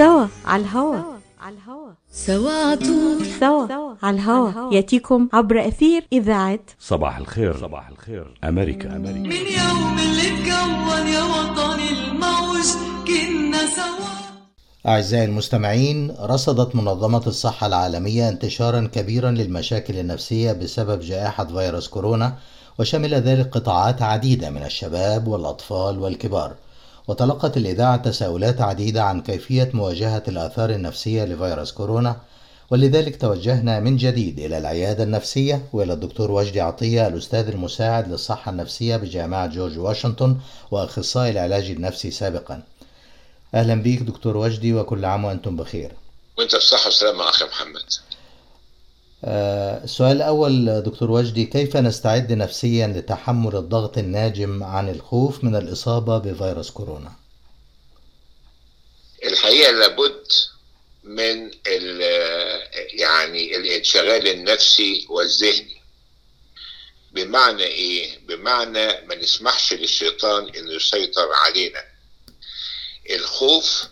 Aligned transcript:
سوا 0.00 0.26
على 0.44 0.62
الهوا. 0.62 0.96
على 1.40 1.56
الهوا. 1.56 1.90
سوا 2.12 2.50
عطول 2.50 3.26
سوا 3.40 3.94
على 4.02 4.16
الهوا. 4.16 4.74
يأتيكم 4.74 5.28
عبر 5.32 5.68
أثير 5.68 6.06
إذاعة 6.12 6.58
صباح 6.78 7.18
الخير. 7.18 7.60
صباح 7.60 7.88
الخير. 7.88 8.34
أمريكا. 8.44 8.96
أمريكا. 8.96 9.18
من 9.18 9.32
يوم 9.32 9.98
اللي 9.98 10.26
اتكون 10.28 11.06
يا 11.06 11.22
وطني 11.22 11.88
الموج 11.90 12.68
كنا 13.06 13.58
سوا. 13.76 14.06
أعزائي 14.86 15.24
المستمعين 15.24 16.16
رصدت 16.20 16.76
منظمة 16.76 17.22
الصحة 17.26 17.66
العالمية 17.66 18.28
انتشارا 18.28 18.90
كبيرا 18.94 19.30
للمشاكل 19.30 19.98
النفسية 19.98 20.52
بسبب 20.52 21.00
جائحة 21.00 21.44
فيروس 21.44 21.88
كورونا 21.88 22.36
وشمل 22.78 23.14
ذلك 23.14 23.48
قطاعات 23.50 24.02
عديدة 24.02 24.50
من 24.50 24.62
الشباب 24.62 25.28
والأطفال 25.28 25.98
والكبار. 25.98 26.54
وتلقت 27.10 27.56
الإذاعة 27.56 27.96
تساؤلات 27.96 28.60
عديدة 28.60 29.02
عن 29.02 29.20
كيفية 29.20 29.70
مواجهة 29.74 30.22
الآثار 30.28 30.70
النفسية 30.70 31.24
لفيروس 31.24 31.72
كورونا 31.72 32.16
ولذلك 32.70 33.20
توجهنا 33.20 33.80
من 33.80 33.96
جديد 33.96 34.38
إلى 34.38 34.58
العيادة 34.58 35.04
النفسية 35.04 35.68
وإلى 35.72 35.92
الدكتور 35.92 36.30
وجدي 36.30 36.60
عطية 36.60 37.06
الأستاذ 37.06 37.48
المساعد 37.48 38.08
للصحة 38.08 38.50
النفسية 38.50 38.96
بجامعة 38.96 39.46
جورج 39.46 39.78
واشنطن 39.78 40.36
وأخصائي 40.70 41.30
العلاج 41.30 41.70
النفسي 41.70 42.10
سابقا. 42.10 42.62
أهلا 43.54 43.74
بيك 43.74 44.02
دكتور 44.02 44.36
وجدي 44.36 44.74
وكل 44.74 45.04
عام 45.04 45.24
وأنتم 45.24 45.56
بخير. 45.56 45.92
وأنت 46.38 46.56
بصحة 46.56 46.88
وسلامة 46.88 47.28
أخي 47.28 47.44
محمد. 47.44 48.09
السؤال 49.24 50.16
الأول 50.16 50.82
دكتور 50.82 51.10
وجدي 51.10 51.44
كيف 51.44 51.76
نستعد 51.76 52.32
نفسيا 52.32 52.86
لتحمل 52.86 53.56
الضغط 53.56 53.98
الناجم 53.98 54.62
عن 54.64 54.88
الخوف 54.88 55.44
من 55.44 55.56
الإصابة 55.56 56.18
بفيروس 56.18 56.70
كورونا؟ 56.70 57.12
الحقيقة 59.24 59.72
لابد 59.72 60.26
من 61.04 61.50
يعني 62.94 63.56
الانشغال 63.56 64.28
النفسي 64.28 65.06
والذهني. 65.10 65.80
بمعنى 67.12 67.62
إيه؟ 67.62 68.18
بمعنى 68.26 69.06
ما 69.06 69.14
نسمحش 69.14 69.72
للشيطان 69.72 70.48
إنه 70.48 70.72
يسيطر 70.72 71.28
علينا. 71.46 71.84
الخوف 73.10 73.84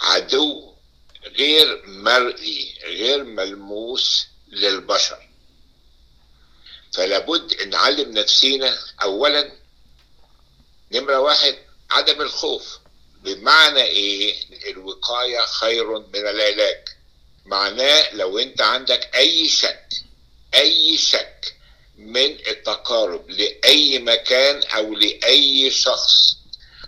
عدو 0.00 0.73
غير 1.26 1.86
مرئي 1.86 2.74
غير 2.84 3.24
ملموس 3.24 4.26
للبشر. 4.48 5.28
فلابد 6.94 7.62
نعلم 7.62 8.18
نفسينا 8.18 8.78
اولا 9.02 9.52
نمرة 10.92 11.18
واحد 11.18 11.58
عدم 11.90 12.20
الخوف. 12.20 12.78
بمعنى 13.22 13.82
إيه؟ 13.82 14.34
الوقاية 14.70 15.46
خير 15.46 15.98
من 15.98 16.16
العلاج. 16.16 16.84
معناه 17.46 18.14
لو 18.14 18.38
أنت 18.38 18.62
عندك 18.62 19.16
أي 19.16 19.48
شك 19.48 19.88
أي 20.54 20.96
شك 20.96 21.54
من 21.96 22.30
التقارب 22.48 23.30
لأي 23.30 23.98
مكان 23.98 24.62
أو 24.62 24.94
لأي 24.94 25.70
شخص 25.70 26.36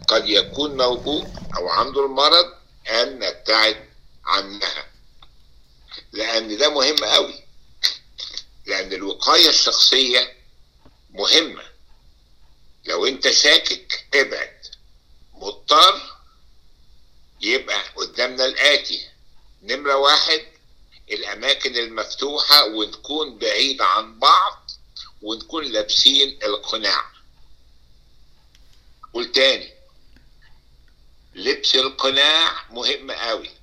قد 0.09 0.29
يكون 0.29 0.77
موجود 0.77 1.29
أو 1.57 1.69
عنده 1.69 2.07
المرض 2.07 2.53
أن 2.89 3.19
نبتعد 3.19 3.77
عنها. 4.27 4.91
لأن 6.13 6.57
ده 6.57 6.69
مهم 6.69 7.05
قوي. 7.05 7.43
لأن 8.67 8.93
الوقاية 8.93 9.49
الشخصية 9.49 10.37
مهمة. 11.11 11.65
لو 12.85 13.07
أنت 13.07 13.31
شاكك 13.31 14.07
ابعد. 14.15 14.67
مضطر 15.35 16.17
يبقى 17.41 17.83
قدامنا 17.97 18.45
الآتي. 18.45 19.09
نمرة 19.63 19.97
واحد 19.97 20.47
الأماكن 21.11 21.77
المفتوحة 21.77 22.65
ونكون 22.65 23.39
بعيد 23.39 23.83
عن 23.83 24.19
بعض 24.19 24.71
ونكون 25.23 25.65
لابسين 25.65 26.39
القناع. 26.43 27.05
قول 29.15 29.33
تاني. 29.33 29.73
لبس 31.35 31.75
القناع 31.75 32.71
مهم 32.71 33.11
قوي. 33.11 33.56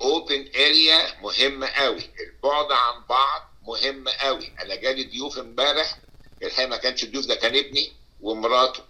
open 0.00 0.50
area 0.56 1.20
مهم 1.20 1.64
قوي. 1.64 2.10
البعد 2.20 2.72
عن 2.72 3.04
بعض 3.08 3.54
مهم 3.62 4.08
قوي. 4.08 4.52
أنا 4.60 4.74
جالي 4.74 5.04
ضيوف 5.04 5.38
امبارح 5.38 5.98
الحقيقة 6.42 6.68
ما 6.68 6.76
كانش 6.76 7.04
الضيوف 7.04 7.26
ده 7.26 7.34
كان 7.34 7.56
ابني 7.56 7.92
ومراته. 8.20 8.82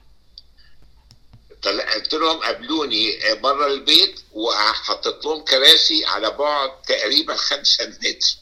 قلت 1.94 2.14
لهم 2.14 2.38
قابلوني 2.40 3.34
بره 3.34 3.66
البيت 3.66 4.20
وحطيت 4.32 5.24
لهم 5.24 5.44
كراسي 5.44 6.04
على 6.04 6.30
بعد 6.30 6.82
تقريبا 6.82 7.36
خمسة 7.36 7.86
متر. 7.86 8.36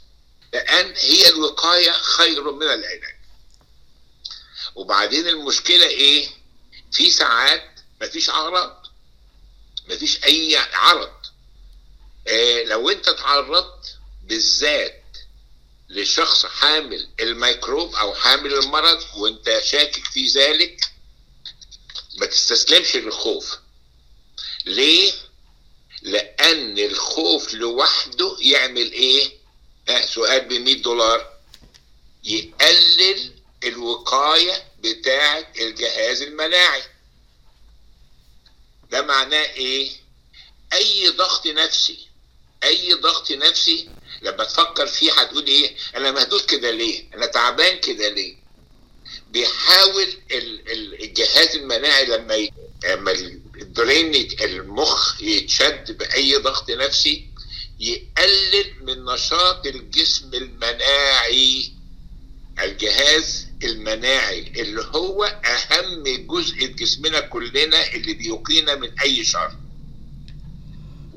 لأن 0.52 0.94
هي 0.96 1.28
الوقاية 1.28 1.90
خير 1.92 2.52
من 2.52 2.62
العلاج. 2.62 3.16
وبعدين 4.74 5.28
المشكلة 5.28 5.86
إيه؟ 5.86 6.28
في 6.92 7.10
ساعات 7.10 7.70
مفيش 8.02 8.30
أعراض. 8.30 8.86
مفيش 9.88 10.24
أي 10.24 10.56
عرض. 10.56 11.10
آه 12.28 12.62
لو 12.62 12.90
انت 12.90 13.08
تعرضت 13.08 13.98
بالذات 14.24 15.02
لشخص 15.88 16.46
حامل 16.46 17.08
الميكروب 17.20 17.94
أو 17.94 18.14
حامل 18.14 18.54
المرض 18.54 19.04
وانت 19.16 19.60
شاكك 19.64 20.04
في 20.04 20.26
ذلك 20.26 20.80
ما 22.18 22.26
تستسلمش 22.26 22.96
للخوف. 22.96 23.56
ليه؟ 24.66 25.12
لأن 26.02 26.78
الخوف 26.78 27.54
لوحده 27.54 28.36
يعمل 28.40 28.92
إيه؟ 28.92 29.30
ها 29.88 30.06
سؤال 30.06 30.40
ب 30.40 30.52
100 30.52 30.82
دولار. 30.82 31.36
يقلل 32.24 33.32
الوقاية 33.64 34.64
بتاعة 34.78 35.52
الجهاز 35.60 36.22
المناعي. 36.22 36.82
ده 38.90 39.02
معناه 39.02 39.44
إيه؟ 39.44 39.90
أي 40.72 41.08
ضغط 41.08 41.46
نفسي 41.46 42.06
أي 42.64 42.94
ضغط 42.94 43.30
نفسي 43.32 43.88
لما 44.22 44.44
تفكر 44.44 44.86
فيه 44.86 45.12
هتقول 45.12 45.46
إيه؟ 45.46 45.76
أنا 45.96 46.10
مهدود 46.12 46.40
كده 46.40 46.70
ليه؟ 46.70 47.04
أنا 47.14 47.26
تعبان 47.26 47.78
كده 47.80 48.08
ليه؟ 48.08 48.36
بيحاول 49.30 50.08
ال- 50.30 50.72
ال- 50.72 51.02
الجهاز 51.02 51.56
المناعي 51.56 52.04
لما 52.06 52.48
لما 52.84 53.12
المخ 54.40 55.22
يتشد 55.22 55.98
بأي 55.98 56.36
ضغط 56.36 56.70
نفسي 56.70 57.26
يقلل 57.80 58.72
من 58.82 59.04
نشاط 59.04 59.66
الجسم 59.66 60.34
المناعي. 60.34 61.72
الجهاز 62.62 63.46
المناعي 63.64 64.40
اللي 64.56 64.82
هو 64.94 65.24
أهم 65.24 66.02
جزء 66.26 66.54
في 66.56 66.66
جسمنا 66.66 67.20
كلنا 67.20 67.92
اللي 67.94 68.14
بيقينا 68.14 68.74
من 68.74 68.98
أي 69.00 69.24
شر. 69.24 69.52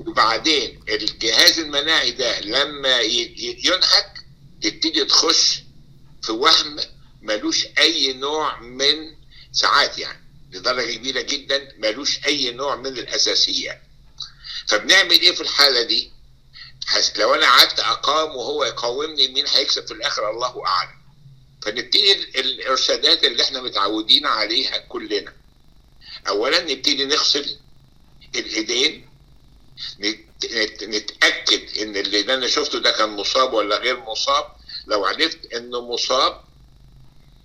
وبعدين 0.10 0.80
الجهاز 0.90 1.60
المناعي 1.60 2.12
ده 2.12 2.40
لما 2.40 3.00
ينهك 3.00 4.14
تبتدي 4.62 5.06
تخش 5.06 5.60
في 6.24 6.32
وهم 6.32 6.80
ملوش 7.22 7.66
أي 7.78 8.14
نوع 8.14 8.60
من 8.60 8.96
ساعات 9.52 9.98
يعني 9.98 10.24
لدرجة 10.52 10.94
كبيرة 10.94 11.22
جدا 11.22 11.72
ملوش 11.78 12.26
أي 12.26 12.52
نوع 12.52 12.76
من 12.76 12.88
الأساسيات. 12.88 13.82
فبنعمل 14.68 15.12
إيه 15.22 15.32
في 15.32 15.42
الحالة 15.42 15.82
دي؟ 15.84 16.12
لو 17.18 17.36
أنا 17.36 17.46
قعدت 17.46 17.80
أقام 17.80 18.36
وهو 18.36 18.64
يقاومني 18.64 19.28
مين 19.28 19.48
هيكسب 19.48 19.86
في 19.86 19.94
الآخر؟ 19.94 20.30
الله 20.30 20.66
أعلم. 20.68 21.00
فنبتدي 21.62 22.12
ال- 22.14 22.38
الإرشادات 22.40 23.24
اللي 23.24 23.44
إحنا 23.44 23.62
متعودين 23.62 24.26
عليها 24.26 24.78
كلنا. 24.78 25.34
اولا 26.28 26.60
نبتدي 26.64 27.06
نغسل 27.06 27.58
الإيدين 28.36 29.09
نتأكد 30.84 31.78
إن 31.78 31.98
اللي 31.98 32.34
أنا 32.34 32.48
شفته 32.48 32.80
ده 32.80 32.92
كان 32.92 33.10
مصاب 33.10 33.54
ولا 33.54 33.78
غير 33.78 34.00
مصاب. 34.00 34.46
لو 34.88 35.06
عرفت 35.06 35.54
إنه 35.54 35.82
مصاب 35.82 36.42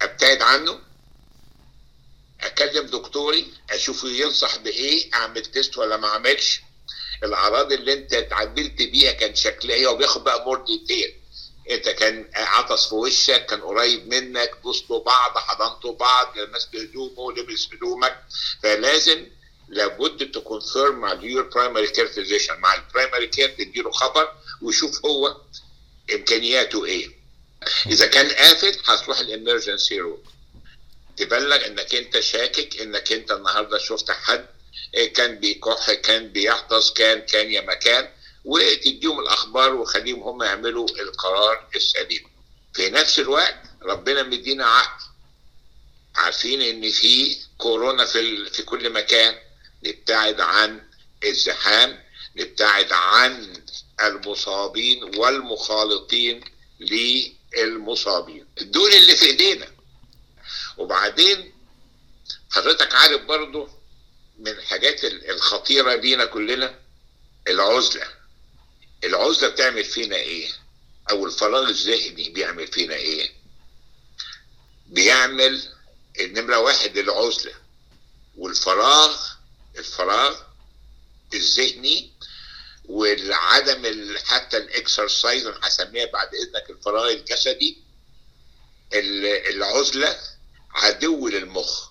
أبتعد 0.03 0.43
عنه. 0.43 0.81
أكلم 2.41 2.87
دكتوري 2.87 3.47
أشوفه 3.71 4.09
ينصح 4.09 4.57
بإيه 4.57 5.15
أعمل 5.15 5.43
test 5.47 5.79
ولا 5.79 5.97
ما 5.97 6.09
أعملش. 6.09 6.61
الأعراض 7.25 7.73
اللي 7.73 7.93
أنت 7.93 8.15
اتعاملت 8.15 8.83
بيها 8.83 9.13
كان 9.13 9.35
شكلها 9.35 9.77
إيه 9.77 9.87
وبياخد 9.87 10.25
بقى 10.25 10.45
more 10.45 10.65
detail 10.65 11.15
أنت 11.71 11.89
كان 11.89 12.31
عطس 12.35 12.89
في 12.89 12.95
وشك 12.95 13.47
كان 13.47 13.61
قريب 13.61 14.09
منك 14.09 14.51
بوستوا 14.63 15.05
بعض 15.05 15.39
حضنتوا 15.39 15.95
بعض 15.97 16.39
لمست 16.39 16.77
هدومه 16.77 17.33
لبس 17.33 17.69
هدومك. 17.73 18.23
فلازم 18.63 19.27
لابد 19.69 20.31
ت 20.31 20.39
confirm 20.39 21.01
مع 21.01 21.13
ال 21.13 21.19
your 21.19 21.43
primary 21.43 21.87
care 21.87 22.07
physician 22.07 22.61
مع 22.61 22.75
ال 22.75 22.81
primary 22.81 23.27
care 23.27 23.49
تديله 23.49 23.91
خبر 23.91 24.33
ويشوف 24.63 25.07
هو 25.07 25.37
إمكانياته 26.15 26.85
إيه. 26.85 27.11
إذا 27.87 28.07
كان 28.07 28.29
قافل 28.29 28.79
هتروح 28.87 29.19
ال 29.19 29.27
emergency 29.27 30.01
room 30.01 30.23
تبلغ 31.17 31.67
إنك 31.67 31.95
أنت 31.95 32.21
شاكك 32.21 32.81
إنك 32.81 33.13
أنت 33.13 33.31
النهارده 33.31 33.79
شفت 33.79 34.11
حد 34.11 34.47
آه، 34.95 35.07
كان 35.07 35.39
بيكح 35.39 35.93
كان 35.93 36.29
بيعطس 36.29 36.93
كان 36.93 37.21
كان 37.21 37.51
يا 37.51 37.61
مكان 37.61 38.09
وتديهم 38.45 39.21
الأخبار 39.21 39.75
وخليهم 39.75 40.23
هم 40.23 40.43
يعملوا 40.43 40.89
القرار 40.89 41.69
السليم. 41.77 42.27
في 42.75 42.91
نفس 42.91 43.19
الوقت 43.19 43.63
ربنا 43.83 44.23
مدينا 44.23 44.67
عقل. 44.67 45.05
عارفين 46.17 46.63
إن 46.63 46.91
في 46.91 47.37
كورونا 47.59 48.05
في 48.05 48.51
في 48.51 48.63
كل 48.63 48.91
مكان. 48.93 49.35
نبتعد 49.87 50.41
عن 50.41 50.83
الزحام 51.25 52.05
نبتعد 52.37 52.93
عن 52.93 53.53
المصابين 54.01 55.17
والمخالطين 55.19 56.41
للمصابين. 56.81 58.47
دول 58.61 58.91
اللي 58.95 59.17
في 59.17 59.25
إيدينا. 59.27 59.69
وبعدين 60.77 61.53
حضرتك 62.51 62.95
عارف 62.95 63.21
برضو 63.23 63.69
من 64.39 64.49
الحاجات 64.49 65.05
ال- 65.05 65.31
الخطيرة 65.31 65.95
لينا 65.95 66.25
كلنا 66.25 66.79
العزلة. 67.49 68.07
العزلة 69.05 69.49
بتعمل 69.49 69.85
فينا 69.85 70.17
إيه؟ 70.17 70.49
أو 71.11 71.27
الفراغ 71.27 71.69
الذهني 71.69 72.29
بيعمل 72.29 72.67
فينا 72.67 72.95
إيه؟ 72.95 73.31
بيعمل 74.87 75.63
النمرة 76.21 76.59
واحد 76.59 76.99
العزلة 76.99 77.53
والفراغ 78.37 79.17
الفراغ 79.79 80.41
الذهني 81.35 82.11
والعدم 82.85 83.87
ال- 83.87 84.19
حتى 84.27 84.57
الإكسرسايز 84.57 85.47
أنا 85.47 85.59
هسميها 85.63 86.07
بعد 86.07 86.35
إذنك 86.35 86.71
الفراغ 86.71 87.11
الجسدي 87.11 87.79
ال- 88.95 89.55
العزلة 89.57 90.17
عدو 90.71 91.29
للمخ. 91.29 91.89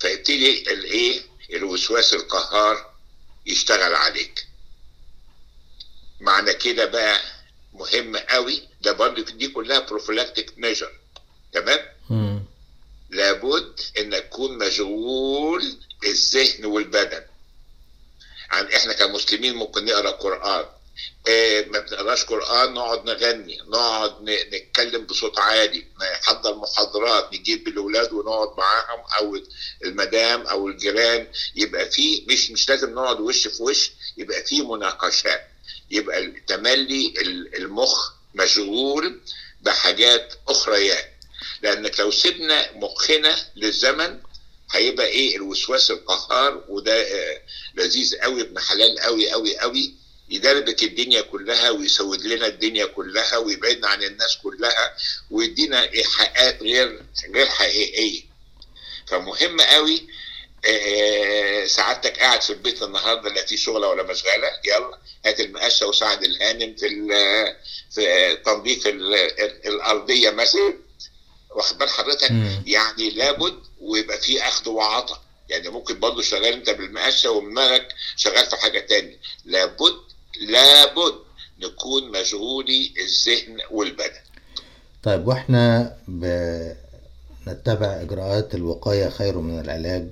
فيبتدي 0.00 0.72
الايه 0.72 1.22
الوسواس 1.52 2.14
القهار 2.14 2.94
يشتغل 3.46 3.94
عليك. 3.94 4.46
معنى 6.20 6.54
كده 6.54 6.84
بقى 6.84 7.20
مهم 7.72 8.16
قوي 8.16 8.68
ده 8.82 8.92
برضه 8.92 9.22
دي 9.22 9.48
كلها 9.48 9.78
prophylactic 9.78 10.58
measure 10.58 10.92
تمام. 11.52 11.80
لابد 13.14 13.80
إن 13.98 14.10
تكون 14.10 14.58
مشغول 14.58 15.76
الذهن 16.04 16.64
والبدن. 16.64 17.22
عن 18.50 18.66
إحنا 18.66 18.92
كمسلمين 18.92 19.54
ممكن 19.54 19.84
نقرأ 19.84 20.10
قرآن. 20.10 20.64
إيه 21.26 21.66
ما 21.66 21.78
بنقراش 21.78 22.24
قرآن 22.24 22.74
نقعد 22.74 23.04
نغني 23.04 23.58
نقعد 23.68 24.22
نتكلم 24.22 25.04
بصوت 25.06 25.38
عالي. 25.38 25.84
نحضر 26.20 26.54
محاضرات 26.56 27.32
نجيب 27.34 27.68
الاولاد 27.68 28.12
ونقعد 28.12 28.58
معاهم 28.58 29.00
أو 29.18 29.38
المدام 29.84 30.40
أو 30.46 30.68
الجيران. 30.68 31.26
يبقى 31.56 31.90
في 31.90 32.24
مش 32.28 32.50
مش 32.50 32.68
لازم 32.68 32.94
نقعد 32.94 33.20
وش 33.20 33.48
في 33.48 33.62
وش 33.62 33.90
يبقى 34.16 34.44
في 34.44 34.62
مناقشات. 34.62 35.48
يبقى 35.90 36.18
التملي 36.18 37.14
ال- 37.18 37.56
المخ 37.56 38.12
مشغول 38.34 39.20
بحاجات 39.60 40.34
اخريات 40.48 41.13
لأنك 41.62 42.00
لو 42.00 42.10
سيبنا 42.10 42.72
مخنا 42.72 43.36
للزمن 43.56 44.18
هيبقى 44.72 45.06
إيه؟ 45.06 45.36
الوسواس 45.36 45.90
القهار 45.90 46.64
وده 46.68 47.02
آه، 47.02 47.40
لذيذ 47.74 48.16
قوي 48.18 48.40
ابن 48.40 48.58
حلال 48.60 48.98
قوي 49.00 49.30
قوي 49.30 49.58
قوي 49.58 49.94
يدربك 50.30 50.82
الدنيا 50.82 51.20
كلها 51.20 51.70
ويسود 51.70 52.22
لنا 52.26 52.46
الدنيا 52.46 52.86
كلها 52.86 53.36
ويبعدنا 53.36 53.88
عن 53.88 54.02
الناس 54.02 54.36
كلها 54.42 54.96
ويدينا 55.30 55.92
إيحاءات 55.92 56.62
غير 56.62 57.02
غير 57.34 57.46
حقيقية. 57.46 58.22
فمهم 59.06 59.60
قوي 59.60 60.06
آه، 60.66 61.66
سعادتك 61.66 62.18
قاعد 62.18 62.42
في 62.42 62.50
البيت 62.50 62.82
النهارده 62.82 63.30
لا 63.30 63.46
في 63.46 63.56
شغلة 63.56 63.88
ولا 63.88 64.02
مشغلة. 64.02 64.50
يلا 64.64 64.98
هات 65.26 65.40
المقشة 65.40 65.86
وساعد 65.86 66.24
الهانم 66.24 66.74
في 66.76 66.88
في 67.94 68.36
تنظيف 68.44 68.86
ال- 68.86 69.14
ال- 69.14 69.66
الأرضية 69.66 70.30
مثلا. 70.30 70.74
واخد 71.54 71.78
بال 71.78 71.88
حضرتك؟ 71.88 72.30
مم. 72.30 72.62
يعني 72.66 73.10
لابد 73.10 73.54
ويبقى 73.80 74.18
في 74.18 74.42
أخذ 74.42 74.70
وعطاء. 74.70 75.20
يعني 75.48 75.68
ممكن 75.68 76.00
برضه 76.00 76.22
شغال 76.22 76.52
أنت 76.52 76.70
بالمقشه 76.70 77.30
ودماغك 77.30 77.88
شغال 78.16 78.46
في 78.46 78.56
حاجة 78.56 78.80
تانية. 78.80 79.16
لابد 79.44 79.94
لابد 80.48 81.14
نكون 81.58 82.10
مشغولي 82.20 82.92
الذهن 82.98 83.58
والبدن. 83.70 84.20
طيب 85.02 85.26
وإحنا 85.26 85.96
بنتبع 86.08 87.86
إجراءات 88.02 88.54
الوقاية 88.54 89.08
خير 89.08 89.38
من 89.38 89.60
العلاج. 89.60 90.06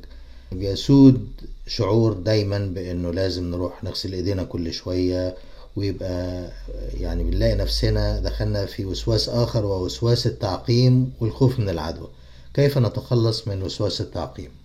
بيسود 0.52 1.28
شعور 1.68 2.12
دايما 2.12 2.58
بإنه 2.58 3.12
لازم 3.12 3.50
نروح 3.50 3.84
نغسل 3.84 4.12
إيدينا 4.12 4.44
كل 4.44 4.72
شوية. 4.72 5.36
ويبقى 5.76 6.52
يعني 7.00 7.24
بنلاقي 7.24 7.54
نفسنا 7.54 8.20
دخلنا 8.20 8.66
في 8.66 8.84
وسواس 8.84 9.28
آخر 9.28 9.64
ووسواس 9.64 10.26
التعقيم 10.26 11.12
والخوف 11.20 11.58
من 11.58 11.68
العدوى. 11.68 12.10
كيف 12.54 12.78
نتخلص 12.78 13.48
من 13.48 13.62
وسواس 13.62 14.00
التعقيم؟ 14.00 14.56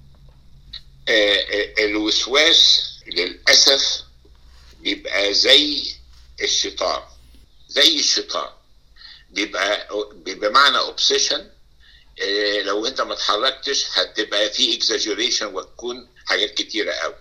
آه، 1.10 1.12
آه، 1.12 1.86
الوسواس 1.86 2.82
للأسف 3.08 4.04
بيبقى 4.82 5.34
زي 5.34 5.84
الشيطان 6.42 7.02
زي 7.70 8.00
الشيطان. 8.00 8.50
بيبقى 9.32 9.88
بمعنى 10.26 10.78
obsession 10.78 11.48
لو 12.66 12.86
انت 12.86 13.02
ما 13.02 13.14
اتحركتش 13.14 13.86
هتبقى 13.94 14.50
في 14.50 14.76
اكزاجيريشن 14.78 15.46
وتكون 15.46 16.08
حاجات 16.26 16.54
كتيرة 16.54 16.92
قوي. 16.92 17.16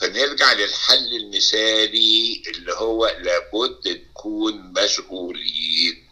فنرجع 0.00 0.52
للحل 0.52 1.16
المثالي 1.16 2.42
اللي 2.48 2.72
هو 2.72 3.06
لابد 3.20 3.88
نكون 3.88 4.72
مشغولين. 4.72 6.08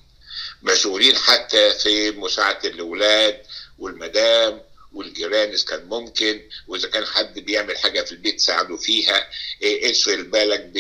مشغولين 0.62 1.16
حتى 1.16 1.74
في 1.74 2.10
مساعدة 2.10 2.68
الأولاد 2.68 3.42
والمدام 3.78 4.62
والجيران 4.92 5.48
إذا 5.48 5.64
كان 5.64 5.84
ممكن 5.88 6.42
وإذا 6.68 6.88
كان 6.88 7.06
حد 7.06 7.38
بيعمل 7.38 7.78
حاجة 7.78 8.02
في 8.02 8.12
البيت 8.12 8.40
ساعده 8.40 8.76
فيها. 8.76 9.28
إيه، 9.62 9.90
اشغل 9.90 10.22
بالك 10.22 10.72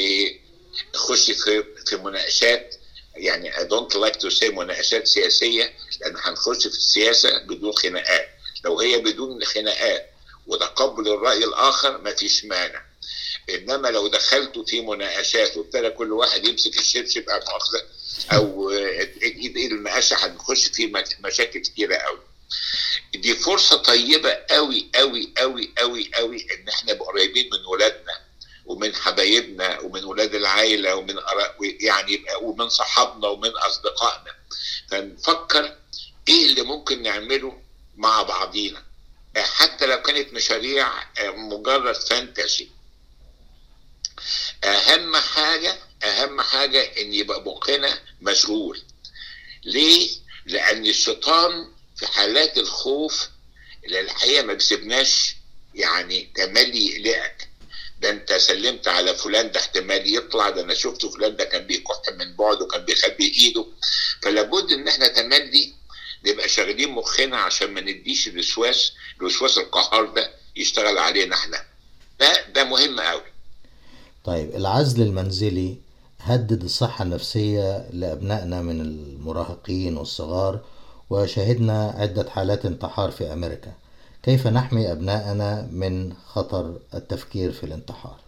بخش 0.94 1.30
في 1.30 1.64
في 1.86 1.96
مناقشات. 1.96 2.74
يعني 3.16 3.52
I 3.52 3.60
don't 3.60 3.94
like 3.94 4.18
to 4.20 4.30
say 4.30 4.44
مناقشات 4.50 5.06
سياسية 5.06 5.72
لأن 6.00 6.16
هنخش 6.16 6.66
في 6.66 6.76
السياسة 6.76 7.38
بدون 7.38 7.72
خناقات. 7.72 8.28
لو 8.64 8.80
هي 8.80 8.98
بدون 8.98 9.44
خناقات 9.44 10.10
وتقبل 10.46 11.08
الرأي 11.08 11.44
الآخر 11.44 11.98
ما 11.98 12.14
فيش 12.14 12.44
مانع. 12.44 12.82
إنما 13.50 13.88
لو 13.88 14.08
دخلتوا 14.08 14.64
في 14.64 14.80
مناقشات 14.80 15.56
وابتدى 15.56 15.90
كل 15.90 16.12
واحد 16.12 16.44
يمسك 16.46 16.78
الشبشب 16.78 17.28
أو 17.28 17.38
مؤاخذه 17.40 17.82
أو 18.32 18.70
ايد 18.70 19.56
ايد 19.56 19.72
المقاشه 19.72 20.14
هنخش 20.26 20.66
في 20.66 20.92
مشاكل 21.20 21.60
كتيرة 21.60 21.96
قوي 21.96 22.18
دي 23.14 23.34
فرصة 23.34 23.76
طيبة 23.76 24.30
قوي 24.50 24.90
قوي 24.94 25.32
قوي 25.38 25.72
قوي 25.78 26.10
قوي 26.14 26.46
إن 26.54 26.68
إحنا 26.68 26.92
قريبين 26.92 27.50
من 27.52 27.66
ولادنا 27.66 28.20
ومن 28.66 28.94
حبايبنا 28.94 29.80
ومن 29.80 30.04
ولاد 30.04 30.34
العائله 30.34 30.94
ومن 30.94 31.14
يعني 31.80 32.24
ومن 32.42 32.68
صحابنا 32.68 33.28
ومن 33.28 33.50
أصدقائنا. 33.50 34.34
فنفكر 34.90 35.76
إيه 36.28 36.46
اللي 36.46 36.62
ممكن 36.62 37.02
نعمله 37.02 37.62
مع 37.96 38.22
بعضينا. 38.22 38.82
حتى 39.42 39.86
لو 39.86 40.02
كانت 40.02 40.32
مشاريع 40.32 41.02
آه، 41.18 41.30
مجرد 41.30 41.94
فانتسي 41.94 42.68
أهم 44.64 45.16
حاجة 45.16 45.76
أهم 46.04 46.40
حاجة 46.40 46.82
إن 47.00 47.14
يبقى 47.14 47.42
مخنا 47.42 47.98
مشغول. 48.20 48.82
ليه؟ 49.64 50.10
لأن 50.46 50.86
الشيطان 50.86 51.68
في 51.96 52.06
حالات 52.06 52.58
الخوف 52.58 53.28
اللي 53.84 54.00
الحقيقة 54.00 54.42
ما 54.42 54.52
بيسيبناش 54.52 55.36
يعني 55.74 56.30
تملي 56.34 56.86
يقلقك 56.86 57.48
ده 58.00 58.10
أنت 58.10 58.32
سلمت 58.32 58.88
على 58.88 59.14
فلان 59.14 59.50
ده 59.50 59.60
احتمال 59.60 60.14
يطلع 60.16 60.50
ده 60.50 60.60
أنا 60.62 60.74
شفت 60.74 61.06
فلان 61.06 61.36
ده 61.36 61.44
كان 61.44 61.66
بيكح 61.66 62.00
من 62.18 62.36
بعد 62.36 62.62
وكان 62.62 62.84
بيخبي 62.84 63.32
إيده. 63.40 63.66
فلابد 64.22 64.72
إن 64.72 64.88
إحنا 64.88 65.08
تملي 65.08 65.74
نبقى 66.26 66.48
شغالين 66.48 66.90
مخنا 66.90 67.36
عشان 67.36 67.70
ما 67.74 67.80
نديش 67.80 68.28
الوسواس 68.28 68.92
الوسواس 69.20 69.58
القهار 69.58 70.04
ده 70.04 70.30
يشتغل 70.56 70.98
علينا 70.98 71.34
إحنا. 71.36 71.64
ده 72.20 72.46
ده 72.54 72.64
مهم 72.64 73.00
قوي. 73.00 73.22
طيب 74.24 74.54
العزل 74.54 75.02
المنزلي 75.02 75.76
هدد 76.20 76.64
الصحة 76.64 77.02
النفسية 77.02 77.88
لأبنائنا 77.92 78.62
من 78.62 78.80
المراهقين 78.80 79.96
والصغار 79.96 80.60
وشهدنا 81.10 81.94
عدة 81.98 82.30
حالات 82.30 82.64
انتحار 82.66 83.10
في 83.10 83.32
أمريكا. 83.32 83.72
كيف 84.22 84.46
نحمي 84.46 84.92
أبنائنا 84.92 85.68
من 85.72 86.14
خطر 86.26 86.78
التفكير 86.94 87.52
في 87.52 87.64
الانتحار؟ 87.64 88.20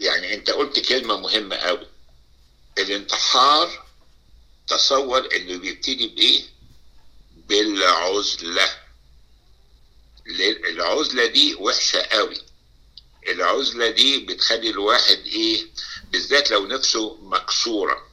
يعني 0.00 0.34
انت 0.34 0.50
قلت 0.50 0.78
كلمة 0.78 1.16
مهمة 1.20 1.56
قوي. 1.56 1.86
الانتحار 2.78 3.84
تصور 4.66 5.28
انه 5.36 5.58
بيبتدي 5.58 6.08
بإيه؟ 6.08 6.42
بالعزلة. 7.48 8.68
العزلة 10.68 11.26
دي 11.26 11.54
وحشة 11.54 11.98
قوي. 12.02 12.42
العزلة 13.28 13.90
دي 13.90 14.18
بتخلي 14.18 14.70
الواحد 14.70 15.18
إيه؟ 15.26 15.66
بالذات 16.12 16.50
لو 16.50 16.66
نفسه 16.66 17.16
مكسورة. 17.22 18.08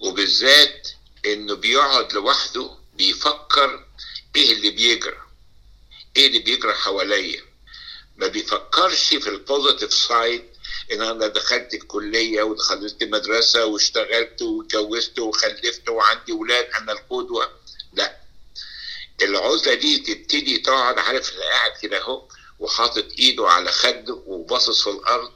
وبالذات 0.00 0.88
إنه 1.26 1.54
بيقعد 1.54 2.12
لوحده 2.12 2.70
بيفكر 2.94 3.84
إيه 4.36 4.52
اللي 4.52 4.70
بيجرى؟ 4.70 5.16
إيه 6.16 6.26
اللي 6.26 6.38
بيجرى 6.38 6.72
حواليا؟ 6.74 7.42
ما 8.16 8.26
بيفكرش 8.26 9.04
في 9.14 9.28
ال 9.28 9.35
positive 9.35 9.94
side 9.94 10.44
إن 10.92 11.02
أنا 11.02 11.26
دخلت 11.26 11.74
الكلية 11.74 12.42
ودخلت 12.42 13.04
مدرسه 13.04 13.64
واشتغلت 13.66 14.42
واتجوزت 14.42 15.18
وخلفت 15.18 15.88
وعندي 15.88 16.32
ولاد 16.32 16.64
أنا 16.64 16.92
القدوة. 16.92 17.61
لا. 17.92 18.16
العزلة 19.22 19.74
دي 19.74 19.98
تبتدي 19.98 20.58
تقعد 20.58 20.98
عارف 20.98 21.32
اللي 21.32 21.44
قاعد 21.44 21.72
كده 21.82 22.00
اهو 22.02 22.28
وحاطط 22.58 23.06
ايده 23.18 23.48
على 23.48 23.72
خده 23.72 24.14
وباصص 24.26 24.82
في 24.82 24.90
الأرض 24.90 25.32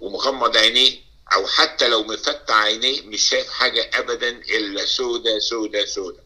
ومغمض 0.00 0.56
عينيه 0.56 0.98
أو 1.32 1.46
حتى 1.46 1.88
لو 1.88 2.02
مفتح 2.04 2.54
عينيه 2.54 3.02
مش 3.02 3.28
شايف 3.28 3.50
حاجة 3.50 3.90
ابدا 3.94 4.28
إلا 4.28 4.86
سودة 4.86 5.38
سودة 5.38 5.86
سودة. 5.86 6.22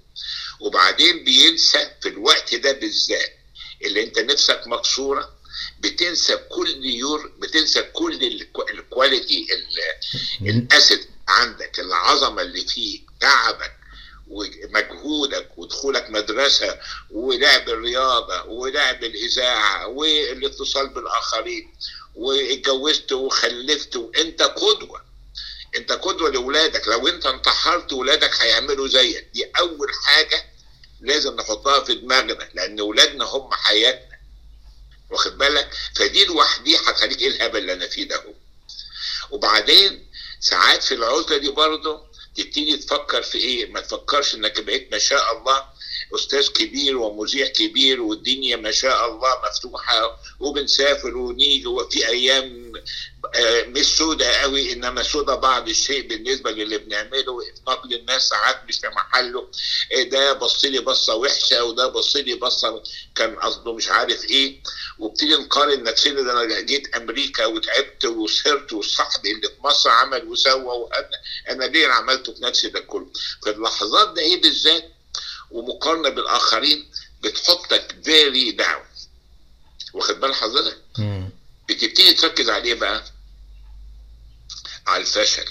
وبعدين 0.61 1.25
بينسى 1.25 1.91
في 2.03 2.09
الوقت 2.09 2.55
ده 2.55 2.73
بالذات 2.73 3.33
اللي 3.85 4.03
أنت 4.03 4.19
نفسك 4.19 4.63
مكسورة 4.67 5.35
بتنسى 5.81 6.37
كل 6.37 6.85
your 6.85 7.29
بتنسى 7.39 7.83
كل 7.83 8.15
ال 8.41 8.47
qua- 8.47 8.71
ال 8.71 8.80
quality 8.80 9.47
ال- 9.55 10.49
ال 10.49 10.58
asset 10.58 11.07
عندك 11.29 11.81
العظمة 11.81 12.43
اللي 12.43 12.67
فيك 12.67 13.05
تعبك 13.21 13.77
ومجهودك 14.29 15.49
ودخولك 15.59 16.11
مدرسة 16.11 16.79
ولعب 17.11 17.69
الرياضة 17.69 18.43
ولعب 18.45 19.05
الإذاعة 19.05 19.87
والاتصال 19.87 20.89
بالآخرين 20.89 21.75
واتجوزت 22.15 23.13
وخلفت 23.13 23.97
وانت 23.97 24.43
قدوة. 24.43 25.05
انت 25.77 25.93
قدوة 25.93 26.31
لأولادك 26.31 26.89
لو 26.89 27.09
انت 27.09 27.27
انتحرت 27.27 27.93
ولادك 27.93 28.35
هيعملوا 28.41 28.89
زيك. 28.89 29.29
دي 29.35 29.45
أول 29.59 29.89
حاجة 30.05 30.45
لازم 31.01 31.37
نحطها 31.37 31.81
في 31.85 31.95
دماغنا 31.95 32.49
لأن 32.55 32.79
أولادنا 32.81 33.25
هم 33.25 33.51
حياتنا. 33.53 34.15
واخد 35.11 35.39
بالك؟ 35.39 35.71
فدي 35.95 36.25
لوحدي 36.25 36.77
هتخليك 36.77 37.21
إيه 37.23 37.29
الهبل 37.29 37.59
اللي 37.59 37.73
أنا 37.73 37.89
فيه 37.89 38.09
ده. 38.09 38.25
وبعدين 39.31 40.07
ساعات 40.41 40.83
في 40.83 40.95
العزلة 40.95 41.37
دي 41.37 41.51
برضه 41.51 42.14
تبتدي 42.35 42.77
تفكر 42.77 43.23
في 43.23 43.39
إيه؟ 43.39 43.67
ما 43.67 43.81
تفكرش 43.81 44.35
إنك 44.35 44.61
بقيت 44.61 44.93
ما 44.93 44.99
شاء 44.99 45.39
الله 45.39 45.65
أستاذ 46.15 46.49
كبير 46.49 46.97
ومذيع 46.97 47.47
كبير 47.47 48.03
والدنيا 48.03 48.57
ما 48.57 48.71
شاء 48.71 49.07
الله 49.13 49.29
مفتوحة 49.49 50.17
وبنسافر 50.41 51.17
ونيجي 51.17 51.67
وفي 51.67 52.09
أيام 52.09 52.73
آه، 53.35 53.63
مش 53.65 53.85
سودة 53.87 54.27
قوي 54.33 54.73
إنما 54.73 55.03
سودة 55.03 55.35
بعض 55.35 55.69
الشيء 55.69 56.09
بالنسبة 56.09 56.51
للي 56.51 56.79
بنعمله. 56.79 57.39
نقل 57.69 57.95
الناس 57.95 58.29
ساعات 58.29 58.61
مش 58.69 58.79
في 58.79 58.89
محله. 58.89 59.49
آه، 59.99 60.03
ده 60.03 60.33
بص 60.33 60.65
لي 60.65 60.79
بصة 60.79 61.15
وحشة 61.15 61.65
وده 61.65 61.87
بص 61.87 62.17
لي 62.17 62.35
بصة 62.35 62.83
كان 63.15 63.37
قصده 63.37 63.73
مش 63.73 63.89
عارف 63.89 64.25
إيه. 64.25 64.63
وابتدي 64.99 65.35
نقارن 65.37 65.83
نفسنا 65.83 66.23
ده 66.23 66.33
أنا 66.33 66.61
جيت 66.61 66.95
أمريكا 66.97 67.47
وتعبت 67.47 68.05
وسهرت 68.05 68.73
وصاحبي 68.73 69.33
اللي 69.33 69.49
في 69.49 69.55
مصر 69.65 69.91
عمل 69.91 70.29
وسوى 70.29 70.63
وأنا 70.65 71.09
أنا 71.49 71.65
ليه 71.65 71.89
عملته 71.89 72.35
في 72.35 72.43
نفسي 72.43 72.69
ده 72.69 72.81
كله؟ 72.81 73.07
في 73.45 73.51
اللحظات 73.51 74.09
ده 74.17 74.23
إيه 74.23 74.41
بالذات؟ 74.43 74.94
ومقارنة 75.55 76.09
بالآخرين 76.09 76.91
بتحطك 77.23 77.97
very 78.05 78.51
down 78.53 78.85
واخد 79.95 80.21
بال 80.21 80.35
حضرتك. 80.35 80.79
بتبتدي 81.69 82.15
تركز 82.15 82.51
على 82.51 82.65
إيه 82.65 82.75
بقى؟ 82.75 83.05
على 84.87 85.01
الفشل. 85.03 85.45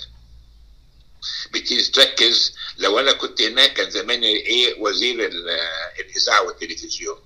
بتبتدي 1.52 1.84
تركز. 1.84 2.54
لو 2.78 3.00
أنا 3.00 3.12
كنت 3.12 3.42
هناك 3.42 3.74
كان 3.74 3.90
زماني 3.92 4.28
إيه 4.36 4.80
وزير 4.82 5.26
ال- 5.26 5.50
الإذاعة 6.00 6.42
والتلفزيون. 6.44 7.20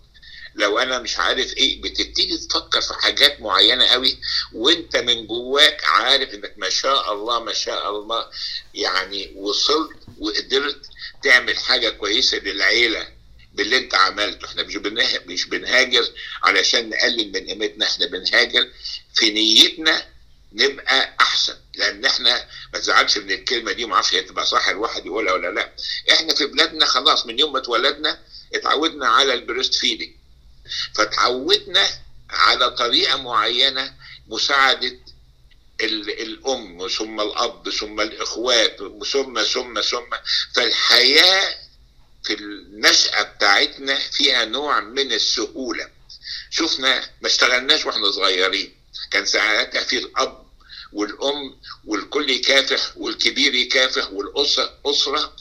لو 0.55 0.79
أنا 0.79 0.99
مش 0.99 1.17
عارف 1.17 1.53
إيه 1.53 1.81
بتبتدي 1.81 2.37
تفكر 2.37 2.81
في 2.81 2.93
حاجات 2.93 3.41
معينة 3.41 3.85
قوي 3.87 4.17
وأنت 4.53 4.95
من 4.97 5.27
جواك 5.27 5.83
عارف 5.85 6.33
إنك 6.33 6.53
ما 6.57 6.69
شاء 6.69 7.13
الله 7.13 7.39
ما 7.43 7.53
شاء 7.53 7.89
الله 7.89 8.29
يعني 8.73 9.33
وصلت 9.35 9.97
وقدرت 10.19 10.85
تعمل 11.23 11.57
حاجة 11.57 11.89
كويسة 11.89 12.37
للعيلة 12.37 13.07
باللي 13.53 13.77
انت 13.77 13.95
عملته. 13.95 14.45
إحنا 14.45 14.63
مش. 14.63 14.75
مش 15.25 15.45
بنهاجر 15.45 16.07
علشان 16.43 16.89
نقلل 16.89 17.31
من 17.31 17.47
قيمتنا 17.47 17.85
إحنا 17.85 18.05
بنهاجر 18.05 18.69
في 19.15 19.29
نيتنا 19.31 20.05
نبقى 20.53 21.15
أحسن. 21.19 21.55
لأن 21.75 22.05
إحنا 22.05 22.47
ما 22.73 22.79
تزعلش 22.79 23.17
من 23.17 23.31
الكلمة 23.31 23.71
دي 23.71 23.85
ما 23.85 23.95
أعرفش 23.95 24.13
هي 24.13 24.21
تبقى 24.21 24.45
صح 24.45 24.67
الواحد 24.67 25.05
يقولها 25.05 25.33
ولا 25.33 25.47
لأ. 25.51 25.73
إحنا 26.11 26.35
في 26.35 26.45
بلادنا 26.45 26.85
خلاص 26.85 27.25
من 27.25 27.39
يوم 27.39 27.53
ما 27.53 27.59
اتولدنا 27.59 28.19
اتعودنا 28.55 29.07
على 29.07 29.33
ال 29.33 29.39
breast 29.39 29.75
feeding. 29.75 30.09
فتعودنا 30.95 31.87
على 32.29 32.71
طريقة 32.71 33.17
معينة 33.17 33.93
مساعدة 34.27 34.97
الأم 35.81 36.87
ثم 36.87 37.21
الأب 37.21 37.69
ثم 37.69 38.01
الإخوات 38.01 38.77
ثم 39.11 39.43
ثم 39.43 39.81
ثم 39.81 40.15
فالحياة 40.55 41.55
في 42.23 42.33
النشأة 42.33 43.21
بتاعتنا 43.23 43.95
فيها 43.95 44.45
نوع 44.45 44.79
من 44.79 45.11
السهولة. 45.11 45.89
شفنا 46.49 47.09
ما 47.21 47.27
اشتغلناش 47.27 47.85
وإحنا 47.85 48.11
صغيرين 48.11 48.73
كان 49.11 49.25
ساعتها 49.25 49.83
في 49.83 49.97
الأب 49.97 50.47
والأم 50.93 51.55
والكل 51.85 52.29
يكافح 52.29 52.91
والكبير 52.97 53.55
يكافح 53.55 54.11
والأسرة 54.11 54.73
أسرة 54.85 55.35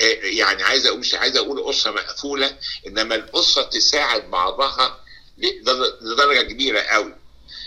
آه، 0.00 0.04
يعني 0.22 0.62
عايز 0.62 0.86
أقول 0.86 0.98
مش 1.00 1.14
عايز 1.14 1.36
أقول 1.36 1.70
أسرة 1.70 1.90
مقفولة 1.90 2.58
إنما 2.86 3.14
الأسرة 3.14 3.62
تساعد 3.62 4.30
بعضها 4.30 5.04
لدر- 5.38 5.98
لدرجة 6.00 6.42
كبيرة 6.42 6.80
قوي. 6.80 7.14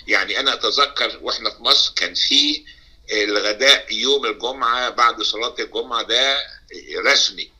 يعني 0.07 0.39
أنا 0.39 0.53
أتذكر 0.53 1.19
وإحنا 1.21 1.49
في 1.49 1.61
مصر 1.63 1.93
كان 1.95 2.13
في 2.13 2.65
الغداء 3.11 3.93
يوم 3.93 4.25
الجمعة 4.25 4.89
بعد 4.89 5.21
صلاة 5.21 5.55
الجمعة 5.59 6.01
ده 6.03 6.37
رسمي. 7.05 7.51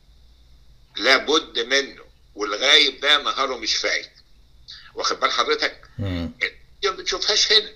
لابد 0.96 1.58
منه 1.58 2.02
والغايب 2.34 3.00
ده 3.00 3.22
نهاره 3.22 3.56
مش 3.56 3.76
فايت. 3.76 4.10
واخد 4.94 5.20
بال 5.20 5.30
حضرتك؟ 5.32 5.80
ما 6.84 6.90
بتشوفهاش 6.90 7.52
هنا. 7.52 7.72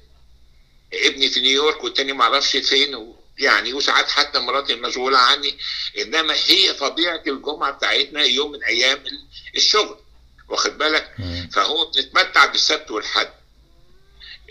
ابني 0.92 1.30
في 1.30 1.40
نيويورك 1.40 1.84
والتاني 1.84 2.12
ما 2.12 2.24
أعرفش 2.24 2.56
فين 2.56 2.94
و... 2.94 3.16
يعني 3.38 3.72
وساعات 3.72 4.08
حتى 4.10 4.38
مراتي 4.38 4.74
مشغوله 4.74 5.18
عني. 5.18 5.58
إنما 5.98 6.34
هي 6.46 6.72
طبيعة 6.72 7.22
الجمعة 7.26 7.70
بتاعتنا 7.72 8.22
يوم 8.22 8.52
من 8.52 8.64
أيام 8.64 8.98
ال- 8.98 9.26
الشغل. 9.56 9.98
واخد 10.48 10.78
بالك. 10.78 11.14
فهو 11.52 11.90
بنتمتع 11.90 12.46
بالسبت 12.46 12.90
والحد. 12.90 13.32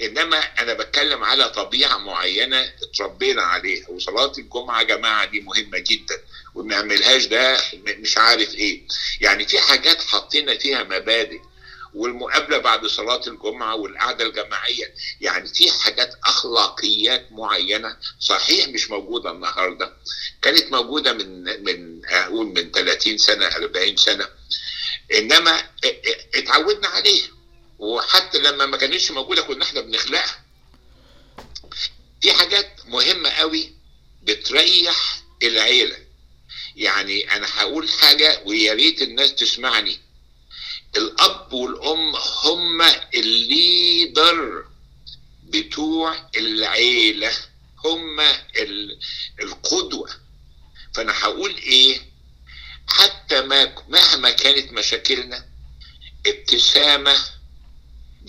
إنما 0.02 0.38
أنا 0.38 0.74
بتكلم 0.74 1.24
على 1.24 1.50
طبيعة 1.50 1.98
معينة 1.98 2.74
اتربينا 2.84 3.42
عليها 3.42 3.90
وصلاة 3.90 4.32
الجمعة 4.38 4.80
يا 4.80 4.84
جماعة 4.86 5.26
دي 5.26 5.42
مهمة 5.42 5.78
جدا 5.80 6.22
وما 6.56 6.76
نعملهاش 6.76 7.26
ده 7.26 7.58
مش 7.88 8.18
عارف 8.18 8.56
إيه. 8.56 8.82
يعني 9.22 9.48
في 9.48 9.60
حاجات 9.60 10.02
حطينا 10.02 10.58
فيها 10.58 10.84
مبادئ 10.84 11.40
والمقابلة 11.94 12.58
بعد 12.58 12.86
صلاة 12.86 13.22
الجمعة 13.28 13.76
والقعدة 13.76 14.26
الجماعية 14.26 14.94
يعني 15.22 15.48
في 15.48 15.72
حاجات 15.72 16.16
أخلاقيات 16.26 17.32
معينة 17.32 17.98
صحيح 18.20 18.68
مش 18.68 18.90
موجودة 18.90 19.32
النهارده 19.32 19.94
كانت 20.42 20.72
موجودة 20.72 21.14
من 21.14 21.44
من 21.64 22.02
أقول 22.06 22.48
من 22.48 22.72
30 22.72 23.18
سنة 23.18 23.46
40 23.48 23.96
سنة 23.98 24.28
إنما 25.14 25.64
اتعودنا 26.36 26.88
عليها. 26.88 27.28
وحتى 27.80 28.38
لما 28.38 28.66
ما 28.66 28.78
كانتش 28.78 29.12
موجودة 29.12 29.42
كنا 29.42 29.64
إحنا 29.66 29.82
بنخلقها. 29.82 30.44
في 32.22 32.34
حاجات 32.34 32.76
مهمة 32.86 33.30
قوي 33.30 33.74
بتريح 34.24 35.22
العيلة. 35.44 35.98
يعني 36.76 37.36
أنا 37.36 37.48
هقول 37.56 37.90
حاجة 37.90 38.42
ويا 38.46 38.74
ريت 38.74 39.02
الناس 39.02 39.36
تسمعني. 39.36 40.00
الأب 40.98 41.54
والأم 41.54 42.16
هم 42.16 42.82
الليدر 43.14 44.66
بتوع 45.44 46.30
العيلة. 46.36 47.32
هم 47.86 48.20
ال- 48.56 49.00
القدوة. 49.42 50.10
فأنا 50.96 51.14
هقول 51.20 51.56
إيه؟ 51.56 52.02
حتى 52.88 53.42
ما 53.42 53.76
مهما 53.90 54.32
كانت 54.32 54.72
مشاكلنا 54.72 55.46
ابتسامة 56.28 57.16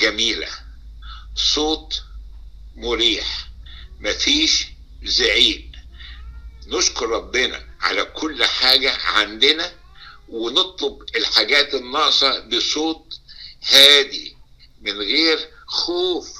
جميلة. 0.01 0.49
صوت 1.35 2.03
مريح. 2.77 3.49
مفيش 4.01 4.67
زعيق. 5.03 5.65
نشكر 6.67 7.09
ربنا 7.09 7.67
على 7.81 8.05
كل 8.05 8.45
حاجة 8.45 8.97
عندنا 8.97 9.73
ونطلب 10.29 11.03
الحاجات 11.17 11.75
الناقصة 11.75 12.41
بصوت 12.41 13.21
هادي 13.69 14.37
من 14.81 14.93
غير 14.93 15.49
خوف. 15.67 16.40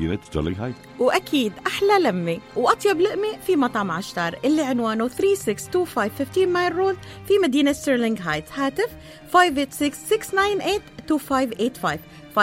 مدينة 0.01 0.19
ستيرلينغ 0.23 0.63
هايت 0.63 0.75
وأكيد 0.99 1.53
أحلى 1.67 1.99
لمة 1.99 2.39
وأطيب 2.55 3.01
لقمة 3.01 3.37
في 3.45 3.55
مطعم 3.55 3.91
عشتار 3.91 4.35
اللي 4.45 4.61
عنوانه 4.61 5.07
3625 5.07 6.09
15 6.09 6.45
Mile 6.45 6.75
Road 6.75 6.97
في 7.27 7.33
مدينة 7.43 7.71
ستيرلينغ 7.71 8.17
هايتس 8.21 8.51
هاتف 8.51 8.89
586-698-2585 9.33 9.37
586-698-2585 12.37 12.41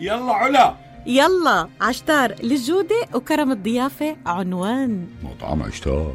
يلا 0.00 0.32
علا. 0.32 0.74
يلا 1.06 1.68
عشتار 1.80 2.34
للجودة 2.42 2.96
وكرم 3.14 3.52
الضيافة 3.52 4.16
عنوان. 4.26 5.06
مطعم 5.22 5.62
عشتار. 5.62 6.14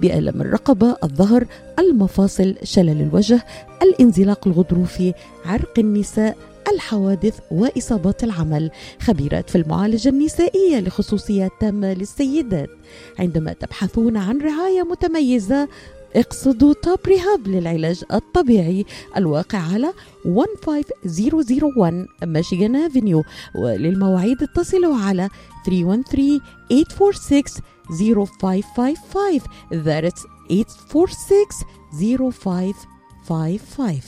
بألم 0.00 0.40
الرقبة، 0.40 0.96
الظهر، 1.04 1.46
المفاصل، 1.78 2.54
شلل 2.62 3.02
الوجه، 3.02 3.44
الانزلاق 3.82 4.48
الغضروفي، 4.48 5.14
عرق 5.44 5.78
النساء، 5.78 6.36
الحوادث 6.72 7.38
وإصابات 7.50 8.24
العمل. 8.24 8.70
خبيرات 9.00 9.50
في 9.50 9.58
المعالجة 9.58 10.08
النسائية 10.08 10.80
لخصوصيات 10.80 11.50
تامة 11.60 11.94
للسيدات. 11.94 12.70
عندما 13.18 13.52
تبحثون 13.52 14.16
عن 14.16 14.40
رعاية 14.40 14.82
متميزة 14.82 15.68
اقصدوا 16.16 16.74
توب 16.82 16.98
ريهاب 17.06 17.48
للعلاج 17.48 18.04
الطبيعي. 18.12 18.84
الواقع 19.16 19.58
على 19.58 19.92
15001 20.24 22.06
ميشيغان 22.24 22.76
افنيو 22.76 23.24
وللمواعيد 23.54 24.42
اتصلوا 24.42 24.96
على 24.96 25.28
313 25.66 26.40
846 26.70 27.62
0555 27.98 29.42
That's 29.70 30.26
846 30.48 31.64
0555 31.92 34.02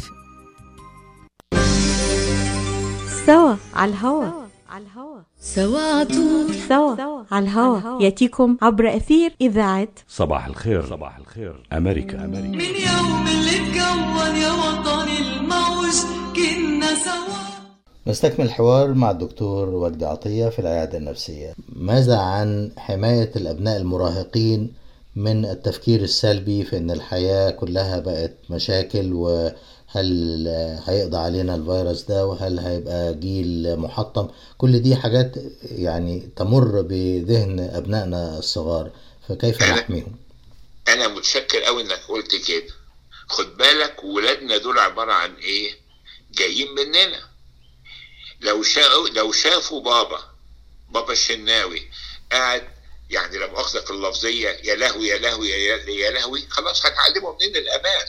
سوا 3.27 3.55
على 3.75 3.91
الهوا 3.91 4.25
على 4.71 4.85
الهوا. 4.85 5.21
سوا 5.41 5.81
عطول 6.01 6.55
سوا 6.69 7.25
على 7.31 7.45
الهوا. 7.45 8.03
يأتيكم 8.03 8.57
عبر 8.63 8.97
أثير 8.97 9.35
إذاعة 9.41 9.89
صباح 10.09 10.47
الخير. 10.47 10.87
صباح 10.87 11.17
الخير. 11.17 11.63
أمريكا. 11.73 12.25
أمريكا. 12.25 12.49
من 12.49 12.61
يوم 12.61 13.27
اللي 13.27 13.51
اتكون 13.51 14.37
يا 14.37 14.53
وطني 14.53 15.19
الموج 15.19 15.95
كنا 16.37 16.95
سوا. 16.95 17.62
نستكمل 18.07 18.47
الحوار 18.47 18.95
مع 18.95 19.11
الدكتور 19.11 19.69
وجدي 19.69 20.05
عطية 20.05 20.49
في 20.49 20.59
العيادة 20.59 20.99
النفسية. 20.99 21.55
ماذا 21.69 22.17
عن 22.19 22.71
حماية 22.77 23.31
الأبناء 23.37 23.77
المراهقين 23.77 24.75
من 25.17 25.45
التفكير 25.45 26.03
السلبي 26.03 26.65
في 26.65 26.77
أن 26.77 26.91
الحياة 26.91 27.51
كلها 27.51 27.99
بقت 27.99 28.35
مشاكل 28.51 29.13
وهل 29.13 30.49
هيقضى 30.87 31.17
علينا 31.17 31.55
الفيروس 31.55 32.03
ده 32.03 32.27
وهل 32.27 32.59
هيبقى 32.59 33.15
جيل 33.15 33.77
محطم؟ 33.79 34.29
كل 34.59 34.79
دي 34.83 34.97
حاجات 34.97 35.33
يعني 35.63 36.29
تمر 36.37 36.83
بذهن 36.83 37.61
أبنائنا 37.61 38.39
الصغار 38.39 38.91
فكيف 39.29 39.63
نحميهم؟ 39.63 40.17
أنا 40.89 41.09
متشكر 41.09 41.61
قوي 41.63 41.83
إنك 41.83 42.01
قلت 42.09 42.37
كده. 42.49 42.73
خد 43.29 43.57
بالك 43.57 44.05
ولادنا 44.05 44.57
دول 44.59 44.79
عبارة 44.79 45.13
عن 45.13 45.31
إيه؟ 45.35 45.71
جايين 46.39 46.67
مننا. 46.75 47.32
لو 48.43 48.63
شافوا 48.63 49.09
لو 49.09 49.33
شافوا 49.33 49.81
بابا 49.81 50.31
بابا 50.89 51.13
الشناوي 51.13 51.91
قاعد 52.33 52.69
يعني 53.11 53.39
لما 53.39 53.61
أخذك 53.61 53.91
اللفظية 53.91 54.49
يا 54.49 54.75
لهوي 54.75 55.09
يا 55.09 55.19
لهوي 55.19 55.51
يا 55.51 56.11
لهوي 56.11 56.47
خلاص 56.51 56.87
هتعلموا 56.87 57.35
منين 57.35 57.57
الأمان. 57.57 58.07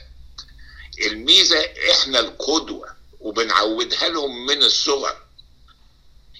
الميزة 1.02 1.60
إحنا 1.92 2.20
القدوة 2.20 2.96
وبنعودها 3.20 4.10
لهم 4.10 4.46
من 4.46 4.64
الصغر. 4.64 5.18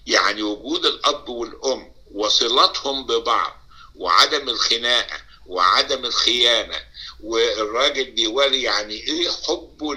يعني 0.08 0.44
وجود 0.44 0.86
الأب 0.86 1.30
والأم 1.30 1.92
وصلاتهم 2.12 3.06
ببعض 3.06 3.58
وعدم 3.96 4.50
الخناقة 4.50 5.22
وعدم 5.46 6.06
الخيانة 6.06 6.82
والراجل 7.24 8.12
بيوري 8.12 8.62
يعني 8.62 8.94
إيه 8.94 9.30
حبه 9.30 9.96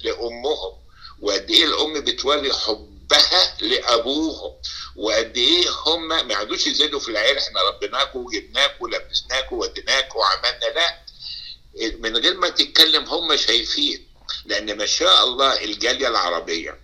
لأمهم. 0.00 0.85
وقد 1.20 1.50
إيه 1.50 1.64
الأم 1.64 2.00
بتوري 2.00 2.52
حبها 2.52 3.56
لأبوهم؟ 3.60 4.52
وقد 4.96 5.36
إيه 5.36 5.64
هم 5.86 6.08
ما 6.08 6.32
يقعدوش 6.32 6.66
يزيدوا 6.66 7.00
في 7.00 7.08
العيال 7.08 7.38
إحنا 7.38 7.62
ربيناكم 7.62 8.18
وجبناكم 8.18 8.84
ولبسناكم 8.84 9.56
وديناكم 9.58 10.18
وعملنا 10.18 10.64
لا. 10.74 10.98
من 11.98 12.16
غير 12.16 12.36
ما 12.36 12.48
تتكلم 12.48 13.04
هم 13.04 13.36
شايفين 13.36 14.06
لأن 14.44 14.78
ما 14.78 14.86
شاء 14.86 15.24
الله 15.24 15.64
الجالية 15.64 16.08
العربية 16.08 16.80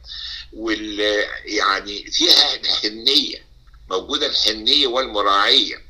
وال 0.53 1.01
يعني 1.45 2.11
فيها 2.11 2.55
الحنية 2.55 3.45
موجودة 3.91 4.27
الحنية 4.27 4.87
والمراعية. 4.87 5.83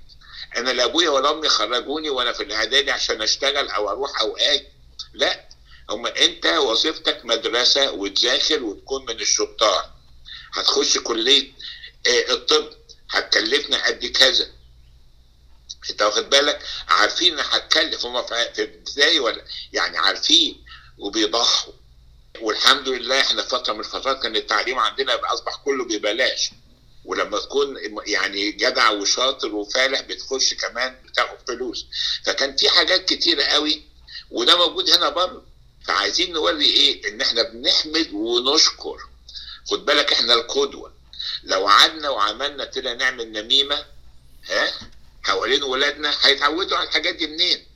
أنا 0.56 0.70
لا 0.70 0.84
ابويا 0.84 1.10
ولا 1.10 1.30
أمي 1.30 1.48
خرجوني 1.48 2.10
وأنا 2.10 2.32
في 2.32 2.42
الإعدادي 2.42 2.90
عشان 2.90 3.22
أشتغل 3.22 3.68
أو 3.70 3.90
أروح 3.90 4.20
أو 4.20 4.36
أجي 4.36 4.66
لا. 5.14 5.48
هم 5.90 6.06
أنت 6.06 6.46
وظيفتك 6.46 7.24
مدرسة 7.24 7.92
وتذاكر 7.92 8.62
وتكون 8.62 9.04
من 9.06 9.20
الشطار. 9.20 9.90
هتخش 10.52 10.98
كلية 10.98 11.52
آه، 12.06 12.32
الطب 12.32 12.70
هتكلفنا 13.10 13.86
قد 13.86 14.06
كذا. 14.06 14.50
أنت 15.90 16.02
واخد 16.02 16.30
بالك؟ 16.30 16.62
عارفين 16.88 17.38
هتكلف. 17.38 18.06
هم 18.06 18.22
في 18.26 18.62
ابتدائي 18.62 19.18
ولا؟ 19.20 19.44
يعني 19.72 19.98
عارفين 19.98 20.64
وبيضحوا. 20.98 21.72
والحمد 22.40 22.88
لله 22.88 23.20
إحنا 23.20 23.42
فترة 23.42 23.72
من 23.72 23.80
الفترات 23.80 24.22
كان 24.22 24.36
التعليم 24.36 24.78
عندنا 24.78 25.32
أصبح 25.32 25.56
كله 25.64 25.84
ببلاش. 25.84 26.50
ولما 27.04 27.38
تكون 27.38 27.76
يعني 28.06 28.52
جدع 28.52 28.90
وشاطر 28.90 29.54
وفالح 29.54 30.00
بتخش 30.00 30.54
كمان 30.54 31.02
بتاخد 31.04 31.36
فلوس. 31.48 31.86
فكان 32.24 32.56
في 32.56 32.68
حاجات 32.70 33.04
كتيرة 33.08 33.42
قوي 33.42 33.82
وده 34.30 34.56
موجود 34.56 34.90
هنا 34.90 35.08
برضه. 35.08 35.51
فعايزين 35.86 36.32
نوري 36.32 36.64
إيه؟ 36.64 37.08
إن 37.08 37.20
إحنا 37.20 37.42
بنحمد 37.42 38.08
ونشكر. 38.12 38.98
خد 39.70 39.84
بالك 39.84 40.12
إحنا 40.12 40.34
القدوة. 40.34 40.92
لو 41.44 41.66
قعدنا 41.66 42.08
وعملنا 42.08 42.64
كده 42.64 42.94
نعمل 42.94 43.32
نميمة 43.32 43.84
ها؟ 44.48 44.72
حوالين 45.22 45.62
ولادنا 45.62 46.14
هيتعودوا 46.22 46.76
على 46.76 46.88
الحاجات 46.88 47.14
دي 47.14 47.26
منين؟ 47.26 47.66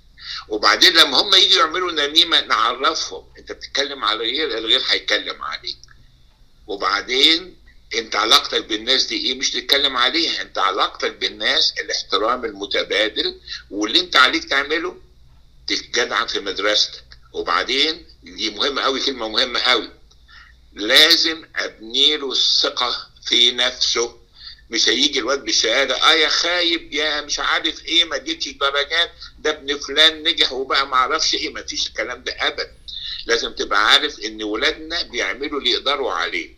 وبعدين 0.49 0.92
لما 0.92 1.21
هم 1.21 1.35
يجوا 1.35 1.59
يعملوا 1.61 1.92
نميمة 1.92 2.40
نعرفهم. 2.40 3.25
أنت 3.38 3.53
بتتكلم 3.53 4.05
على 4.05 4.19
غير 4.19 4.59
الغير 4.59 4.83
هيتكلم 4.88 5.42
عليك. 5.42 5.77
وبعدين 6.66 7.57
أنت 7.95 8.16
علاقتك 8.16 8.64
بالناس 8.64 9.05
دي 9.05 9.16
إيه؟ 9.27 9.35
مش 9.38 9.51
تتكلم 9.51 9.97
عليها. 9.97 10.42
أنت 10.42 10.59
علاقتك 10.59 11.11
بالناس 11.16 11.75
الاحترام 11.81 12.45
المتبادل 12.45 13.40
واللي 13.71 14.01
أنت 14.01 14.16
عليك 14.16 14.45
تعمله 14.45 14.97
تتجدع 15.66 16.27
في 16.27 16.40
مدرستك. 16.40 17.06
وبعدين 17.37 18.07
دي 18.22 18.51
مهمة 18.51 18.83
قوي 18.83 19.01
كلمة 19.01 19.29
مهمة 19.29 19.61
قوي 19.61 19.90
لازم 20.72 21.44
أبني 21.57 22.16
له 22.16 22.33
الثقة 22.33 23.09
في 23.27 23.53
نفسه. 23.53 24.16
مش 24.70 24.88
هيجي 24.88 25.18
الواد 25.18 25.44
بالشهادة 25.44 25.94
آه 25.96 26.12
يا 26.14 26.29
خايب 26.29 26.92
يا 26.92 27.20
مش 27.20 27.38
عارف 27.38 27.85
إيه 27.85 28.05
ما 28.05 28.16
جبتش 28.16 28.49
درجات 28.49 29.11
ده 29.38 29.51
ابن 29.51 29.79
فلان 29.79 30.22
نجح 30.22 30.53
وبقى 30.53 30.87
ما 30.87 30.94
أعرفش 30.94 31.35
إيه. 31.35 31.49
ما 31.53 31.62
فيش 31.62 31.87
الكلام 31.87 32.22
ده 32.25 32.33
ابدا. 32.33 32.72
لازم 33.27 33.53
تبقى 33.53 33.87
عارف 33.87 34.20
إن 34.20 34.42
ولادنا 34.42 35.03
بيعملوا 35.03 35.59
اللي 35.61 35.70
يقدروا 35.70 36.12
عليه. 36.12 36.51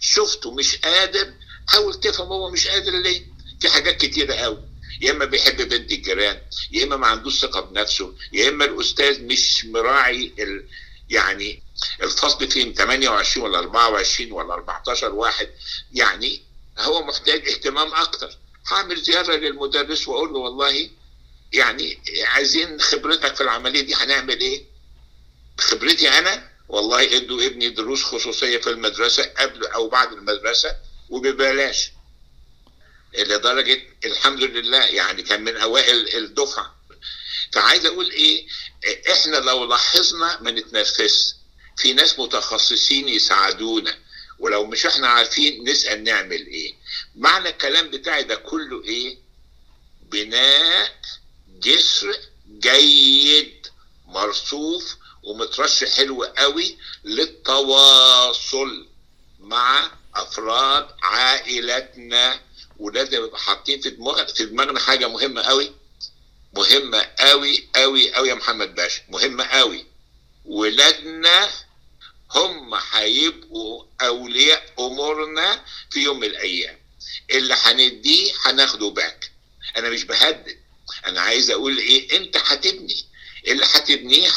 شفته 0.00 0.54
مش 0.54 0.76
قادر 0.76 1.32
حاول 1.68 2.00
تفهم 2.00 2.26
هو 2.28 2.50
مش 2.50 2.68
قادر 2.68 2.92
ليه. 2.92 3.26
في 3.60 3.68
حاجات 3.68 3.96
كتيرة 3.96 4.34
قوي 4.34 4.58
يا 5.00 5.10
إما 5.10 5.24
بيحب 5.24 5.56
بنت 5.68 5.92
الجيران 5.92 6.40
يا 6.70 6.84
إما 6.84 6.96
ما 6.96 7.06
عندوش 7.06 7.40
ثقة 7.40 7.60
بنفسه 7.60 8.14
يا 8.32 8.48
إما 8.48 8.64
الأستاذ 8.64 9.22
مش 9.24 9.64
مراعي 9.64 10.32
ال... 10.38 10.64
يعني 11.10 11.62
الفصل 12.02 12.50
فيهم 12.50 12.72
28 12.72 13.46
ولا 13.46 13.58
24 13.58 14.32
ولا 14.32 14.54
14 14.54 15.12
واحد 15.14 15.48
يعني 15.92 16.42
هو 16.78 17.02
محتاج 17.04 17.48
اهتمام 17.48 17.94
أكتر. 17.94 18.30
هعمل 18.68 19.00
زيارة 19.02 19.36
للمدرس 19.36 20.08
وأقول 20.08 20.32
له 20.32 20.38
والله 20.38 20.90
يعني 21.52 21.98
عايزين 22.26 22.80
خبرتك 22.80 23.34
في 23.34 23.40
العملية 23.40 23.80
دي 23.80 23.94
هنعمل 23.94 24.40
إيه؟ 24.40 24.64
خبرتي 25.58 26.08
أنا؟ 26.08 26.48
والله 26.68 27.16
إدوا 27.16 27.46
ابني 27.46 27.68
دروس 27.68 28.02
خصوصية 28.04 28.58
في 28.58 28.70
المدرسة 28.70 29.22
قبل 29.22 29.66
أو 29.66 29.88
بعد 29.88 30.12
المدرسة 30.12 30.76
وببلاش. 31.10 31.91
لدرجة 33.14 33.82
الحمد 34.04 34.42
لله 34.42 34.84
يعني 34.84 35.22
كان 35.22 35.44
من 35.44 35.56
أوائل 35.56 36.16
الدفعة. 36.16 36.76
فعايز 37.52 37.86
أقول 37.86 38.10
إيه 38.10 38.46
إحنا 39.12 39.36
لو 39.36 39.64
لاحظنا 39.64 40.40
ما 40.40 40.50
نتنفس 40.50 41.34
في 41.76 41.92
ناس 41.92 42.18
متخصصين 42.18 43.08
يساعدونا 43.08 43.98
ولو 44.38 44.66
مش 44.66 44.86
إحنا 44.86 45.08
عارفين 45.08 45.68
نسأل 45.70 46.04
نعمل 46.04 46.46
إيه. 46.46 46.74
معنى 47.16 47.48
الكلام 47.48 47.90
بتاعي 47.90 48.22
ده 48.22 48.34
كله 48.34 48.84
إيه؟ 48.84 49.18
بناء 50.02 51.00
جسر 51.48 52.16
جيد 52.58 53.66
مرصوف 54.06 54.96
ومترش 55.22 55.84
حلو 55.84 56.24
قوي 56.24 56.78
للتواصل 57.04 58.88
مع 59.40 59.90
أفراد 60.14 60.88
عائلتنا. 61.02 62.40
ولازم 62.82 63.24
يبقى 63.24 63.38
حاطين 63.38 63.80
في 63.80 63.90
دماغنا 63.90 64.24
في 64.26 64.44
دماغنا 64.44 64.80
حاجة 64.80 65.08
مهمة 65.08 65.42
قوي. 65.42 65.72
مهمة 66.56 67.10
قوي 67.18 67.68
قوي 67.74 68.14
قوي 68.14 68.28
يا 68.28 68.34
محمد 68.34 68.74
باشا. 68.74 69.02
مهمة 69.08 69.44
قوي. 69.44 69.86
ولادنا 70.44 71.50
هم 72.30 72.74
هيبقوا 72.90 73.84
أولياء 74.00 74.74
أمورنا 74.78 75.64
في 75.90 76.00
يوم 76.02 76.20
من 76.20 76.24
الأيام. 76.26 76.78
اللي 77.30 77.54
هنديه 77.54 78.32
هناخده 78.44 78.88
باك 78.88 79.30
أنا 79.76 79.90
مش 79.90 80.04
بهدد. 80.04 80.58
أنا 81.06 81.20
عايز 81.20 81.50
أقول 81.50 81.78
إيه؟ 81.78 82.16
أنت 82.16 82.36
هتبني. 82.36 83.04
اللي 83.46 83.64
هتبنيه 83.72 84.28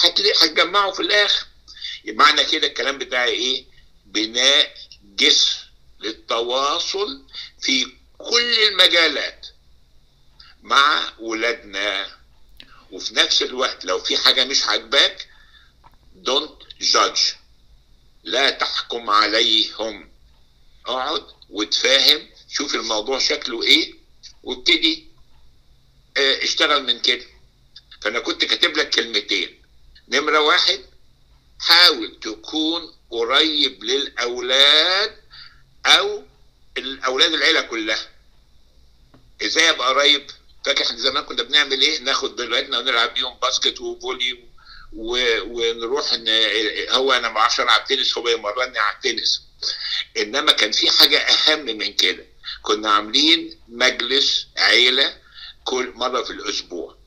هتجمعه 0.41 0.91
في 0.91 0.99
الآخر. 0.99 1.45
معنى 2.07 2.43
كده 2.43 2.67
الكلام 2.67 2.97
بتاعي 2.97 3.31
إيه؟ 3.31 3.65
بناء 4.05 4.73
جسر 5.15 5.55
للتواصل 5.99 7.23
في 7.61 7.87
كل 8.29 8.67
المجالات 8.67 9.47
مع 10.63 11.13
ولادنا. 11.19 12.17
وفي 12.91 13.15
نفس 13.15 13.41
الوقت 13.41 13.85
لو 13.85 13.99
في 13.99 14.17
حاجة 14.17 14.43
مش 14.43 14.63
عاجباك 14.63 15.27
don't 16.25 16.83
judge. 16.93 17.35
لا 18.23 18.49
تحكم 18.49 19.09
عليهم. 19.09 20.11
اقعد 20.85 21.25
وتفاهم 21.49 22.29
شوف 22.49 22.75
الموضوع 22.75 23.19
شكله 23.19 23.63
إيه 23.63 23.93
وابتدي 24.43 25.07
آه 26.17 26.43
اشتغل 26.43 26.83
من 26.83 26.99
كده. 26.99 27.25
فأنا 28.01 28.19
كنت 28.19 28.45
كاتب 28.45 28.77
لك 28.77 28.89
كلمتين. 28.89 29.61
نمرة 30.07 30.39
واحد 30.39 30.79
حاول 31.59 32.19
تكون 32.19 32.95
قريب 33.09 33.83
للأولاد 33.83 35.17
أو 35.85 36.23
الأولاد 36.77 37.33
العيلة 37.33 37.61
كلها. 37.61 38.14
إزاي 39.41 39.69
أبقى 39.69 39.87
قريب؟ 39.87 40.27
فاكر 40.65 40.83
إحنا 40.83 40.97
زمان 40.97 41.23
كنا 41.23 41.43
بنعمل 41.43 41.81
إيه؟ 41.81 41.99
ناخد 41.99 42.35
بلادنا 42.35 42.79
ونلعب 42.79 43.13
بيهم 43.13 43.37
باسكت 43.41 43.81
وفولي. 43.81 44.39
ونروح 44.93 46.13
ن... 46.13 46.25
هو 46.89 47.11
أنا 47.13 47.27
ما 47.27 47.33
بعرفش 47.33 47.59
ألعب 47.59 47.85
تنس 47.85 48.17
هو 48.17 48.29
يمرني 48.29 48.79
على 48.79 48.95
التنس. 48.95 49.41
إنما 50.17 50.51
كان 50.51 50.71
في 50.71 50.91
حاجة 50.91 51.17
أهم 51.17 51.65
من 51.65 51.93
كده. 51.93 52.25
كنا 52.61 52.91
عاملين 52.91 53.59
مجلس 53.67 54.47
عيلة 54.57 55.17
كل 55.63 55.91
مرة 55.95 56.21
في 56.23 56.29
الأسبوع. 56.29 56.97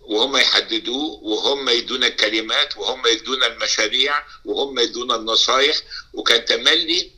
وهم 0.00 0.36
يحددوه 0.36 1.20
وهم 1.22 1.68
يدونا 1.68 2.06
الكلمات 2.06 2.76
وهم 2.76 3.06
يدونا 3.06 3.46
المشاريع 3.46 4.24
وهم 4.44 4.78
يدونا 4.78 5.16
النصايح. 5.16 5.76
وكان 6.12 6.44
تملي 6.44 7.10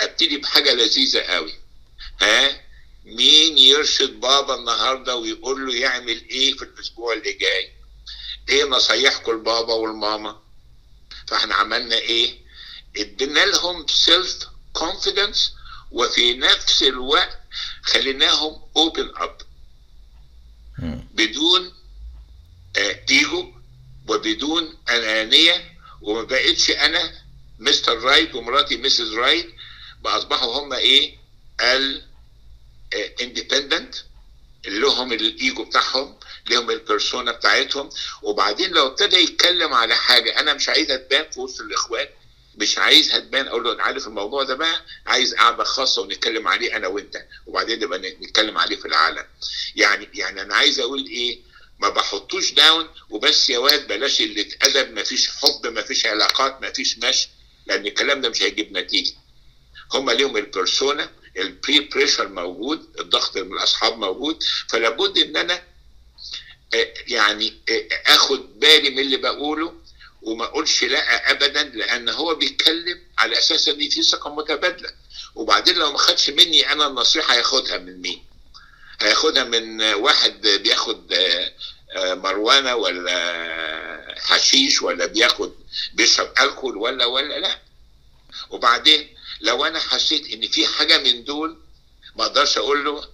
أبتدي 0.00 0.36
بحاجة 0.36 0.72
لذيذة 0.72 1.20
قوي. 1.20 1.54
ها؟ 2.20 2.69
مين 3.04 3.58
يرشد 3.58 4.20
بابا 4.20 4.54
النهارده 4.54 5.16
ويقول 5.16 5.66
له 5.66 5.74
يعمل 5.74 6.28
إيه 6.30 6.56
في 6.56 6.62
الأسبوع 6.62 7.12
اللي 7.12 7.32
جاي؟ 7.32 7.72
إيه 8.48 8.64
نصايحكم 8.64 9.32
لبابا 9.32 9.74
والماما؟ 9.74 10.40
فإحنا 11.28 11.54
عملنا 11.54 11.96
إيه؟ 11.96 12.38
ادينا 12.96 13.40
لهم 13.46 13.86
self 13.86 14.38
confidence 14.72 15.52
وفي 15.90 16.34
نفس 16.34 16.82
الوقت 16.82 17.38
خليناهم 17.82 18.62
open 18.76 19.12
up 19.16 19.36
بدون 21.14 21.72
ايجو 22.76 23.52
وبدون 24.08 24.78
أنانية 24.90 25.78
وما 26.00 26.22
بقتش 26.22 26.70
أنا 26.70 27.12
Mr. 27.58 27.98
Right 28.00 28.34
ومراتي 28.34 28.76
Mrs. 28.76 29.14
Right 29.14 29.46
بقى 30.00 30.18
اصبحوا 30.18 30.60
هم 30.60 30.72
إيه؟ 30.72 31.16
ال 31.60 32.09
independent 33.20 33.94
لهم 34.66 35.12
الإيجو 35.12 35.64
بتاعهم 35.64 36.16
لهم 36.50 36.70
ال 36.70 36.78
persona 36.78 37.32
بتاعتهم. 37.32 37.90
وبعدين 38.22 38.70
لو 38.70 38.86
ابتدى 38.86 39.16
يتكلم 39.16 39.74
على 39.74 39.94
حاجة 39.94 40.40
أنا 40.40 40.54
مش 40.54 40.68
عايزها 40.68 40.96
تبان 40.96 41.30
في 41.30 41.40
وسط 41.40 41.60
الاخوات 41.60 42.14
مش 42.56 42.78
عايزها 42.78 43.18
تبان 43.18 43.46
أقول 43.48 43.64
له 43.64 43.82
عارف 43.82 44.06
الموضوع 44.06 44.42
ده 44.42 44.54
بقى 44.54 44.84
عايز 45.06 45.34
قعده 45.34 45.64
خاصة 45.64 46.02
ونتكلم 46.02 46.48
عليه 46.48 46.76
أنا 46.76 46.86
وأنت. 46.88 47.26
وبعدين 47.46 47.80
نبقى 47.80 47.98
نتكلم 47.98 48.58
عليه 48.58 48.76
في 48.76 48.88
العالم. 48.88 49.24
يعني 49.76 50.08
يعني 50.14 50.42
أنا 50.42 50.54
عايز 50.54 50.80
أقول 50.80 51.06
إيه 51.06 51.40
ما 51.78 51.88
بحطوش 51.88 52.52
down 52.52 52.88
وبس 53.10 53.50
يا 53.50 53.58
واد 53.58 53.88
بلاش 53.88 54.20
اللي 54.20 54.40
اتقلب 54.40 54.92
ما 54.92 55.02
فيش 55.02 55.30
حب 55.30 55.66
ما 55.66 55.82
فيش 55.82 56.06
علاقات 56.06 56.62
ما 56.62 56.72
فيش 56.72 56.98
مشي 56.98 57.28
لأن 57.66 57.86
الكلام 57.86 58.20
ده 58.20 58.28
مش 58.28 58.42
هيجيب 58.42 58.72
نتيجة. 58.78 59.12
هم 59.92 60.10
ليهم 60.10 60.36
ال 60.36 60.45
persona 60.45 61.10
ال 61.36 61.45
peer 61.45 61.80
pressure 61.80 62.28
موجود 62.28 62.96
الضغط 63.00 63.36
من 63.36 63.52
الأصحاب 63.52 63.98
موجود 63.98 64.42
فلا 64.68 64.88
بد 64.90 65.18
إن 65.18 65.36
أنا 65.36 65.62
يعني 67.08 67.54
آخد 68.06 68.60
بالي 68.60 68.90
من 68.90 68.98
اللي 68.98 69.16
بقوله 69.16 69.74
وما 70.22 70.44
أقولش 70.44 70.84
لا 70.84 71.30
ابدا 71.30 71.62
لأن 71.62 72.08
هو 72.08 72.34
بيتكلم 72.34 73.00
على 73.18 73.38
أساس 73.38 73.68
إن 73.68 73.88
في 73.88 74.02
ثقة 74.02 74.34
متبادلة 74.34 74.90
وبعدين 75.34 75.74
لو 75.74 75.92
ما 75.92 75.98
خدش 75.98 76.30
مني 76.30 76.72
أنا 76.72 76.86
النصيحة 76.86 77.34
هياخدها 77.34 77.78
من 77.78 78.00
مين؟ 78.00 78.24
هياخدها 79.00 79.44
من 79.44 79.82
واحد 79.82 80.40
بياخد 80.46 81.14
مروانة 81.96 82.74
ولا 82.76 84.14
حشيش 84.20 84.82
ولا 84.82 85.06
بياخد 85.06 85.52
بيشرب 85.94 86.32
ألكول 86.40 86.76
ولا 86.76 87.04
ولا 87.04 87.38
لا 87.38 87.58
وبعدين 88.50 89.08
لو 89.40 89.64
أنا 89.64 89.78
حسيت 89.78 90.32
ان 90.32 90.48
في 90.48 90.66
حاجة 90.66 90.98
من 90.98 91.24
دول 91.24 91.58
ما 92.16 92.24
أقدرش 92.26 92.58
أقول 92.58 92.84
له 92.84 93.04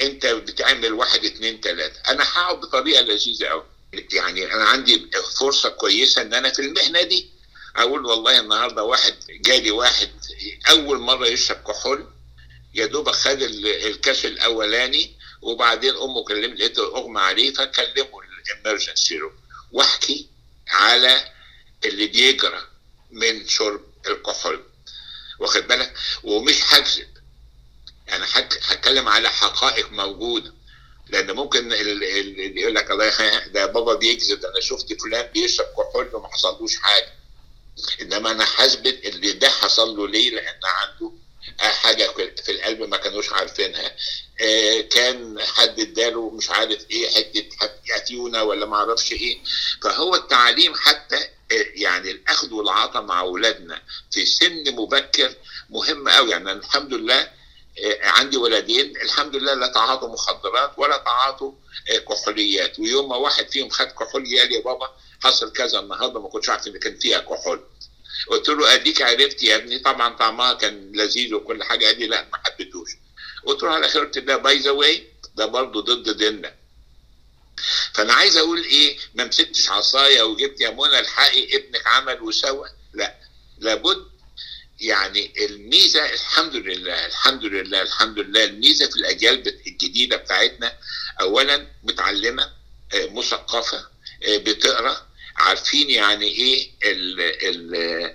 انت 0.00 0.26
بتعمل 0.26 0.92
واحد 0.92 1.24
اتنين 1.24 1.60
تلاتة. 1.60 2.00
أنا 2.10 2.24
هقعد 2.24 2.60
بطريقة 2.60 3.02
لذيذة 3.02 3.46
قوي 3.46 3.64
يعني 4.12 4.54
أنا 4.54 4.64
عندي 4.64 5.10
فرصة 5.40 5.68
كويسة 5.68 6.22
ان 6.22 6.34
أنا 6.34 6.50
في 6.50 6.58
المهنة 6.62 7.02
دي 7.02 7.30
أقول 7.76 8.04
والله 8.06 8.40
النهارده 8.40 8.82
واحد 8.84 9.14
جالي 9.30 9.70
واحد 9.70 10.10
اول 10.70 10.98
مرة 10.98 11.26
يشرب 11.26 11.56
كحول 11.56 12.06
يا 12.74 12.86
دوبك 12.86 13.12
خد 13.14 13.42
الكاس 13.42 14.24
الاولاني 14.24 15.12
وبعدين 15.42 15.94
امه 15.96 16.24
كلمت 16.24 16.58
لقيته 16.60 16.96
اغمى 16.96 17.20
عليه 17.20 17.52
فكلموا 17.52 18.22
الامرجنسي 18.22 19.16
روم 19.18 19.32
واحكي 19.72 20.28
على 20.68 21.32
اللي 21.84 22.06
بيجرى 22.06 22.60
من 23.10 23.48
شرب 23.48 23.80
الكحول. 24.06 24.64
واخد 25.38 25.68
بالك؟ 25.68 25.94
ومش 26.24 26.60
هكذب. 26.64 27.08
يعني 28.06 28.24
هتكلم 28.68 29.08
على 29.08 29.30
حقائق 29.30 29.90
موجودة. 29.92 30.54
لأن 31.08 31.30
ممكن 31.30 31.72
اللي 31.72 32.60
يقول 32.60 32.74
لك 32.74 32.90
الله 32.90 33.46
ده 33.46 33.66
بابا 33.66 33.94
بيكذب 33.94 34.44
أنا 34.44 34.60
شفت 34.60 35.00
فلان 35.02 35.26
بيشرب 35.32 35.66
كحول 35.66 36.14
وما 36.14 36.28
حصلوش 36.28 36.76
حاجة. 36.76 37.12
إنما 38.02 38.30
أنا 38.30 38.44
حاسبت 38.44 39.04
اللي 39.04 39.32
ده 39.32 39.48
حصل 39.48 39.96
له 39.96 40.08
ليه؟ 40.08 40.30
لأن 40.30 40.60
عنده 40.64 41.12
حاجة 41.58 42.12
في 42.44 42.52
القلب 42.52 42.82
ما 42.82 42.96
كانوش 42.96 43.32
عارفينها. 43.32 43.96
آه 44.40 44.80
كان 44.80 45.40
حد 45.42 45.80
اداله 45.80 46.30
مش 46.30 46.50
عارف 46.50 46.90
إيه 46.90 47.10
حتة 47.10 47.48
اتيونه 47.96 48.42
ولا 48.42 48.66
ما 48.66 48.76
أعرفش 48.76 49.12
إيه. 49.12 49.38
فهو 49.82 50.14
التعليم 50.14 50.74
حتى 50.74 51.28
يعني 51.74 52.10
الأخذ 52.10 52.54
والعطاء 52.54 53.02
مع 53.02 53.20
أولادنا 53.20 53.82
في 54.10 54.26
سن 54.26 54.74
مبكر 54.74 55.34
مهم 55.70 56.08
قوي 56.08 56.30
يعني 56.30 56.52
الحمد 56.52 56.94
لله 56.94 57.20
آه، 57.84 57.98
عندي 58.02 58.36
ولدين 58.36 58.96
الحمد 58.96 59.36
لله 59.36 59.54
لا 59.54 59.66
تعاطوا 59.66 60.08
مخدرات 60.08 60.72
ولا 60.76 60.96
تعاطوا 60.96 61.52
آه، 61.90 61.98
كحوليات. 61.98 62.78
ويوم 62.80 63.08
ما 63.08 63.16
واحد 63.16 63.48
فيهم 63.50 63.68
خد 63.68 63.86
كحول 63.86 64.22
قال 64.38 64.52
يا 64.52 64.60
بابا 64.60 64.96
حصل 65.22 65.52
كذا 65.52 65.78
النهارده 65.80 66.20
ما 66.20 66.28
كنتش 66.28 66.48
عارف 66.48 66.66
إن 66.66 66.78
كان 66.78 66.98
فيها 66.98 67.18
كحول. 67.18 67.64
قلت 68.28 68.48
له 68.48 68.74
أديك 68.74 69.02
عرفت 69.02 69.42
يا 69.42 69.56
ابني 69.56 69.78
طبعا 69.78 70.16
طعمها 70.16 70.52
كان 70.54 70.92
لذيذ 70.92 71.34
وكل 71.34 71.62
حاجة. 71.64 71.86
قال 71.86 71.98
لي 71.98 72.06
لا 72.06 72.22
ما 72.32 72.38
حبيتوش 72.44 72.90
قلت 73.46 73.62
له 73.62 73.70
على 73.70 73.88
خير 73.88 74.04
ده 74.04 74.36
by 74.36 74.58
the 74.58 74.70
way 74.70 75.08
ده 75.34 75.46
برضه 75.46 75.80
ضد 75.82 76.16
ديننا. 76.16 76.54
فانا 77.94 78.12
عايز 78.12 78.36
أقول 78.36 78.64
إيه 78.64 78.98
ما 79.14 79.24
مسكتش 79.24 79.68
عصاية 79.70 80.22
وجبت 80.22 80.60
يا 80.60 80.70
منى 80.70 80.98
الحقي 80.98 81.56
ابنك 81.56 81.86
عمل 81.86 82.22
وسوى. 82.22 82.68
لا 82.94 83.14
لابد 83.58 84.06
يعني 84.80 85.44
الميزة 85.46 86.12
الحمد 86.14 86.56
لله 86.56 87.06
الحمد 87.06 87.44
لله 87.44 87.82
الحمد 87.82 88.18
لله 88.18 88.44
الميزة 88.44 88.86
في 88.90 88.96
الأجيال 88.96 89.48
الجديدة 89.66 90.16
بتاعتنا 90.16 90.78
اولا 91.20 91.66
متعلمة 91.82 92.52
آه، 92.94 93.06
مثقفة 93.06 93.78
آه، 94.22 94.36
بتقرأ 94.36 95.08
عارفين 95.36 95.90
يعني 95.90 96.26
إيه 96.26 96.70
ال 96.84 97.20
ال 97.20 98.14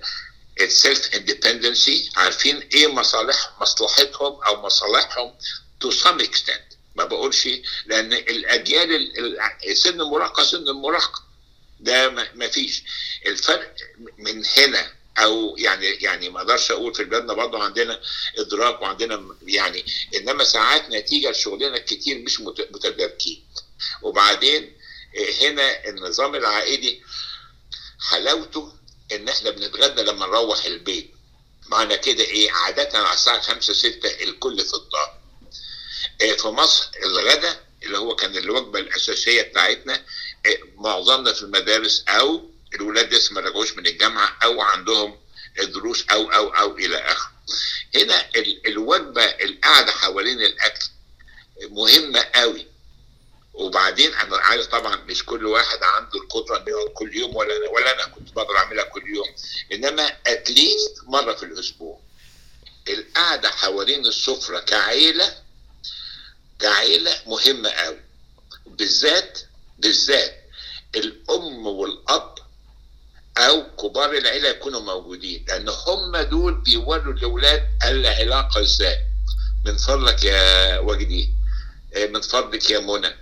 ال 0.60 0.71
self 0.71 1.14
independency 1.14 2.10
عارفين 2.16 2.68
إيه 2.74 2.86
مصالح 2.86 3.50
مصلحتهم 3.60 4.42
أو 4.42 4.62
مصالحهم 4.66 5.34
to 5.80 5.90
some 5.90 6.20
extent 6.20 6.64
ما 6.94 7.04
بقولش 7.04 7.48
لأن 7.86 8.12
الأجيال 8.12 8.94
ال- 8.94 9.40
ال- 9.68 9.76
سن 9.76 10.00
المراهقة 10.00 10.42
سن 10.44 10.68
المراهقة. 10.68 11.22
ده 11.80 12.10
ما 12.34 12.48
فيش. 12.48 12.82
الفرق 13.26 13.74
من 14.18 14.44
هنا 14.56 14.92
أو 15.18 15.56
يعني 15.58 15.86
يعني 15.86 16.28
ما 16.30 16.38
أقدرش 16.40 16.70
أقول 16.70 16.94
في 16.94 17.04
بلادنا 17.04 17.32
برضه 17.32 17.62
عندنا 17.64 18.00
إدراك 18.38 18.82
وعندنا 18.82 19.36
يعني 19.42 19.84
إنما 20.14 20.44
ساعات 20.44 20.90
نتيجة 20.90 21.30
لشغلنا 21.30 21.76
الكتير 21.76 22.18
مش 22.18 22.40
مت- 22.40 22.68
متداركين. 22.70 23.44
وبعدين 24.02 24.76
هنا 25.42 25.88
النظام 25.88 26.34
العائلي 26.34 27.02
حلاوته 28.00 28.72
إن 29.12 29.28
إحنا 29.28 29.50
بنتغدى 29.50 30.02
لما 30.02 30.26
نروح 30.26 30.64
البيت. 30.64 31.10
معنى 31.68 31.96
كده 31.98 32.24
إيه؟ 32.24 32.52
عادة 32.52 32.98
على 32.98 33.14
الساعة 33.14 33.40
5 33.40 33.72
6 33.72 34.08
الكل 34.22 34.58
في 34.64 34.74
الدار. 34.74 35.18
في 36.18 36.48
مصر 36.48 36.88
الغدا 37.04 37.60
اللي 37.82 37.98
هو 37.98 38.16
كان 38.16 38.36
الوجبة 38.36 38.78
الأساسية 38.78 39.42
بتاعتنا 39.42 39.94
آه، 40.46 40.58
معظمنا 40.76 41.32
في 41.32 41.42
المدارس 41.42 42.04
أو 42.08 42.50
الولاد 42.74 43.14
لسه 43.14 43.34
ما 43.34 43.40
رجعوش 43.40 43.72
من 43.76 43.86
الجامعة 43.86 44.36
أو 44.44 44.60
عندهم 44.60 45.20
دروس 45.62 46.04
أو 46.10 46.30
أو 46.32 46.48
أو 46.48 46.76
إلى 46.78 46.96
آخره. 46.98 47.32
هنا 47.94 48.28
ال- 48.36 48.66
الوجبة 48.66 49.24
القعدة 49.24 49.92
حوالين 49.92 50.40
الأكل 50.40 50.84
مهمة 51.70 52.20
قوي. 52.34 52.66
وبعدين 53.54 54.14
أنا 54.14 54.36
عارف 54.38 54.66
طبعا 54.66 54.96
مش 54.96 55.24
كل 55.24 55.46
واحد 55.46 55.82
عنده 55.82 56.18
القدرة 56.20 56.56
إنه 56.56 56.68
يقعد 56.68 56.88
كل 56.94 57.16
يوم 57.16 57.36
ولا 57.36 57.56
أنا 57.56 57.68
ولا 57.68 57.94
أنا 57.94 58.04
كنت 58.04 58.32
بقدر 58.32 58.56
أعملها 58.56 58.84
كل 58.84 59.02
يوم. 59.14 59.26
إنما 59.72 60.16
اتليست 60.26 60.94
مرة 61.06 61.32
في 61.34 61.42
الأسبوع. 61.42 62.00
القعده 62.88 63.48
حوالين 63.50 64.06
السفرة 64.06 64.58
كعيلة 64.60 65.43
كعيله 66.64 67.12
مهمة 67.26 67.68
قوي. 67.70 68.00
بالذات 68.66 69.38
بالذات 69.78 70.34
الأم 70.96 71.66
والأب 71.66 72.34
أو 73.38 73.76
كبار 73.76 74.12
العيلة 74.12 74.48
يكونوا 74.48 74.80
موجودين 74.80 75.44
لأن 75.48 75.68
هم 75.68 76.16
دول 76.16 76.54
بيوروا 76.54 77.12
الأولاد 77.12 77.62
العلاقة 77.84 78.60
إزاي. 78.62 78.98
من 79.64 79.76
فضلك 79.76 80.24
يا 80.24 80.78
وجدي 80.78 81.30
آه، 81.96 82.06
من 82.06 82.20
فضلك 82.20 82.70
يا 82.70 82.78
منى 82.78 83.12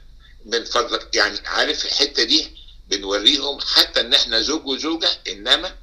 من 0.45 0.65
فضلك 0.65 1.15
يعني 1.17 1.39
عارف 1.47 1.85
الحتة 1.85 2.23
دي؟ 2.23 2.51
بنوريهم 2.89 3.61
حتى 3.61 4.01
إن 4.01 4.15
إحنا 4.15 4.41
زوج 4.43 4.67
وزوجة 4.67 5.11
إنما 5.29 5.77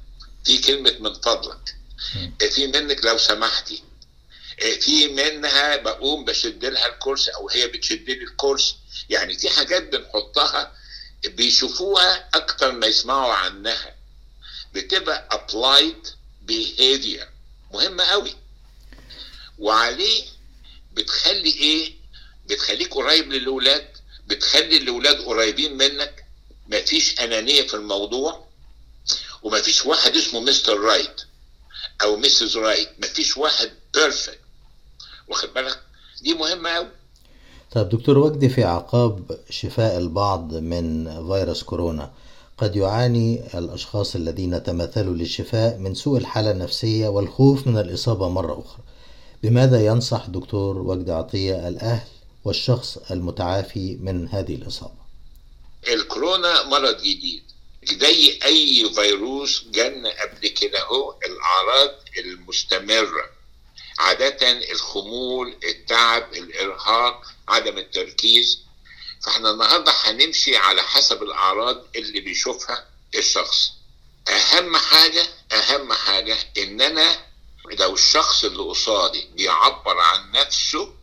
في 0.44 0.58
كلمة 0.58 0.94
من 1.00 1.14
فضلك. 1.14 1.76
في 2.50 2.66
منك 2.66 3.04
لو 3.04 3.18
سمحتي 3.18 3.82
في 4.60 5.08
منها 5.08 5.76
بقوم 5.76 6.24
بشد 6.24 6.64
لها 6.64 6.86
الكرسي 6.86 7.30
أو 7.30 7.48
هي 7.48 7.66
بتشد 7.66 8.10
لي 8.10 8.24
الكرسي 8.24 8.76
يعني 9.10 9.38
في 9.38 9.50
حاجات 9.50 9.82
بنحطها 9.82 10.72
بيشوفوها 11.24 12.28
أكتر 12.34 12.72
ما 12.72 12.86
يسمعوا 12.86 13.32
عنها. 13.32 13.96
بتبقى 14.74 15.28
applied 15.32 16.08
behavior. 16.50 17.24
مهمه 17.74 18.04
قوي. 18.04 18.36
وعليه 19.58 20.24
بتخلي 20.92 21.50
إيه؟ 21.50 21.94
بتخليك 22.46 22.94
قريب 22.94 23.32
للاولاد 23.32 23.88
بتخلي 24.26 24.76
الاولاد 24.76 25.20
قريبين 25.20 25.76
منك. 25.76 26.24
مفيش 26.68 27.20
أنانية 27.20 27.62
في 27.62 27.74
الموضوع. 27.74 28.48
ومفيش 29.42 29.86
واحد 29.86 30.16
اسمه 30.16 30.40
Mister 30.40 30.80
Right 30.80 31.20
أو 32.02 32.16
Misses 32.16 32.56
Right 32.56 32.88
مفيش 32.98 33.36
واحد 33.36 33.72
perfect 33.94 34.39
واخد 35.30 35.48
بالك؟ 35.54 35.80
دي 36.22 36.34
مهمة 36.34 36.70
قوي 36.70 36.88
طيب 37.70 37.88
دكتور 37.88 38.18
وجدي 38.18 38.48
في 38.48 38.64
أعقاب 38.64 39.38
شفاء 39.50 39.98
البعض 39.98 40.54
من 40.54 41.04
فيروس 41.28 41.62
كورونا. 41.62 42.12
قد 42.58 42.76
يعاني 42.76 43.58
الأشخاص 43.58 44.14
الذين 44.14 44.62
تمثلوا 44.62 45.14
للشفاء 45.14 45.78
من 45.78 45.94
سوء 45.94 46.18
الحالة 46.18 46.50
النفسية 46.50 47.08
والخوف 47.08 47.66
من 47.66 47.78
الإصابة 47.78 48.28
مرة 48.28 48.60
أخرى. 48.60 48.82
بماذا 49.42 49.86
ينصح 49.86 50.26
دكتور 50.26 50.78
وجدي 50.78 51.12
عطية 51.12 51.68
الأهل 51.68 52.08
والشخص 52.44 52.98
المتعافي 53.10 53.98
من 54.00 54.28
هذه 54.28 54.54
الإصابة؟ 54.54 55.00
الكورونا 55.88 56.62
مرض 56.68 56.96
جديد 56.96 57.42
زي 58.00 58.38
أي 58.44 58.90
فيروس 58.94 59.64
جالنا 59.74 60.08
قبل 60.08 60.48
كده 60.48 60.78
أهو 60.78 61.14
الأعراض 61.26 61.90
المستمرة. 62.18 63.39
عادة 64.00 64.50
الخمول 64.72 65.56
التعب 65.64 66.32
الإرهاق 66.32 67.22
عدم 67.48 67.78
التركيز. 67.78 68.58
فإحنا 69.22 69.50
النهارده 69.50 69.92
هنمشي 70.04 70.56
على 70.56 70.82
حسب 70.82 71.22
الأعراض 71.22 71.84
اللي 71.96 72.20
بيشوفها 72.20 72.88
الشخص. 73.14 73.70
أهم 74.28 74.76
حاجة 74.76 75.26
أهم 75.52 75.92
حاجة 75.92 76.36
إن 76.58 76.80
أنا 76.80 77.18
لو 77.70 77.94
الشخص 77.94 78.44
اللي 78.44 78.62
قصادي 78.62 79.28
بيعبر 79.34 79.98
عن 79.98 80.30
نفسه 80.32 80.94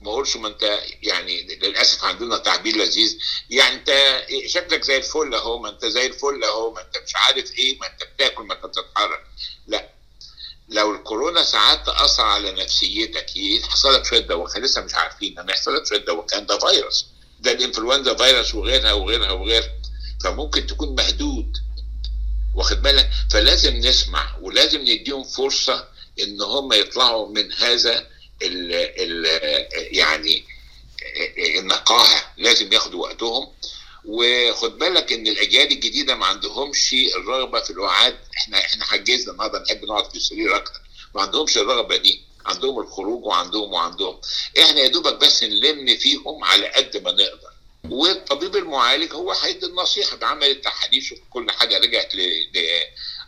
ما 0.00 0.10
أقولش 0.10 0.36
ما 0.36 0.48
أنت 0.48 0.80
يعني 1.02 1.42
للأسف 1.42 2.04
عندنا 2.04 2.38
تعبير 2.38 2.76
لذيذ. 2.76 3.18
يعني 3.50 3.74
أنت 3.76 4.22
شكلك 4.46 4.82
زي 4.82 4.96
الفل 4.96 5.34
أهو 5.34 5.58
ما 5.58 5.68
أنت 5.68 5.84
زي 5.84 6.06
الفل 6.06 6.44
أهو 6.44 6.72
ما 6.72 6.80
أنت 6.82 6.98
مش 7.06 7.16
عارف 7.16 7.58
إيه 7.58 7.78
ما 7.78 7.86
أنت 7.86 8.02
بتاكل 8.04 8.42
ما 8.42 8.54
أنت 8.54 8.66
بتتحرك. 8.66 9.26
لا 9.66 9.88
لو 10.68 10.94
الكورونا 10.94 11.42
ساعات 11.42 11.86
تاثر 11.86 12.22
على 12.22 12.52
نفسيتك 12.52 13.36
يحصل 13.36 13.94
لك 13.94 14.04
شوية 14.04 14.20
دوخان 14.20 14.62
لسه 14.62 14.80
مش 14.80 14.94
عارفين. 14.94 15.38
أنا 15.38 15.52
يحصل 15.52 15.74
لك 15.76 15.86
شوية 15.86 16.04
دوخان 16.04 16.46
ده 16.46 16.58
فيروس. 16.58 17.06
ده 17.40 17.52
الإنفلونزا 17.52 18.14
فيروس 18.14 18.54
وغيرها 18.54 18.92
وغيرها 18.92 19.30
وغيرها. 19.30 19.72
فممكن 20.24 20.66
تكون 20.66 20.94
مهدود. 20.94 21.56
واخد 22.54 22.82
بالك؟ 22.82 23.10
فلازم 23.30 23.76
نسمع 23.76 24.36
ولازم 24.40 24.80
نديهم 24.80 25.24
فرصة 25.24 25.88
إن 26.22 26.42
هم 26.42 26.72
يطلعوا 26.72 27.28
من 27.28 27.52
هذا 27.52 28.06
ال 28.42 28.72
ال 28.72 29.26
يعني 29.96 30.44
النقاهة. 31.58 32.32
لازم 32.36 32.72
ياخدوا 32.72 33.02
وقتهم. 33.02 33.48
وخد 34.04 34.78
بالك 34.78 35.12
إن 35.12 35.26
الأجيال 35.26 35.72
الجديدة 35.72 36.14
ما 36.14 36.26
عندهمش 36.26 36.94
الرغبة 37.16 37.60
في 37.60 37.70
الوعاد 37.70 38.18
إحنا 38.38 38.58
إحنا 38.58 38.84
حجزنا 38.84 39.32
النهارده 39.32 39.58
نحب 39.58 39.84
نقعد 39.84 40.10
في 40.10 40.16
السرير 40.16 40.56
أكتر. 40.56 40.80
ما 41.14 41.22
عندهمش 41.22 41.58
الرغبة 41.58 41.96
دي. 41.96 42.22
عندهم 42.46 42.78
الخروج 42.78 43.24
وعندهم 43.24 43.72
وعندهم. 43.72 44.20
إحنا 44.60 44.80
يا 44.80 44.88
دوبك 44.88 45.14
بس 45.14 45.44
نلم 45.44 45.96
فيهم 45.96 46.44
على 46.44 46.66
قد 46.66 46.96
ما 46.96 47.10
نقدر. 47.10 47.50
والطبيب 47.84 48.56
المعالج 48.56 49.12
هو 49.12 49.32
هيدي 49.32 49.66
النصيحة. 49.66 50.16
بعمل 50.16 50.46
التحاليل 50.50 51.02
شوف 51.02 51.18
كل 51.30 51.50
حاجة 51.50 51.78
رجعت 51.78 52.12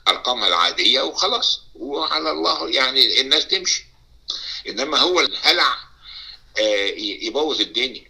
لارقامها 0.07 0.49
العادية 0.49 1.01
وخلاص. 1.01 1.61
وعلى 1.75 2.31
الله 2.31 2.71
يعني 2.71 3.21
الناس 3.21 3.47
تمشي. 3.47 3.85
إنما 4.69 4.99
هو 4.99 5.21
الهلع 5.21 5.79
آه 6.59 6.87
يبوظ 6.97 7.61
الدنيا. 7.61 8.10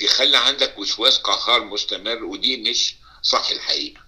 يخلي 0.00 0.36
عندك 0.36 0.78
وسواس 0.78 1.18
قهار 1.18 1.64
مستمر 1.64 2.24
ودي 2.24 2.56
مش 2.70 2.96
صح 3.22 3.50
الحقيقة. 3.50 4.00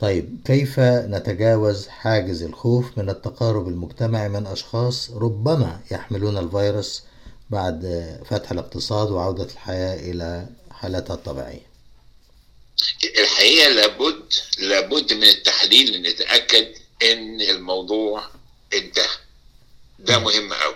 طيب 0.00 0.40
كيف 0.46 0.80
نتجاوز 0.80 1.88
حاجز 1.88 2.42
الخوف 2.42 2.98
من 2.98 3.10
التقارب 3.10 3.68
المجتمعي 3.68 4.28
من 4.28 4.46
أشخاص 4.46 5.10
ربما 5.10 5.80
يحملون 5.90 6.38
الفيروس 6.38 7.02
بعد 7.50 7.82
فتح 8.30 8.50
الاقتصاد 8.50 9.10
وعودة 9.10 9.44
الحياة 9.44 10.10
إلى 10.10 10.46
حالتها 10.70 11.14
الطبيعية؟ 11.14 11.68
الحقيقة 13.18 13.68
لابد 13.68 14.32
لابد 14.58 15.12
من 15.12 15.22
التحليل 15.24 15.92
لنتأكد 15.92 16.68
إن 17.02 17.40
الموضوع 17.40 18.22
انتهى. 18.74 19.16
ده 19.98 20.18
مهم 20.18 20.52
قوي 20.52 20.74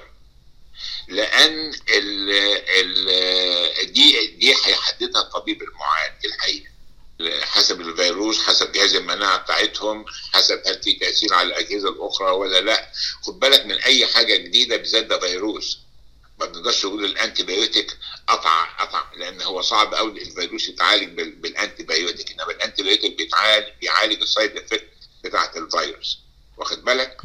لأن 1.09 1.73
ال 1.89 2.31
ال 2.69 3.93
دي 3.93 4.27
دي 4.27 4.51
هيحددها 4.65 5.21
الطبيب 5.23 5.63
المعالج 5.63 6.27
الحقيقة 6.27 6.73
حسب 7.43 7.81
الفيروس 7.81 8.39
حسب 8.39 8.73
جهاز 8.73 8.95
المناعة 8.95 9.39
بتاعتهم 9.39 10.05
حسب 10.33 10.63
هل 10.67 10.83
في 10.83 10.93
تأثير 10.93 11.35
على 11.35 11.49
الأجهزة 11.49 11.89
الأخرى 11.89 12.31
ولا 12.31 12.61
لأ. 12.61 12.93
خد 13.23 13.41
بالك 13.41 13.67
من 13.67 13.79
أي 13.79 14.07
حاجة 14.07 14.37
جديدة 14.37 14.77
بالذات 14.77 15.05
ده 15.05 15.21
فيروس. 15.21 15.79
ما 16.41 16.47
بنقدرش 16.47 16.85
نقول 16.87 17.05
ال 17.05 17.43
antibiotic 17.43 17.97
قطع 18.29 18.65
قطع 18.65 19.05
لأن 19.17 19.43
هو 19.43 19.63
صعب 19.63 19.95
قوي 19.95 20.23
الفيروس 20.23 20.69
يتعالج 20.69 21.09
بال- 21.17 21.31
بال 21.35 21.83
antibiotic 21.83 22.31
إنما 22.31 22.51
ال 22.51 22.83
antibiotic 22.83 23.17
بيتعالج 23.17 23.67
بيعالج 23.81 24.21
ال 24.23 24.30
side 24.30 24.57
effect 24.57 24.89
بتاعت 25.25 25.57
الفيروس. 25.57 26.19
واخد 26.57 26.85
بالك. 26.85 27.17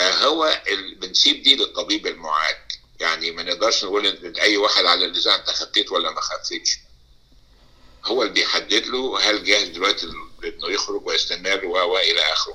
آه، 0.00 0.12
هو 0.24 0.62
بنسيب 1.00 1.42
دي 1.42 1.56
للطبيب 1.56 2.06
المعالج 2.06 2.56
يعني 3.00 3.30
ما 3.30 3.42
نقدرش 3.42 3.84
نقول 3.84 4.06
إن 4.06 4.36
أي 4.36 4.56
واحد 4.56 4.84
على 4.84 5.04
اللسان 5.04 5.32
أنت 5.38 5.48
خفيت 5.50 5.92
ولا 5.92 6.10
ما 6.10 6.20
خفيتش 6.20 6.78
هو 8.06 8.22
اللي 8.22 8.34
بيحدد 8.34 8.72
له 8.86 9.30
هل 9.30 9.44
جاهز 9.44 9.68
دلوقتي 9.68 10.06
إنه 10.44 10.74
يخرج 10.74 11.06
ويستمر 11.06 11.64
و 11.66 11.72
و 11.72 11.96
إلى 11.98 12.32
آخره. 12.32 12.54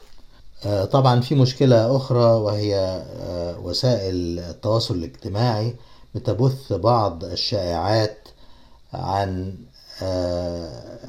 آه، 0.65 0.86
طبعا 0.86 1.21
في 1.21 1.36
مشكلة 1.36 1.97
أخرى 1.97 2.23
وهي 2.23 2.75
آه، 2.75 3.60
وسائل 3.60 4.39
التواصل 4.39 4.95
الاجتماعي. 4.95 5.75
بتبث 6.15 6.73
بعض 6.73 7.23
الشائعات 7.23 8.27
عن 8.93 9.58
آه، 10.01 10.99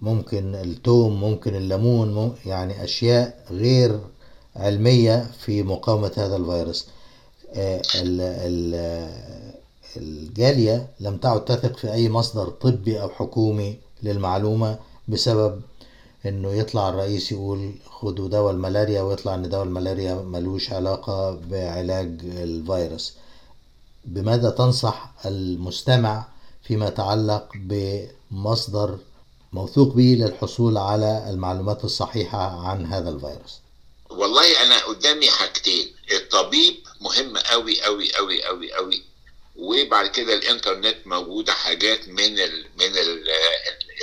ممكن 0.00 0.54
التوم 0.54 1.20
ممكن 1.20 1.54
الليمون 1.54 2.38
يعني 2.46 2.84
أشياء 2.84 3.44
غير 3.50 4.00
علمية 4.56 5.30
في 5.46 5.62
مقاومة 5.62 6.12
هذا 6.16 6.36
الفيروس. 6.36 6.86
ال- 6.86 6.90
ال- 6.90 6.95
الجالية 9.96 10.88
لم 11.00 11.16
تعد 11.16 11.44
تثق 11.44 11.76
في 11.76 11.92
أي 11.92 12.08
مصدر 12.08 12.48
طبي 12.48 13.02
أو 13.02 13.08
حكومي 13.08 13.78
للمعلومة 14.02 14.78
بسبب 15.08 15.62
إنه 16.26 16.52
يطلع 16.52 16.88
الرئيس 16.88 17.32
يقول 17.32 17.74
خدوا 17.90 18.28
دواء 18.28 18.52
الملاريا 18.52 19.02
ويطلع 19.02 19.34
إن 19.34 19.48
دواء 19.48 19.62
الملاريا 19.62 20.14
ملوش 20.14 20.72
علاقة 20.72 21.30
بعلاج 21.30 22.20
الفيروس. 22.24 23.12
بماذا 24.04 24.50
تنصح 24.50 25.12
المستمع 25.26 26.24
فيما 26.62 26.88
يتعلق 26.88 27.48
بمصدر 27.54 28.98
موثوق 29.52 29.94
به 29.94 30.16
للحصول 30.20 30.78
على 30.78 31.30
المعلومات 31.30 31.84
الصحيحة 31.84 32.66
عن 32.68 32.86
هذا 32.86 33.10
الفيروس؟ 33.10 33.60
والله 34.10 34.62
أنا 34.66 34.84
قدامي 34.84 35.30
حاجتين 35.30 35.86
الطبيب 36.12 36.74
مهم 37.00 37.36
قوي 37.36 37.82
قوي 37.82 38.12
قوي 38.14 38.44
قوي 38.44 38.72
قوي. 38.72 39.02
وبعد 39.56 40.06
كده 40.10 40.34
الإنترنت 40.34 41.06
موجودة 41.06 41.52
حاجات 41.52 42.08
من 42.08 42.38
ال 42.38 42.66
من 42.78 42.96
ال 42.98 43.28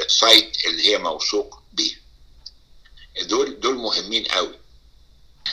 ال 0.05 0.17
site 0.17 0.65
اللي 0.65 0.87
هي 0.87 0.97
موثوق 0.97 1.59
بيها. 1.73 1.97
دول 3.21 3.59
دول 3.59 3.75
مهمين 3.75 4.23
قوي. 4.25 4.59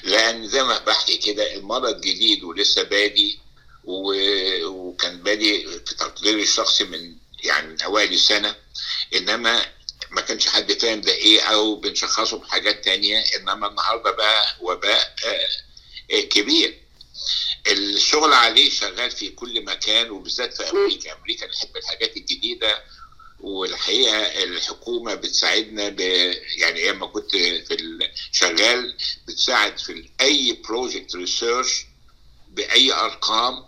لأن 0.02 0.48
زي 0.48 0.62
ما 0.62 0.78
بحكي 0.78 1.16
كده 1.16 1.54
المرض 1.54 2.00
جديد 2.00 2.44
ولسه 2.44 2.82
بادي 2.82 3.38
وكان 3.84 5.22
بادي 5.22 5.62
في 5.86 5.94
تقديري 5.94 6.42
الشخصي 6.42 6.84
من 6.84 7.16
يعني 7.44 7.66
من 7.66 7.80
أوائل 7.82 8.18
إنما 9.14 9.66
ما 10.10 10.20
كانش 10.20 10.48
حد 10.48 10.72
فاهم 10.72 11.00
ده 11.00 11.12
إيه 11.12 11.40
أو 11.40 11.74
بنشخصه 11.74 12.38
بحاجات 12.38 12.84
تانية. 12.84 13.24
إنما 13.36 13.66
النهارده 13.68 14.10
بقى 14.10 14.56
وباء 14.60 15.14
آه، 15.24 15.48
آه، 16.10 16.20
كبير. 16.20 16.79
الشغل 17.66 18.32
عليه 18.32 18.70
شغال 18.70 19.10
في 19.10 19.28
كل 19.28 19.64
مكان 19.64 20.10
وبالذات 20.10 20.56
في 20.56 20.70
أمريكا. 20.70 21.12
أمريكا 21.18 21.46
نحب 21.46 21.76
الحاجات 21.76 22.16
الجديدة 22.16 22.82
والحقيقة 23.40 24.42
الحكومة 24.44 25.14
بتساعدنا 25.14 25.88
ب 25.88 26.00
يعني 26.56 26.80
أيام 26.80 26.98
ما 26.98 27.06
كنت 27.06 27.30
في 27.36 27.74
ال- 27.74 28.10
شغال 28.32 28.96
بتساعد 29.28 29.78
في 29.78 30.10
أي 30.20 30.52
project 30.64 31.16
research 31.16 31.84
بأي 32.48 32.92
أرقام 32.92 33.64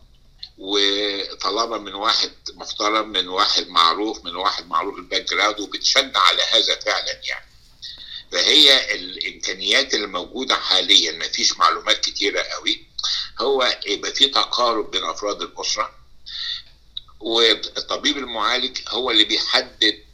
وطلبها 0.58 1.78
من 1.78 1.94
واحد 1.94 2.32
محترم 2.54 3.08
من 3.08 3.28
واحد 3.28 3.68
معروف 3.68 4.24
من 4.24 4.36
واحد 4.36 4.66
معروف 4.66 4.96
ال 4.96 5.22
background 5.22 5.60
وبتشجع 5.60 6.18
على 6.20 6.42
هذا 6.52 6.80
فعلا 6.80 7.20
يعني. 7.24 7.46
فهي 8.32 8.94
الإمكانيات 8.94 9.94
اللي 9.94 10.06
موجودة 10.06 10.54
حاليا 10.54 11.12
ما 11.12 11.28
فيش 11.28 11.58
معلومات 11.58 12.00
كتيرة 12.04 12.40
قوي. 12.42 12.86
هو 13.42 13.78
يبقى 13.86 14.12
في 14.14 14.26
تقارب 14.28 14.90
بين 14.90 15.04
أفراد 15.04 15.42
الأسرة 15.42 15.90
والطبيب 17.20 18.18
المعالج 18.18 18.78
هو 18.88 19.10
اللي 19.10 19.24
بيحدد 19.24 20.04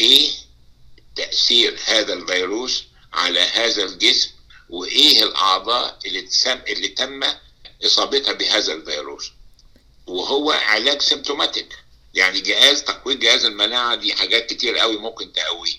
إيه 0.00 0.30
تأثير 1.16 1.78
هذا 1.84 2.12
الفيروس 2.12 2.84
على 3.12 3.40
هذا 3.40 3.84
الجسم 3.84 4.30
وإيه 4.70 5.22
الأعضاء 5.22 5.98
اللي 6.06 6.22
تسم 6.22 6.58
اللي 6.68 6.88
تم 6.88 7.20
إصابتها 7.86 8.32
بهذا 8.32 8.72
الفيروس. 8.72 9.30
وهو 10.06 10.50
علاج 10.50 11.02
سيمتوماتيك 11.02 11.78
يعني 12.14 12.40
جهاز 12.40 12.82
تقوية 12.84 13.16
جهاز 13.16 13.44
المناعة 13.44 13.94
دي 13.94 14.14
حاجات 14.14 14.46
كتير 14.50 14.78
قوي 14.78 14.96
ممكن 14.98 15.32
تقويه. 15.32 15.76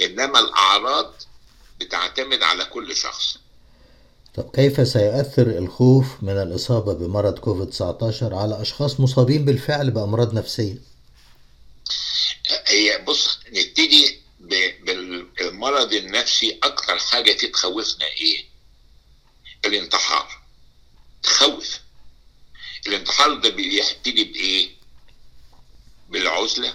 إنما 0.00 0.38
الأعراض 0.40 1.14
بتعتمد 1.80 2.42
على 2.42 2.64
كل 2.64 2.96
شخص. 2.96 3.36
طب 4.36 4.50
كيف 4.54 4.88
سيؤثر 4.88 5.46
الخوف 5.58 6.06
من 6.22 6.32
الإصابة 6.42 6.92
بمرض 6.92 7.38
كوفيد 7.38 7.70
19 7.70 8.34
على 8.34 8.62
أشخاص 8.62 9.00
مصابين 9.00 9.44
بالفعل 9.44 9.90
بأمراض 9.90 10.34
نفسية؟ 10.34 10.76
هي 12.66 12.98
بص 12.98 13.38
نبتدي 13.48 14.20
بالمرض 15.40 15.92
النفسي 15.92 16.58
أكتر 16.62 16.98
حاجة 16.98 17.32
فيه 17.36 17.52
تخوفنا 17.52 18.06
إيه؟ 18.06 18.44
الانتحار. 19.64 20.42
تخوف. 21.22 21.80
الانتحار 22.86 23.34
ده 23.34 23.48
بيبتدي 23.48 24.24
بإيه؟ 24.24 24.70
بالعزلة 26.08 26.74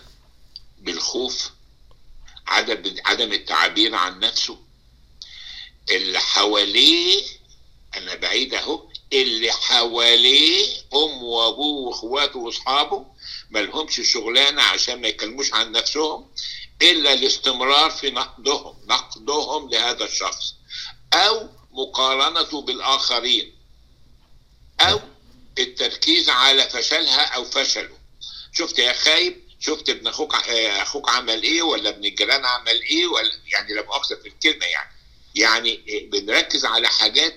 بالخوف 0.82 1.52
عدم 2.48 2.96
عدم 3.06 3.34
التعبير 3.34 3.96
عن 3.96 4.20
نفسه. 4.20 4.58
اللي 5.92 6.20
حواليه 6.20 7.41
أنا 7.98 8.16
بعيد 8.16 8.54
اهو 8.54 8.88
اللي 9.14 9.52
حواليه 9.52 10.68
امه 10.94 11.24
وابوه 11.24 11.88
وإخواته 11.88 12.40
وأصحابه 12.40 13.06
ملهمش 13.50 14.02
شغلانة 14.14 14.62
عشان 14.62 15.02
ما 15.02 15.08
يكلموش 15.08 15.54
عن 15.54 15.72
نفسهم 15.72 16.32
إلا 16.82 17.14
الاستمرار 17.14 17.92
في 17.92 18.12
نقدهم 18.12 18.76
نقدهم 18.86 19.70
لهذا 19.70 20.06
الشخص 20.06 20.54
أو 21.14 21.50
مقارنته 21.72 22.62
بالآخرين 22.62 23.56
أو 24.82 25.00
التركيز 25.60 26.30
على 26.30 26.70
فشلها 26.70 27.26
أو 27.26 27.46
فشله. 27.46 27.98
شفت 28.54 28.80
يا 28.80 28.94
خايب؟ 28.94 29.42
شفت 29.60 29.90
ابن 29.90 30.08
أخوك 30.08 30.36
أخوك 30.56 31.10
عمل 31.10 31.44
إيه 31.44 31.62
ولا 31.62 31.90
ابن 31.90 32.06
الجيران 32.06 32.46
عمل 32.46 32.82
إيه 32.82 33.08
ولا 33.08 33.32
يعني 33.46 33.74
لا 33.74 33.82
مؤاخذة 33.86 34.16
في 34.16 34.28
الكلمة 34.28 34.66
يعني. 34.66 34.92
يعني 35.36 35.80
بنركز 36.12 36.66
على 36.66 36.88
حاجات 36.88 37.36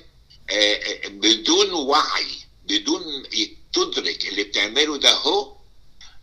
بدون 1.08 1.72
وعي 1.72 2.38
بدون 2.64 3.22
تدرك 3.72 4.26
اللي 4.28 4.44
بتعمله 4.44 4.96
ده 4.96 5.12
هو 5.12 5.56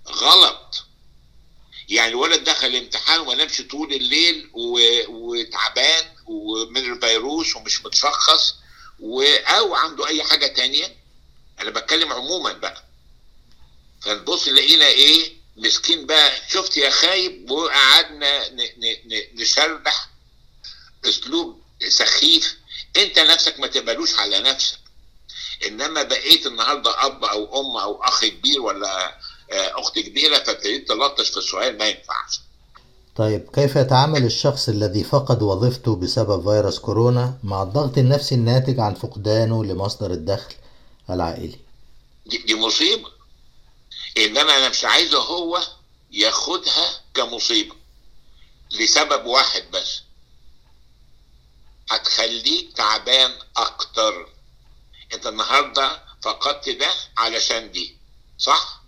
غلط. 0.08 0.86
يعني 1.90 2.10
الولد 2.12 2.44
دخل 2.44 2.76
امتحان 2.76 3.20
وما 3.20 3.36
نامش 3.36 3.62
طول 3.62 3.94
الليل 3.94 4.50
وتعبان 5.10 6.06
ومن 6.26 6.92
الفيروس 6.94 7.56
ومش 7.56 7.86
متشخص. 7.86 8.56
أو 9.48 9.76
عنده 9.76 10.08
أي 10.08 10.24
حاجة 10.24 10.48
تانية. 10.48 10.96
أنا 11.60 11.70
بتكلم 11.70 12.14
عموما 12.14 12.54
بقى. 12.54 12.86
فنبص 14.02 14.48
لقينا 14.48 14.88
إيه؟ 14.88 15.34
مسكين 15.58 16.06
بقى. 16.06 16.42
شفت 16.50 16.78
يا 16.78 16.90
خايب؟ 16.90 17.52
وقعدنا 17.52 18.50
ن... 18.50 18.56
ن... 18.62 18.96
ن... 19.06 19.42
نشرح 19.42 20.10
أسلوب 21.06 21.62
سخيف. 21.88 22.58
انت 22.98 23.20
نفسك 23.20 23.60
ما 23.60 23.68
تقبلوش 23.68 24.20
على 24.20 24.40
نفسك. 24.40 24.80
انما 25.68 26.04
بقيت 26.04 26.46
النهارده 26.46 27.06
اب 27.06 27.24
أو 27.24 27.62
ام 27.62 27.78
أو 27.78 28.04
اخ 28.04 28.26
كبير 28.26 28.62
ولا 28.62 29.08
آه، 29.52 29.80
اخت 29.80 30.00
كبيره 30.00 30.44
فابتديت 30.44 30.88
تلطش 30.88 31.30
في 31.30 31.38
السؤال 31.38 31.78
ما 31.78 31.88
ينفعش. 31.88 32.40
طيب 33.16 33.50
كيف 33.54 33.76
يتعامل 33.76 34.26
الشخص 34.26 34.70
الذي 34.70 35.04
فقد 35.04 35.42
وظيفته 35.42 35.96
بسبب 35.96 36.44
فيروس 36.44 36.80
كورونا 36.80 37.38
مع 37.44 37.64
الضغط 37.64 37.98
النفسي 37.98 38.36
الناتج 38.36 38.80
عن 38.80 38.94
فقدانه 38.94 39.66
لمصدر 39.66 40.12
الدخل 40.12 40.56
العائلي؟ 41.10 41.60
دي, 42.26 42.38
دي 42.38 42.56
مصيبة. 42.56 43.10
انما 44.18 44.58
أنا 44.58 44.70
مش 44.70 44.86
عايزه 44.86 45.18
هو 45.18 45.62
ياخدها 46.12 47.02
كمصيبة. 47.14 47.76
لسبب 48.72 49.26
واحد 49.26 49.64
بس. 49.74 50.02
هتخليك 51.96 52.74
تعبان 52.78 53.32
أكتر. 53.58 54.30
أنت 55.14 55.28
النهارده 55.28 56.04
فقدت 56.24 56.70
ده 56.70 56.94
علشان 57.18 57.72
دي 57.72 57.98
صح. 58.38 58.82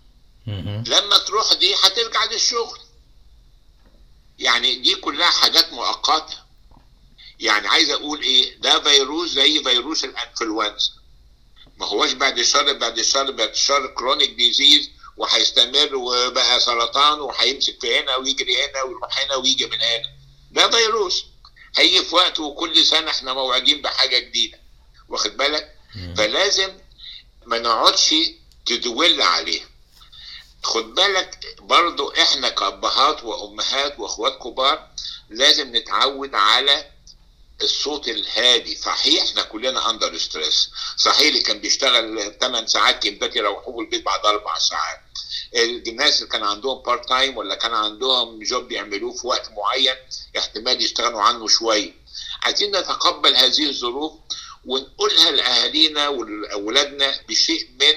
لما 0.88 1.18
تروح 1.18 1.52
دي 1.52 1.74
هترجع 1.74 2.24
للشغل. 2.24 2.78
يعني 4.38 4.74
دي 4.74 4.94
كلها 4.94 5.30
حاجات 5.30 5.72
مؤقتة. 5.72 6.36
يعني 7.40 7.68
عايز 7.68 7.90
أقول 7.90 8.22
إيه؟ 8.22 8.56
ده 8.56 8.80
فيروس 8.80 9.30
زي 9.30 9.62
فيروس 9.64 10.04
الإنفلونزا. 10.04 10.90
ما 11.76 11.86
هوش 11.86 12.12
بعد 12.12 12.42
شهر 12.42 12.72
بعد 12.72 13.00
شهر 13.02 13.30
بعد 13.30 13.54
شهر 13.54 13.86
chronic 13.86 14.30
disease 14.30 14.90
وهيستمر 15.16 15.96
وبقى 15.96 16.60
سرطان 16.60 17.20
وهيمسك 17.20 17.80
في 17.80 17.98
هنا 18.00 18.16
ويجري 18.16 18.64
هنا 18.64 18.82
ويروح 18.82 19.18
هنا 19.18 19.34
ويجي 19.34 19.66
من 19.66 19.80
هنا. 19.80 20.10
ده 20.50 20.70
فيروس. 20.70 21.24
هيجي 21.76 22.04
في 22.04 22.14
وقت 22.14 22.40
وكل 22.40 22.86
سنة 22.86 23.10
إحنا 23.10 23.32
موعدين 23.32 23.82
بحاجة 23.82 24.18
جديدة. 24.18 24.58
واخد 25.08 25.36
بالك؟ 25.36 25.74
فلازم 26.16 26.78
ما 27.46 27.58
نقعدش 27.58 28.14
تدول 28.66 29.22
عليها. 29.22 29.66
خد 30.62 30.94
بالك 30.94 31.56
برضو 31.58 32.12
إحنا 32.12 32.48
كأبهات 32.48 33.24
وأمهات 33.24 33.98
وأخوات 33.98 34.38
كبار 34.38 34.88
لازم 35.30 35.76
نتعود 35.76 36.34
على 36.34 36.90
الصوت 37.62 38.08
الهادي. 38.08 38.76
صحيح 38.76 39.22
إحنا 39.22 39.42
كلنا 39.42 39.90
under 39.90 40.18
stress 40.18 40.70
صحيح 40.96 41.26
اللي 41.28 41.40
كان 41.40 41.58
بيشتغل 41.58 42.34
8 42.40 42.66
ساعات 42.66 43.02
كان 43.02 43.18
دلوقتي 43.18 43.38
يروحوا 43.38 43.82
البيت 43.82 44.02
بعد 44.02 44.26
أربع 44.26 44.58
ساعات. 44.58 45.00
الناس 45.56 46.18
اللي 46.18 46.30
كان 46.30 46.42
عندهم 46.42 46.82
part 46.82 47.08
time 47.08 47.36
ولا 47.36 47.54
كان 47.54 47.74
عندهم 47.74 48.42
job 48.42 48.68
بيعملوه 48.68 49.12
في 49.12 49.26
وقت 49.26 49.50
معين 49.50 49.94
احتمال 50.36 50.82
يشتغلوا 50.82 51.22
عنه 51.22 51.48
شوية. 51.48 51.92
عايزين 52.42 52.76
نتقبل 52.76 53.36
هذه 53.36 53.68
الظروف 53.68 54.12
ونقولها 54.64 55.30
لأهالينا 55.30 56.08
ولاولادنا 56.08 57.20
بشيء 57.28 57.68
من 57.80 57.94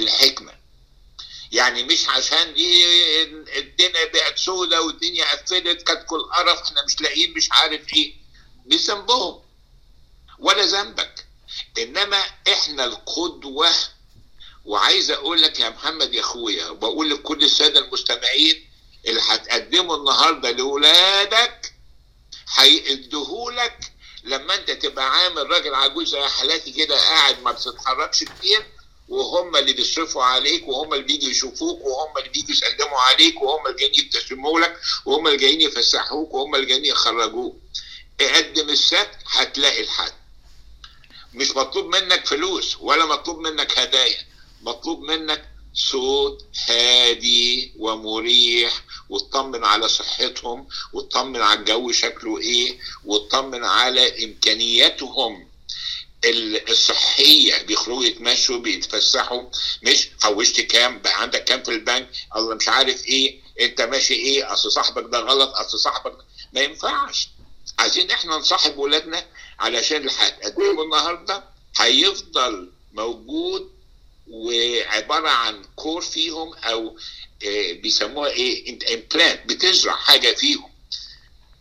الحكمة. 0.00 0.52
يعني 1.52 1.82
مش 1.82 2.08
عشان 2.08 2.54
دي 2.54 2.84
الدنيا 3.58 4.04
بقت 4.04 4.38
سودة 4.38 4.82
والدنيا 4.82 5.24
قفلت 5.32 5.82
كانت 5.82 6.04
كل 6.06 6.22
قرف 6.22 6.62
إحنا 6.62 6.84
مش 6.84 7.00
لاقيين 7.00 7.34
مش 7.36 7.48
عارف 7.52 7.92
إيه. 7.94 8.14
مش 8.66 8.76
ذنبهم 8.90 9.42
ولا 10.38 10.62
ذنبك. 10.64 11.26
إنما 11.78 12.22
إحنا 12.52 12.84
القدوة 12.84 13.70
وعايز 14.64 15.10
أقول 15.10 15.42
لك 15.42 15.60
يا 15.60 15.68
محمد 15.70 16.14
يا 16.14 16.20
أخويا 16.20 16.68
وبقول 16.68 17.10
لكل 17.10 17.44
السادة 17.44 17.80
المستمعين 17.80 18.70
اللي 19.06 19.20
هتقدمه 19.28 19.94
النهارده 19.94 20.50
لاولادك 20.50 21.72
هيديهولك 22.56 23.78
لما 24.24 24.54
انت 24.54 24.70
تبقى 24.70 25.10
عامل 25.10 25.50
راجل 25.50 25.74
عجوز 25.74 26.08
زي 26.10 26.20
حالاتي 26.28 26.72
كده 26.72 26.98
قاعد 27.00 27.42
ما 27.42 27.52
بتتحركش 27.52 28.24
كتير 28.24 28.66
وهم 29.08 29.56
اللي 29.56 29.72
بيصرفوا 29.72 30.22
عليك 30.24 30.68
وهم 30.68 30.94
اللي 30.94 31.04
بيجوا 31.04 31.30
يشوفوك 31.30 31.80
وهم 31.84 32.18
اللي 32.18 32.28
بيجوا 32.28 32.50
يسلموا 32.50 32.98
عليك 33.00 33.42
وهم 33.42 33.66
اللي 33.66 33.76
جايين 33.78 33.94
يبتسموا 33.94 34.60
لك 34.60 34.80
وهم 35.04 35.26
اللي 35.26 35.38
جايين 35.38 35.60
يفسحوك 35.60 36.34
وهم 36.34 36.54
اللي 36.54 36.66
جايين 36.66 36.84
يخرجوك. 36.84 37.56
اقدم 38.20 38.68
السبت 38.68 39.18
هتلاقي 39.26 39.80
الحد. 39.80 40.12
مش 41.34 41.50
مطلوب 41.50 41.96
منك 41.96 42.26
فلوس 42.26 42.76
ولا 42.80 43.06
مطلوب 43.06 43.38
منك 43.38 43.78
هدايا 43.78 44.18
مطلوب 44.62 45.00
منك 45.02 45.48
صوت 45.74 46.44
هادي 46.68 47.72
ومريح 47.78 48.83
وتطمن 49.08 49.64
على 49.64 49.88
صحتهم 49.88 50.68
وتطمن 50.92 51.40
على 51.42 51.58
الجو 51.60 51.92
شكله 51.92 52.38
إيه 52.40 52.78
وتطمن 53.04 53.64
على 53.64 54.24
إمكانياتهم 54.24 55.48
الصحية. 56.68 57.62
بيخرجوا 57.62 58.04
يتمشوا 58.04 58.58
بيتفسحوا. 58.58 59.42
مش 59.82 60.08
حوشت 60.22 60.60
كام؟ 60.60 60.98
بقى 60.98 61.22
عندك 61.22 61.44
كام 61.44 61.62
في 61.62 61.70
البنك؟ 61.70 62.10
الله 62.36 62.54
مش 62.54 62.68
عارف 62.68 63.04
إيه. 63.06 63.40
أنت 63.60 63.80
ماشي 63.80 64.14
إيه؟ 64.14 64.52
أصل 64.52 64.72
صاحبك 64.72 65.10
ده 65.12 65.18
غلط 65.20 65.54
أصل 65.54 65.78
صاحبك 65.78 66.16
ما 66.52 66.60
ينفعش. 66.60 67.28
عايزين 67.78 68.10
إحنا 68.10 68.36
نصاحب 68.36 68.78
ولادنا 68.78 69.26
علشان 69.58 69.96
اللي 69.96 70.10
هتقدمه 70.18 70.82
النهارده؟ 70.82 71.44
هيفضل 71.76 72.72
موجود 72.92 73.70
وعبارة 74.30 75.28
عن 75.28 75.62
core 75.76 76.00
فيهم 76.00 76.54
أو 76.54 76.96
بيسموها 77.82 78.30
إيه؟ 78.30 78.78
implant 78.94 79.40
بتزرع 79.46 79.92
حاجة 79.92 80.34
فيهم. 80.34 80.70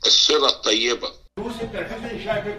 الصله 0.05 0.49
الطيبة. 0.49 1.11
يوسف 1.39 1.75
الحسن 1.75 2.23
شايفك 2.25 2.57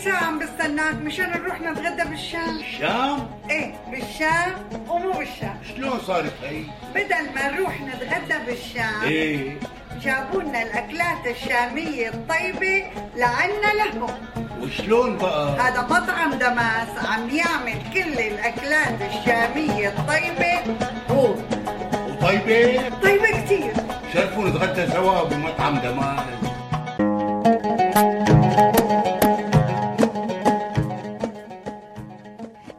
ساعة 0.00 0.24
عم 0.24 0.38
بستناك. 0.38 0.94
مشان 0.94 1.30
نروح 1.30 1.60
نتغدى 1.60 2.10
بالشام. 2.10 2.58
الشام 2.58 3.40
إيه 3.50 3.80
بالشام 3.90 4.68
ومو 4.88 5.12
بالشام. 5.12 5.62
شلون 5.76 6.00
صارت 6.06 6.32
هي؟ 6.42 6.64
بدل 6.94 7.34
ما 7.34 7.50
نروح 7.50 7.80
نتغدى 7.80 8.46
بالشام 8.46 9.02
إيه. 9.02 9.60
جابوا 10.04 10.42
لنا 10.42 10.62
الأكلات 10.62 11.26
الشامية 11.26 12.08
الطيبة 12.08 12.84
لعنا 13.16 13.72
لهم. 13.74 14.10
وشلون 14.62 15.16
بقى؟ 15.18 15.56
هذا 15.60 15.82
مطعم 15.82 16.34
دماس 16.34 17.06
عم 17.06 17.30
يعمل 17.30 17.78
كل 17.94 18.20
الأكلات 18.20 19.02
الشامية 19.02 19.88
الطيبة. 19.88 20.76
هو 21.10 21.34
وطيبة؟ 22.10 22.88
طيبة 23.02 23.44
كتير. 23.44 23.72
شرفوا 24.14 24.48
نتغدى 24.48 24.92
سوا 24.92 25.24
بمطعم 25.24 25.78
دماس. 25.78 26.24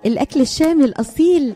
الأكل 0.05 0.41
الشامي 0.41 0.86
الأصيل 0.86 1.55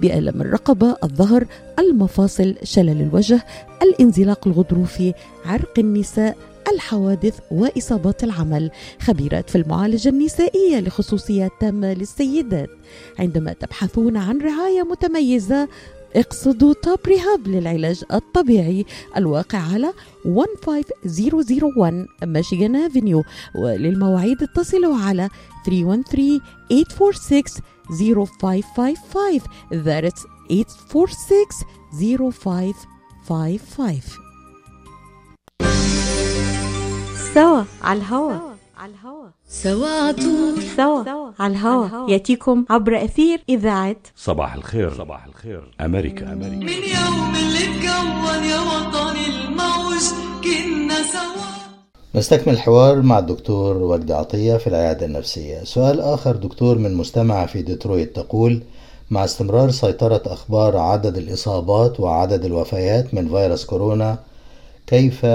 بألم 0.00 0.40
الرقبة، 0.40 0.96
الظهر، 1.04 1.46
المفاصل، 1.78 2.54
شلل 2.62 3.02
الوجه، 3.02 3.46
الانزلاق 3.82 4.46
الغضروفي، 4.48 5.14
عرق 5.44 5.78
النساء، 5.78 6.36
الحوادث 6.72 7.38
وإصابات 7.50 8.24
العمل. 8.24 8.70
خبيرات 9.00 9.50
في 9.50 9.58
المعالجة 9.58 10.08
النسائية 10.08 10.80
لخصوصيات 10.80 11.50
تامة 11.60 11.94
للسيدات. 11.94 12.70
عندما 13.18 13.52
تبحثون 13.52 14.16
عن 14.16 14.38
رعاية 14.40 14.82
متميزة 14.82 15.68
اقصدوا 16.16 16.74
توب 16.82 16.98
ريهاب 17.06 17.48
للعلاج 17.48 18.02
الطبيعي. 18.12 18.84
الواقع 19.16 19.58
على 19.58 19.92
15001 20.24 22.06
ميشيغان 22.24 22.76
افنيو 22.76 23.24
وللمواعيد 23.54 24.42
اتصلوا 24.42 24.96
على 24.96 25.28
313 25.66 26.40
846 26.70 27.62
0555 27.90 29.42
That's 29.70 30.26
846 30.48 31.64
0555 31.92 34.02
سوا 37.34 37.62
على 37.82 37.98
الهوا 37.98 38.32
على 38.78 38.92
الهوا. 38.92 39.28
سوا 39.48 39.88
عطول 40.08 40.62
سوا 40.76 41.32
على 41.38 41.52
الهوا. 41.52 42.10
يأتيكم 42.10 42.64
عبر 42.70 43.04
أثير 43.04 43.42
إذاعة 43.48 43.96
صباح 44.16 44.54
الخير. 44.54 44.94
صباح 44.94 45.24
الخير. 45.24 45.74
أمريكا 45.80 46.32
أمريكا. 46.32 46.56
من 46.56 46.68
يوم 46.68 47.34
اللي 47.34 47.58
اتكون 47.58 48.44
يا 48.44 48.60
وطني 48.60 49.26
الموج 49.26 50.02
كنا 50.44 51.02
سوا. 51.02 51.49
نستكمل 52.14 52.54
الحوار 52.54 52.96
مع 53.02 53.18
الدكتور 53.18 53.76
وجدي 53.76 54.12
عطية 54.12 54.56
في 54.56 54.66
العيادة 54.66 55.06
النفسية. 55.06 55.64
سؤال 55.64 56.00
آخر 56.00 56.36
دكتور 56.36 56.78
من 56.78 56.94
مستمعة 56.94 57.46
في 57.46 57.62
ديترويت 57.62 58.16
تقول 58.16 58.62
مع 59.10 59.24
استمرار 59.24 59.70
سيطرة 59.70 60.22
أخبار 60.26 60.76
عدد 60.76 61.16
الإصابات 61.16 62.00
وعدد 62.00 62.44
الوفيات 62.44 63.14
من 63.14 63.28
فيروس 63.28 63.64
كورونا 63.64 64.18
كيف 64.86 65.26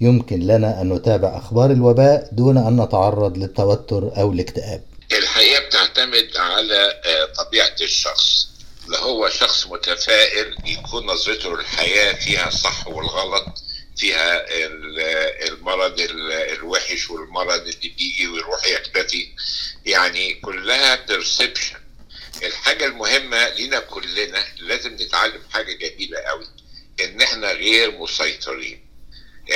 يمكن 0.00 0.40
لنا 0.40 0.80
أن 0.80 0.92
نتابع 0.92 1.36
أخبار 1.38 1.70
الوباء 1.70 2.28
دون 2.32 2.58
أن 2.58 2.80
نتعرض 2.80 3.38
للتوتر 3.38 4.10
أو 4.16 4.32
الاكتئاب؟ 4.32 4.82
الحقيقة 5.12 5.66
بتعتمد 5.66 6.28
على 6.36 6.92
آه، 7.04 7.44
طبيعة 7.44 7.76
الشخص. 7.80 8.48
لو 8.88 8.98
هو 8.98 9.28
شخص 9.28 9.66
متفائل 9.66 10.56
يكون 10.66 11.06
نظرته 11.06 11.56
للحياة 11.56 12.12
فيها 12.12 12.48
الصح 12.48 12.88
والغلط 12.88 13.67
فيها 13.98 14.44
ال- 14.66 15.00
المرض 15.48 16.00
ال- 16.00 16.32
الوحش 16.32 17.10
والمرض 17.10 17.60
اللي 17.60 17.88
بيجي 17.98 18.26
ويروح 18.28 18.66
يختفي 18.66 19.28
يعني 19.86 20.34
كلها 20.34 20.94
بيرسبشن 21.06 21.76
الحاجة 22.42 22.84
المهمة 22.84 23.48
لينا 23.48 23.78
كلنا 23.80 24.44
لازم 24.58 24.94
نتعلم 24.94 25.42
حاجة 25.52 25.72
جميله 25.72 26.18
قوي 26.18 26.46
إن 27.04 27.20
إحنا 27.22 27.52
غير 27.52 27.90
مسيطرين. 27.90 28.84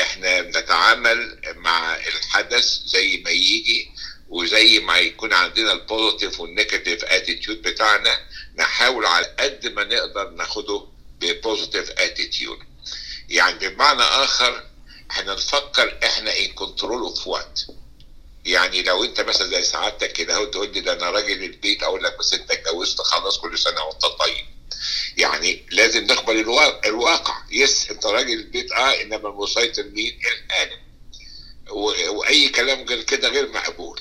إحنا 0.01 0.41
بنتعامل 0.43 1.39
مع 1.57 1.97
الحدث 1.97 2.65
زي 2.87 3.17
ما 3.25 3.31
يجي 3.31 3.91
وزي 4.29 4.79
ما 4.79 4.99
يكون 4.99 5.33
عندنا 5.33 5.73
ال 5.73 5.80
positive 5.80 6.41
وال 6.41 6.53
negative 6.53 7.05
attitude 7.05 7.63
بتاعنا 7.63 8.19
نحاول 8.57 9.07
على 9.07 9.27
قد 9.39 9.67
ما 9.67 9.85
نقدر 9.85 10.31
ناخده 10.31 10.87
ب 11.21 11.28
positive 11.28 11.91
attitude 11.91 12.59
يعني 13.33 13.69
بمعنى 13.69 14.03
آخر 14.03 14.65
إحنا 15.11 15.35
نفكر 15.35 15.99
إحنا 16.05 16.39
in 16.39 16.47
control 16.53 17.01
of 17.01 17.27
what 17.27 17.61
يعني 18.45 18.83
لو 18.83 19.05
أنت 19.05 19.21
مثلا 19.21 19.47
زي 19.51 19.63
سعادتك 19.63 20.13
كده 20.13 20.35
أهو 20.37 20.45
تقول 20.45 20.73
لي 20.73 20.81
ده 20.81 20.93
أنا 20.93 21.11
راجل 21.11 21.43
البيت 21.45 21.83
أقول 21.83 22.05
لك 22.05 22.19
بس 22.19 22.35
أنت 22.35 22.51
اتجوزت 22.51 23.01
خلاص 23.01 23.39
كل 23.39 23.59
سنة 23.59 23.83
وأنت 23.85 24.03
طيب. 24.03 24.45
يعني 25.17 25.67
لازم 25.71 26.05
نقبل 26.05 26.41
الوا- 26.41 26.87
الواقع. 26.87 27.37
yes 27.51 27.91
أنت 27.91 28.07
راجل 28.07 28.33
البيت 28.33 28.73
آه 28.73 29.03
إنما 29.03 29.29
المسيطر 29.29 29.83
مين؟ 29.83 30.21
الان 30.27 30.71
وأي 32.09 32.49
كلام 32.49 32.85
غير 32.89 33.03
كده 33.03 33.29
غير 33.29 33.49
مقبول. 33.53 34.01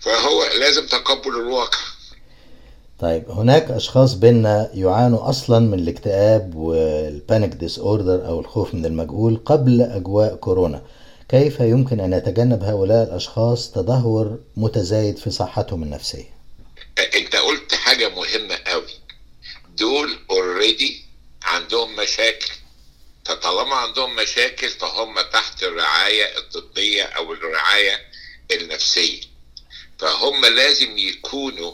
فهو 0.00 0.44
لازم 0.44 0.86
تقبل 0.86 1.36
الواقع. 1.36 1.78
طيب 3.00 3.30
هناك 3.30 3.70
أشخاص 3.70 4.14
بينا 4.14 4.70
يعانوا 4.74 5.30
أصلا 5.30 5.58
من 5.58 5.78
الاكتئاب 5.78 6.54
وال 6.54 7.50
panic 7.50 7.78
disorder 7.78 8.26
أو 8.26 8.40
الخوف 8.40 8.74
من 8.74 8.86
المجهول 8.86 9.36
قبل 9.44 9.82
أجواء 9.82 10.36
كورونا. 10.36 10.82
كيف 11.28 11.60
يمكن 11.60 12.00
أن 12.00 12.12
يتجنب 12.12 12.62
هؤلاء 12.62 13.02
الأشخاص 13.08 13.70
تدهور 13.70 14.38
متزايد 14.56 15.18
في 15.18 15.30
صحتهم 15.30 15.82
النفسية؟ 15.82 16.36
أنت 17.14 17.36
قلت 17.36 17.74
حاجة 17.74 18.08
مهمة 18.08 18.54
قوي. 18.66 18.92
دول 19.78 20.18
اوريدي 20.30 21.04
عندهم 21.42 21.96
مشاكل. 21.96 22.52
فطالما 23.24 23.74
عندهم 23.74 24.16
مشاكل 24.16 24.68
فهم 24.68 25.14
تحت 25.32 25.62
الرعاية 25.62 26.38
الطبية 26.38 27.02
أو 27.02 27.32
الرعاية 27.32 27.98
النفسية. 28.52 29.20
فهم 29.98 30.44
لازم 30.44 30.98
يكونوا 30.98 31.72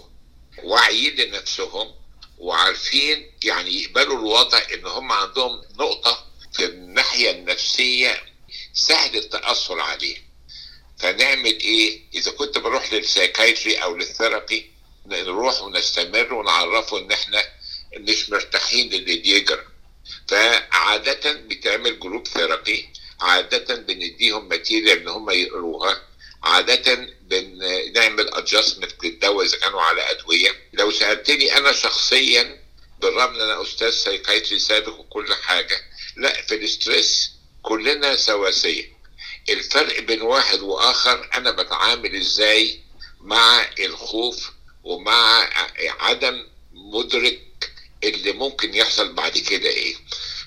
واعيين 0.64 1.16
لنفسهم 1.16 1.94
وعارفين 2.38 3.30
يعني 3.44 3.82
يقبلوا 3.82 4.18
الوضع 4.18 4.62
إن 4.74 4.86
هم 4.86 5.12
عندهم 5.12 5.62
نقطة 5.78 6.26
في 6.52 6.64
الناحية 6.64 7.30
النفسية 7.30 8.22
سهل 8.74 9.16
التأثر 9.16 9.80
عليها 9.80 10.20
فنعمل 10.98 11.60
إيه؟ 11.60 12.00
إذا 12.14 12.30
كنت 12.30 12.58
بروح 12.58 12.92
لل 12.92 13.06
psychiatry 13.06 13.76
أو 13.76 13.96
لل 13.96 14.13
therapy 14.13 14.70
نروح 15.06 15.62
ونستمر 15.62 16.34
ونعرفه 16.34 16.98
إن 16.98 17.12
إحنا 17.12 17.44
مش 17.96 18.30
مرتاحين 18.30 18.88
للي 18.90 19.16
بيجرى. 19.16 19.64
فعادة 20.28 21.32
بتعمل 21.32 22.00
group 22.00 22.26
therapy 22.28 22.88
عادة 23.20 23.74
بنديهم 23.74 24.48
material 24.48 24.98
إن 24.98 25.08
هم 25.08 25.30
يقروها. 25.30 26.02
عادة 26.44 26.94
بنعمل 27.22 28.34
adjustment 28.34 29.04
للدواء 29.04 29.46
إذا 29.46 29.58
كانوا 29.58 29.82
على 29.82 30.10
أدوية. 30.10 30.50
لو 30.72 30.90
سألتني 30.90 31.56
أنا 31.56 31.72
شخصيا 31.72 32.62
بالرغم 33.00 33.34
إن 33.34 33.40
أنا 33.40 33.62
أستاذ 33.62 33.90
psychiatry 33.90 34.58
سابق 34.58 35.00
وكل 35.00 35.34
حاجة 35.34 35.80
لا 36.16 36.42
في 36.42 36.54
الاسترس 36.54 37.30
كلنا 37.62 38.16
سواسية 38.16 38.92
الفرق 39.50 40.00
بين 40.00 40.22
واحد 40.22 40.60
وآخر 40.60 41.30
أنا 41.34 41.50
بتعامل 41.50 42.16
إزاي 42.16 42.80
مع 43.20 43.66
الخوف 43.80 44.50
ومع 44.84 45.48
عدم 46.00 46.46
مدرك 46.72 47.72
اللي 48.04 48.32
ممكن 48.32 48.74
يحصل 48.74 49.12
بعد 49.12 49.38
كده 49.38 49.68
إيه. 49.68 49.94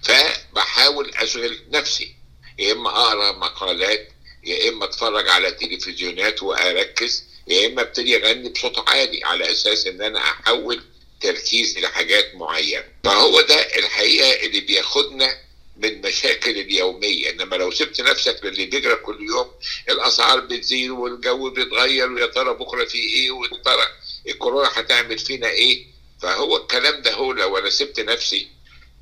فبحاول 0.03 1.09
اشغل 1.15 1.59
نفسي. 1.69 2.15
يا 2.59 2.71
إما 2.71 2.89
أقرأ 2.89 3.31
مقالات 3.31 4.09
يا 4.45 4.69
إما 4.69 4.85
أتفرج 4.85 5.29
على 5.29 5.51
تلفزيونات 5.51 6.43
وأركز 6.43 7.23
يا 7.47 7.67
إما 7.67 7.81
أبتدي 7.81 8.15
أغني 8.17 8.49
بصوت 8.49 8.89
عالي 8.89 9.23
على 9.23 9.51
أساس 9.51 9.87
إن 9.87 10.01
أنا 10.01 10.19
أحول 10.19 10.83
تركيزي 11.21 11.81
لحاجات 11.81 12.35
معينة. 12.35 12.83
فهو 13.03 13.41
ده 13.41 13.55
الحقيقة 13.77 14.45
اللي 14.45 14.59
بياخدنا 14.59 15.37
من 15.77 16.01
مشاكل 16.01 16.57
اليومية. 16.57 17.29
إنما 17.29 17.55
لو 17.55 17.71
سبت 17.71 18.01
نفسك 18.01 18.39
للي 18.43 18.65
بيجرى 18.65 18.95
كل 18.95 19.23
يوم 19.29 19.51
الأسعار 19.89 20.39
بتزيد 20.39 20.89
والجو 20.89 21.49
بيتغير 21.49 22.11
ويا 22.11 22.25
ترى 22.25 22.53
بكرة 22.53 22.85
في 22.85 22.97
إيه 22.97 23.31
ويا 23.31 23.49
ترى 23.65 23.87
الكورونا 24.27 24.69
هتعمل 24.73 25.19
فينا 25.19 25.49
إيه؟ 25.49 25.85
فهو 26.21 26.57
الكلام 26.57 27.01
ده 27.01 27.13
هو 27.13 27.31
لو 27.33 27.57
أنا 27.57 27.69
سبت 27.69 27.99
نفسي 27.99 28.47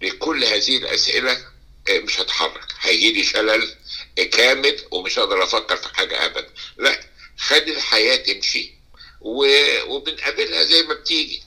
لكل 0.01 0.43
هذه 0.43 0.77
الأسئلة 0.77 1.45
آه، 1.89 1.99
مش 1.99 2.19
هتحرك 2.19 2.65
هيجي 2.79 3.13
لي 3.13 3.23
شلل 3.23 3.75
كامل 4.16 4.80
ومش 4.91 5.20
هقدر 5.20 5.43
أفكر 5.43 5.76
في 5.78 5.95
حاجة 5.95 6.26
أبدا. 6.26 6.49
لا 6.78 6.99
خلي 7.38 7.72
الحياة 7.76 8.16
تمشي 8.16 8.74
و- 9.22 9.84
وبنقابلها 9.95 10.64
زي 10.64 10.84
ما 10.84 10.93
بتيجي. 10.93 11.43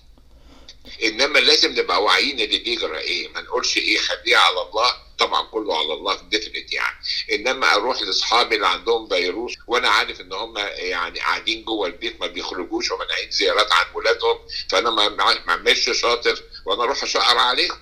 انما 1.03 1.39
لازم 1.39 1.73
نبقى 1.73 2.03
واعيين 2.03 2.41
اللي 2.41 2.59
بيجرى 2.59 2.99
إيه 2.99 3.29
ما 3.29 3.41
نقولش 3.41 3.77
إيه 3.77 3.99
خليه 3.99 4.37
على 4.37 4.63
الله. 4.63 5.07
طبعا 5.19 5.43
كله 5.47 5.79
على 5.79 5.93
الله 5.93 6.15
ديفنت 6.23 6.73
يعني. 6.73 6.97
انما 7.33 7.75
أروح 7.75 8.03
لاصحابي 8.03 8.55
اللي 8.55 8.67
عندهم 8.69 9.09
فيروس 9.09 9.55
وأنا 9.67 9.89
عارف 9.89 10.21
ان 10.21 10.33
هم 10.33 10.59
يعني 10.77 11.21
قاعدين 11.21 11.65
جوه 11.65 11.87
البيت 11.87 12.21
ما 12.21 12.27
بيخرجوش 12.27 12.91
ومنعين 12.91 13.31
زيارات 13.31 13.73
عن 13.73 13.85
ولادهم 13.95 14.39
فانا 14.71 14.91
ما 14.91 15.41
اعملش 15.49 15.91
شاطر 16.01 16.43
وأنا 16.67 16.83
أروح 16.83 17.03
اشقر 17.03 17.39
عليهم. 17.39 17.79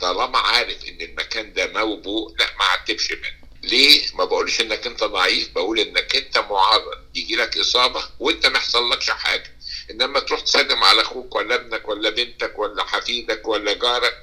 طالما 0.00 0.38
عارف 0.38 0.84
ان 0.84 1.00
المكان 1.00 1.52
ده 1.52 1.66
موبوء 1.66 2.34
لا 2.38 2.46
ما 2.58 2.64
عتبش 2.64 3.12
منه. 3.12 3.40
ليه؟ 3.62 4.02
بقولش 4.50 4.60
إنك 4.60 4.86
أنت 4.86 5.04
ضعيف 5.04 5.50
بقول 5.54 5.78
إنك 5.80 6.16
أنت 6.16 6.38
معرض 6.38 6.98
يجي 7.14 7.36
لك 7.36 7.58
إصابة 7.58 8.04
وأنت 8.18 8.46
ما 8.46 8.58
يحصلكش 8.58 9.10
حاجة. 9.10 9.56
إنما 9.90 10.20
تروح 10.20 10.40
تسلم 10.40 10.84
على 10.84 11.02
أخوك 11.02 11.34
ولا 11.34 11.54
ابنك 11.54 11.88
ولا 11.88 12.10
بنتك 12.10 12.58
ولا 12.58 12.84
حفيدك 12.84 13.48
ولا 13.48 13.72
جارك 13.72 14.14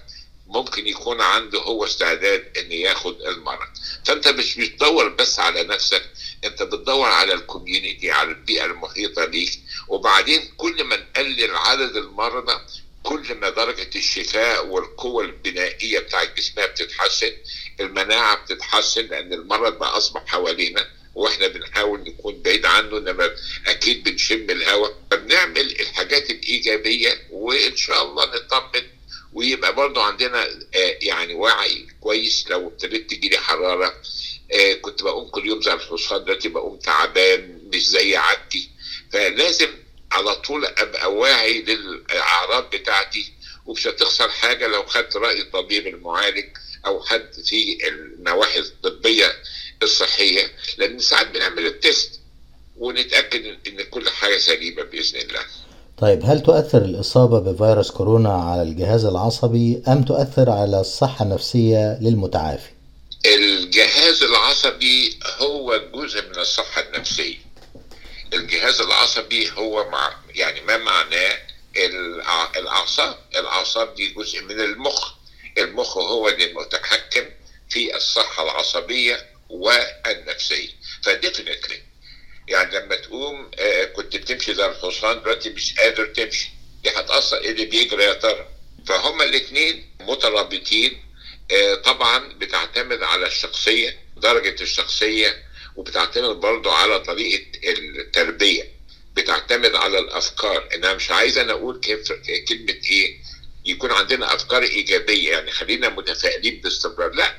ممكن 0.47 0.87
يكون 0.87 1.21
عنده 1.21 1.59
هو 1.59 1.85
استعداد 1.85 2.57
إن 2.57 2.71
ياخد 2.71 3.21
المرض. 3.21 3.67
فأنت 4.05 4.27
مش 4.27 4.55
بتدور 4.55 5.09
بس 5.09 5.39
على 5.39 5.63
نفسك 5.63 6.09
أنت 6.43 6.63
بتدور 6.63 7.07
على 7.07 7.33
الكوميونتي 7.33 8.11
على 8.11 8.29
البيئة 8.29 8.65
المحيطة 8.65 9.25
بيك. 9.25 9.59
وبعدين 9.87 10.51
كل 10.57 10.83
ما 10.83 10.95
نقلل 10.95 11.55
عدد 11.55 11.95
المرضى 11.95 12.59
كل 13.03 13.35
ما 13.35 13.49
درجة 13.49 13.89
الشفاء 13.95 14.65
والقوة 14.67 15.23
البنائية 15.23 15.99
بتاع 15.99 16.23
جسمها 16.23 16.65
بتتحسن. 16.65 17.31
المناعة 17.79 18.43
بتتحسن 18.43 19.01
لأن 19.05 19.33
المرض 19.33 19.79
بقى 19.79 19.97
أصبح 19.97 20.23
حوالينا 20.27 20.87
وإحنا 21.15 21.47
بنحاول 21.47 21.99
نكون 22.01 22.41
بعيد 22.41 22.65
عنه 22.65 22.97
إنما 22.97 23.31
أكيد 23.67 24.03
بنشم 24.03 24.49
الهواء. 24.49 24.97
فبنعمل 25.11 25.79
الحاجات 25.79 26.29
الإيجابية 26.29 27.21
وإن 27.31 27.75
شاء 27.75 28.03
الله 28.03 28.25
نطمن 28.25 28.83
ويبقى 29.33 29.75
برضو 29.75 29.99
عندنا 30.01 30.43
آه، 30.75 30.97
يعني 31.01 31.33
وعي 31.33 31.87
كويس. 32.01 32.45
لو 32.49 32.67
ابتديت 32.67 33.09
تجيلي 33.09 33.37
حرارة 33.37 33.93
آه، 34.53 34.73
كنت 34.73 35.03
بقوم 35.03 35.29
كل 35.29 35.45
يوم 35.47 35.61
زي 35.61 35.73
الحصان 35.73 36.23
دلوقتي 36.23 36.49
بقوم 36.49 36.77
تعبان 36.79 37.59
مش 37.73 37.87
زي 37.87 38.15
عادتي. 38.17 38.69
فلازم 39.13 39.69
على 40.11 40.35
طول 40.35 40.65
أبقى 40.65 41.13
واعي 41.13 41.61
للأعراض 41.61 42.69
بتاعتي 42.69 43.33
ومش 43.65 43.87
هتخسر 43.87 44.29
حاجة 44.29 44.67
لو 44.67 44.83
خدت 44.85 45.15
رأي 45.17 45.41
الطبيب 45.41 45.87
المعالج. 45.87 46.45
أو 46.87 47.03
حد 47.03 47.29
في 47.45 47.77
النواحي 47.87 48.59
الطبية 48.59 49.25
الصحية 49.83 50.51
لأن 50.77 50.99
ساعات 50.99 51.27
بنعمل 51.27 51.65
التست 51.65 52.19
ونتأكد 52.77 53.45
إن 53.45 53.81
كل 53.91 54.09
حاجة 54.09 54.37
سليمة 54.37 54.83
بإذن 54.83 55.19
الله. 55.19 55.41
طيب 55.97 56.21
هل 56.25 56.43
تؤثر 56.43 56.77
الإصابة 56.77 57.39
بفيروس 57.39 57.91
كورونا 57.91 58.33
على 58.33 58.61
الجهاز 58.61 59.05
العصبي؟ 59.05 59.83
أم 59.87 60.03
تؤثر 60.03 60.49
على 60.49 60.79
الصحة 60.79 61.25
النفسية 61.25 61.99
للمتعافي؟ 62.01 62.69
الجهاز 63.25 64.23
العصبي 64.23 65.19
هو 65.39 65.81
جزء 65.95 66.21
من 66.29 66.39
الصحة 66.39 66.81
النفسية. 66.81 67.35
الجهاز 68.33 68.81
العصبي 68.81 69.51
هو 69.51 69.89
مع 69.89 70.15
يعني 70.35 70.61
ما 70.61 70.77
معناه 70.77 71.37
الأعصاب؟ 72.57 73.15
الأعصاب 73.35 73.95
دي 73.95 74.13
جزء 74.13 74.43
من 74.43 74.59
المخ. 74.59 75.16
المخ 75.57 75.97
هو 75.97 76.29
اللي 76.29 76.53
متحكم 76.53 77.25
في 77.69 77.95
الصحة 77.95 78.43
العصبية 78.43 79.29
والنفسية. 79.49 80.69
فديفنتلي 81.03 81.81
يعني 82.47 82.75
لما 82.79 82.95
تقوم 82.95 83.51
آه، 83.59 83.83
كنت 83.85 84.15
بتمشي 84.17 84.53
زي 84.53 84.65
الحصان 84.65 85.21
دلوقتي 85.21 85.49
مش 85.49 85.73
قادر 85.79 86.05
تمشي. 86.05 86.49
دي 86.83 86.89
هتأثر. 86.89 87.37
إيه 87.37 87.51
اللي 87.51 87.65
بيجري 87.65 88.03
يا 88.03 88.13
ترى؟ 88.13 88.47
فهما 88.87 89.23
الاثنين 89.23 89.89
مترابطين 89.99 91.03
آه، 91.51 91.75
طبعا 91.75 92.33
بتعتمد 92.33 93.03
على 93.03 93.27
الشخصية 93.27 93.99
درجة 94.17 94.61
الشخصية 94.61 95.43
وبتعتمد 95.75 96.35
برضو 96.35 96.69
على 96.69 96.99
طريقة 96.99 97.45
التربية. 97.69 98.77
بتعتمد 99.15 99.75
على 99.75 99.99
الأفكار. 99.99 100.69
أنا 100.75 100.93
مش 100.93 101.11
عايز 101.11 101.37
أنا 101.37 101.51
أقول 101.53 101.81
كلمة 102.49 102.79
إيه؟ 102.89 103.17
يكون 103.67 103.91
عندنا 103.91 104.35
أفكار 104.35 104.63
إيجابية 104.63 105.31
يعني 105.31 105.51
خلينا 105.51 105.89
متفائلين 105.89 106.61
باستمرار. 106.61 107.13
لا 107.13 107.35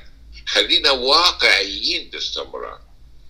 خلينا 0.47 0.91
واقعيين 0.91 2.09
باستمرار. 2.09 2.81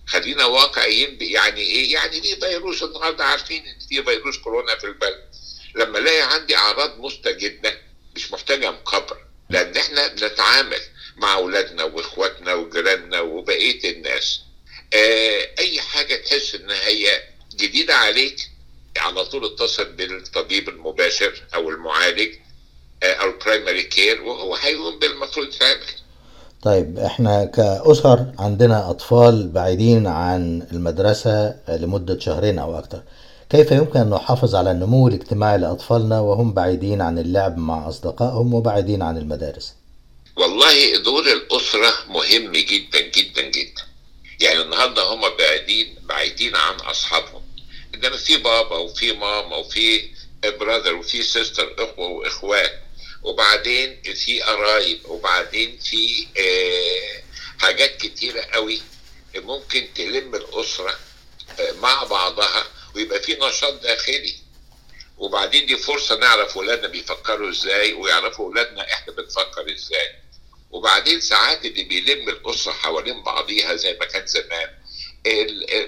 خلينا 0.06 0.44
واقعيين 0.44 1.18
يعني 1.20 1.60
إيه؟ 1.60 1.92
يعني 1.92 2.22
في 2.22 2.36
فيروس؟ 2.36 2.82
النهارده 2.82 3.24
عارفين 3.24 3.66
إن 3.66 3.78
في 3.88 4.02
فيروس 4.02 4.38
كورونا 4.38 4.78
في 4.78 4.86
البلد. 4.86 5.24
لما 5.74 5.98
ألاقي 5.98 6.34
عندي 6.34 6.56
أعراض 6.56 6.98
مستجدة 7.00 7.78
مش 8.16 8.32
محتاجة 8.32 8.70
مكبر 8.70 9.18
لأن 9.50 9.76
إحنا 9.76 10.06
بنتعامل 10.08 10.80
مع 11.16 11.34
أولادنا 11.34 11.84
وإخواتنا 11.84 12.54
وجيراننا 12.54 13.20
وبقية 13.20 13.90
الناس. 13.90 14.40
آه 14.94 15.48
أي 15.58 15.80
حاجة 15.80 16.16
تحس 16.16 16.54
إن 16.54 16.70
هي 16.70 17.22
جديدة 17.54 17.94
عليك 17.96 18.36
على 18.96 19.24
طول 19.24 19.44
اتصل 19.44 19.84
بالطبيب 19.84 20.68
المباشر 20.68 21.42
أو 21.54 21.70
المعالج. 21.70 22.34
أو 23.02 23.28
ال 23.30 23.37
primary 23.37 23.82
care 23.82 24.22
وهو 24.22 24.54
هيقوم 24.54 24.98
بالمفروض 24.98 25.46
يتعمل 25.46 25.86
طيب 26.62 26.98
إحنا 26.98 27.44
كأسر 27.44 28.26
عندنا 28.38 28.90
أطفال 28.90 29.48
بعيدين 29.48 30.06
عن 30.06 30.66
المدرسة 30.72 31.54
لمدة 31.68 32.18
شهرين 32.18 32.58
أو 32.58 32.78
أكثر 32.78 33.02
كيف 33.50 33.70
يمكن 33.72 34.00
أن 34.00 34.10
نحافظ 34.10 34.54
على 34.54 34.70
النمو 34.70 35.08
الاجتماعي 35.08 35.58
لأطفالنا 35.58 36.20
وهم 36.20 36.52
بعيدين 36.54 37.00
عن 37.02 37.18
اللعب 37.18 37.58
مع 37.58 37.88
أصدقائهم 37.88 38.54
وبعيدين 38.54 39.02
عن 39.02 39.18
المدارس؟ 39.18 39.74
والله 40.36 41.02
دور 41.04 41.22
الأسرة 41.32 41.92
مهم 42.08 42.52
جدا 42.52 43.00
جدا 43.00 43.42
جدا. 43.42 43.82
يعني 44.40 44.62
النهارده 44.62 45.02
هم 45.02 45.20
بعيدين 45.38 45.94
بعيدين 46.08 46.56
عن 46.56 46.74
أصحابهم. 46.74 47.42
إنما 47.94 48.16
في 48.16 48.36
بابا 48.36 48.76
وفي 48.76 49.12
ماما 49.12 49.56
وفي 49.56 50.00
براذر 50.60 50.94
وفي 50.94 51.22
سيستر 51.22 51.74
إخوة 51.78 52.08
وإخوات. 52.08 52.70
وبعدين 53.22 54.02
في 54.02 54.42
قرايب 54.42 55.00
وبعدين 55.08 55.78
في 55.78 56.26
آه 56.38 57.22
حاجات 57.58 57.96
كتيرة 57.96 58.40
قوي 58.40 58.80
ممكن 59.36 59.88
تلم 59.94 60.34
الأسرة 60.34 60.98
آه 61.60 61.72
مع 61.72 62.04
بعضها 62.04 62.66
ويبقى 62.94 63.20
في 63.22 63.34
نشاط 63.40 63.82
داخلي. 63.82 64.34
وبعدين 65.18 65.66
دي 65.66 65.76
فرصة 65.76 66.16
نعرف 66.16 66.56
ولادنا 66.56 66.88
بيفكروا 66.88 67.50
إزاي 67.50 67.92
ويعرفوا 67.92 68.48
ولادنا 68.48 68.92
إحنا 68.92 69.12
بنفكر 69.12 69.72
إزاي. 69.74 70.08
وبعدين 70.70 71.20
ساعات 71.20 71.64
اللي 71.64 71.82
بيلم 71.84 72.28
الأسرة 72.28 72.72
حوالين 72.72 73.22
بعضيها 73.22 73.74
زي 73.74 73.92
ما 74.00 74.04
كان 74.06 74.26
زمان 74.26 74.68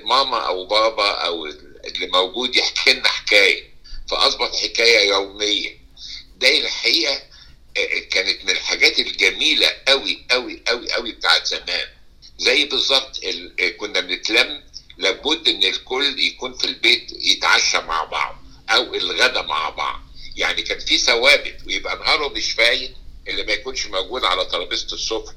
ماما 0.04 0.46
أو 0.46 0.66
بابا 0.66 1.10
أو 1.10 1.46
اللي 1.84 2.06
موجود 2.06 2.56
يحكي 2.56 2.92
لنا 2.92 3.08
حكاية 3.08 3.72
فأصبحت 4.10 4.54
حكاية 4.56 5.08
يومية. 5.08 5.81
ده 6.42 6.58
الحقيقة 6.58 7.22
آه، 7.76 7.98
كانت 8.10 8.44
من 8.44 8.50
الحاجات 8.50 8.98
الجميلة 8.98 9.66
قوي 9.88 10.24
قوي 10.30 10.62
قوي 10.66 10.92
قوي 10.92 11.12
بتاعت 11.12 11.46
زمان. 11.46 11.86
زي 12.38 12.64
بالظبط 12.64 13.18
ال- 13.24 13.60
آه، 13.60 13.68
كنا 13.68 14.00
بنتلم 14.00 14.62
لابد 14.98 15.48
إن 15.48 15.64
الكل 15.64 16.18
يكون 16.18 16.54
في 16.58 16.64
البيت 16.64 17.12
يتعشى 17.12 17.78
مع 17.78 18.04
بعض 18.04 18.42
أو 18.70 18.94
الغدا 18.94 19.42
مع 19.42 19.68
بعض. 19.70 20.00
يعني 20.36 20.62
كان 20.62 20.78
في 20.78 20.98
ثوابت 20.98 21.56
ويبقى 21.66 21.96
نهاره 21.96 22.28
مش 22.28 22.52
فايت 22.52 22.94
اللي 23.28 23.42
ما 23.42 23.52
يكونش 23.52 23.86
موجود 23.86 24.24
على 24.24 24.44
ترابيزة 24.44 24.86
السفره 24.94 25.34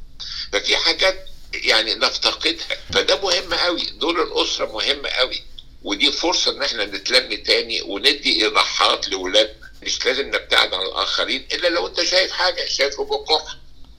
ففي 0.54 0.78
حاجات 0.78 1.26
يعني 1.54 1.96
نفتقدها. 1.96 2.78
فده 2.94 3.22
مهم 3.22 3.54
قوي 3.54 3.82
دور 3.86 4.24
الأسرة 4.24 4.66
مهم 4.72 5.06
قوي 5.08 5.42
ودي 5.84 6.12
فرصة 6.12 6.52
إن 6.52 6.64
إحنا 6.64 6.86
نتلم 6.86 7.44
تاني 7.44 7.82
وندي 7.82 8.44
إيضاحات 8.44 9.10
لاولادنا 9.10 9.65
مش 9.84 10.06
لازم 10.06 10.28
نبتعد 10.28 10.74
عن 10.74 10.82
الآخرين 10.82 11.48
إلا 11.54 11.68
لو 11.68 11.88
أنت 11.88 12.04
شايف 12.04 12.32
حاجة 12.32 12.66
شايفه 12.66 13.06
بكح 13.06 13.56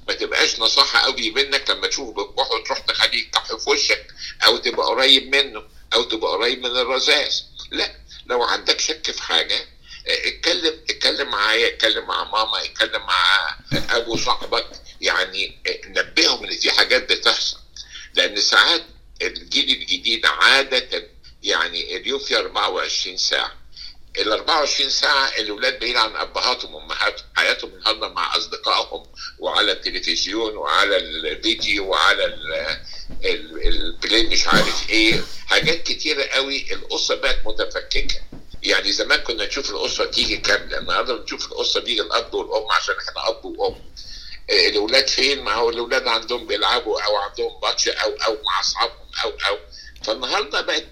ما 0.08 0.14
تبقاش 0.14 0.60
نصيحة 0.60 0.98
قوي 0.98 1.30
منك 1.30 1.70
لما 1.70 1.86
تشوفه 1.86 2.12
بكح 2.12 2.50
وتروح 2.50 2.78
تخليه 2.78 3.18
يكح 3.28 3.44
في 3.46 3.70
وشك 3.70 4.06
أو 4.44 4.56
تبقى 4.56 4.86
قريب 4.86 5.34
منه 5.34 5.62
أو 5.94 6.02
تبقى 6.02 6.30
قريب 6.32 6.58
من 6.58 6.76
الرذاذ. 6.76 7.34
لا 7.70 7.94
لو 8.26 8.42
عندك 8.42 8.80
شك 8.80 9.10
في 9.10 9.22
حاجة 9.22 9.56
آه، 10.08 10.28
اتكلم 10.28 10.80
اتكلم 10.90 11.28
معايا 11.30 11.68
اتكلم 11.68 12.06
مع 12.06 12.24
ماما 12.24 12.64
اتكلم 12.64 13.02
مع 13.06 13.56
أبو 13.90 14.16
صاحبك. 14.16 14.66
يعني 15.00 15.58
آه، 15.66 15.80
نبههم 15.86 16.44
إن 16.44 16.56
في 16.58 16.70
حاجات 16.70 17.12
بتحصل. 17.12 17.56
لأن 18.14 18.40
ساعات 18.40 18.82
الجيل 19.22 19.70
الجديد 19.82 20.26
عادة 20.26 21.08
يعني 21.42 21.96
اليوم 21.96 22.18
فيه 22.20 22.36
24 22.38 23.16
ساعة. 23.16 23.55
ال 24.18 24.32
24 24.32 24.90
ساعة 24.90 25.28
الاولاد 25.38 25.78
بعيد 25.80 25.96
عن 25.96 26.16
أبهاتهم 26.16 26.74
وأمهاتهم 26.74 27.26
حياتهم 27.36 27.70
النهارده 27.74 28.08
مع 28.08 28.36
أصدقائهم 28.36 29.06
وعلى 29.38 29.72
التلفزيون 29.72 30.56
وعلى 30.56 30.96
الفيديو 30.96 31.88
وعلى 31.90 32.24
ال- 32.24 32.78
ال- 33.24 33.66
ال 33.66 33.78
play 33.78 34.26
مش 34.26 34.46
عارف 34.48 34.90
إيه. 34.90 35.20
حاجات 35.46 35.82
كتيرة 35.82 36.24
قوي 36.24 36.66
الأسرة 36.72 37.14
بقت 37.14 37.38
متفككة. 37.46 38.20
يعني 38.62 38.92
زمان 38.92 39.18
كنا 39.20 39.46
نشوف 39.46 39.70
الأسرة 39.70 40.04
تيجي 40.04 40.36
كاملة 40.36 40.78
النهارده 40.78 41.14
بنشوف 41.14 41.52
الأسرة 41.52 41.80
بيجي 41.80 42.00
الأب 42.02 42.34
والأم 42.34 42.72
عشان 42.72 42.94
إحنا 43.08 43.28
أب 43.28 43.44
وأم. 43.44 43.74
آه، 44.50 44.68
الأولاد 44.68 45.08
فين؟ 45.08 45.42
ما 45.44 45.54
هو 45.54 45.70
الأولاد 45.70 46.06
عندهم 46.08 46.46
بيلعبوا 46.46 47.00
أو 47.02 47.16
عندهم 47.16 47.60
ماتش 47.62 47.88
أو 47.88 48.10
أو 48.26 48.32
مع 48.44 48.60
أصحابهم 48.60 49.06
أو 49.24 49.30
أو. 49.48 49.58
فالنهاردة 50.04 50.60
بقت 50.60 50.84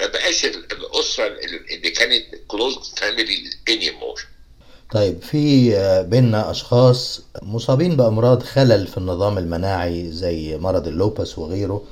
ما 0.00 0.06
بقاش 0.06 0.44
ال- 0.44 0.72
الأسرة 0.72 1.26
ال- 1.26 1.74
اللي 1.76 1.90
كانت 1.90 2.22
close 2.48 2.74
family 2.96 3.36
anymore 3.68 4.26
طيب 4.92 5.22
في 5.22 5.70
بيننا 6.10 6.50
أشخاص 6.50 7.22
مصابين 7.42 7.96
بأمراض 7.96 8.42
خلل 8.42 8.86
في 8.86 8.98
النظام 8.98 9.38
المناعي 9.38 10.12
زي 10.12 10.58
مرض 10.58 10.86
ال 10.88 10.96
lupus 10.96 11.38
وغيره 11.38 11.82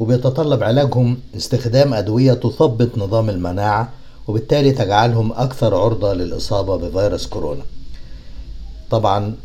وبيتطلب 0.00 0.62
علاجهم 0.62 1.20
استخدام 1.36 1.94
أدوية 1.94 2.32
تثبط 2.34 2.98
نظام 2.98 3.30
المناعة 3.30 3.92
وبالتالي 4.28 4.72
تجعلهم 4.72 5.32
أكثر 5.32 5.74
عرضة 5.74 6.12
للإصابة 6.14 6.76
بفيروس 6.76 7.26
كورونا. 7.26 7.62
طبعا 8.90 9.36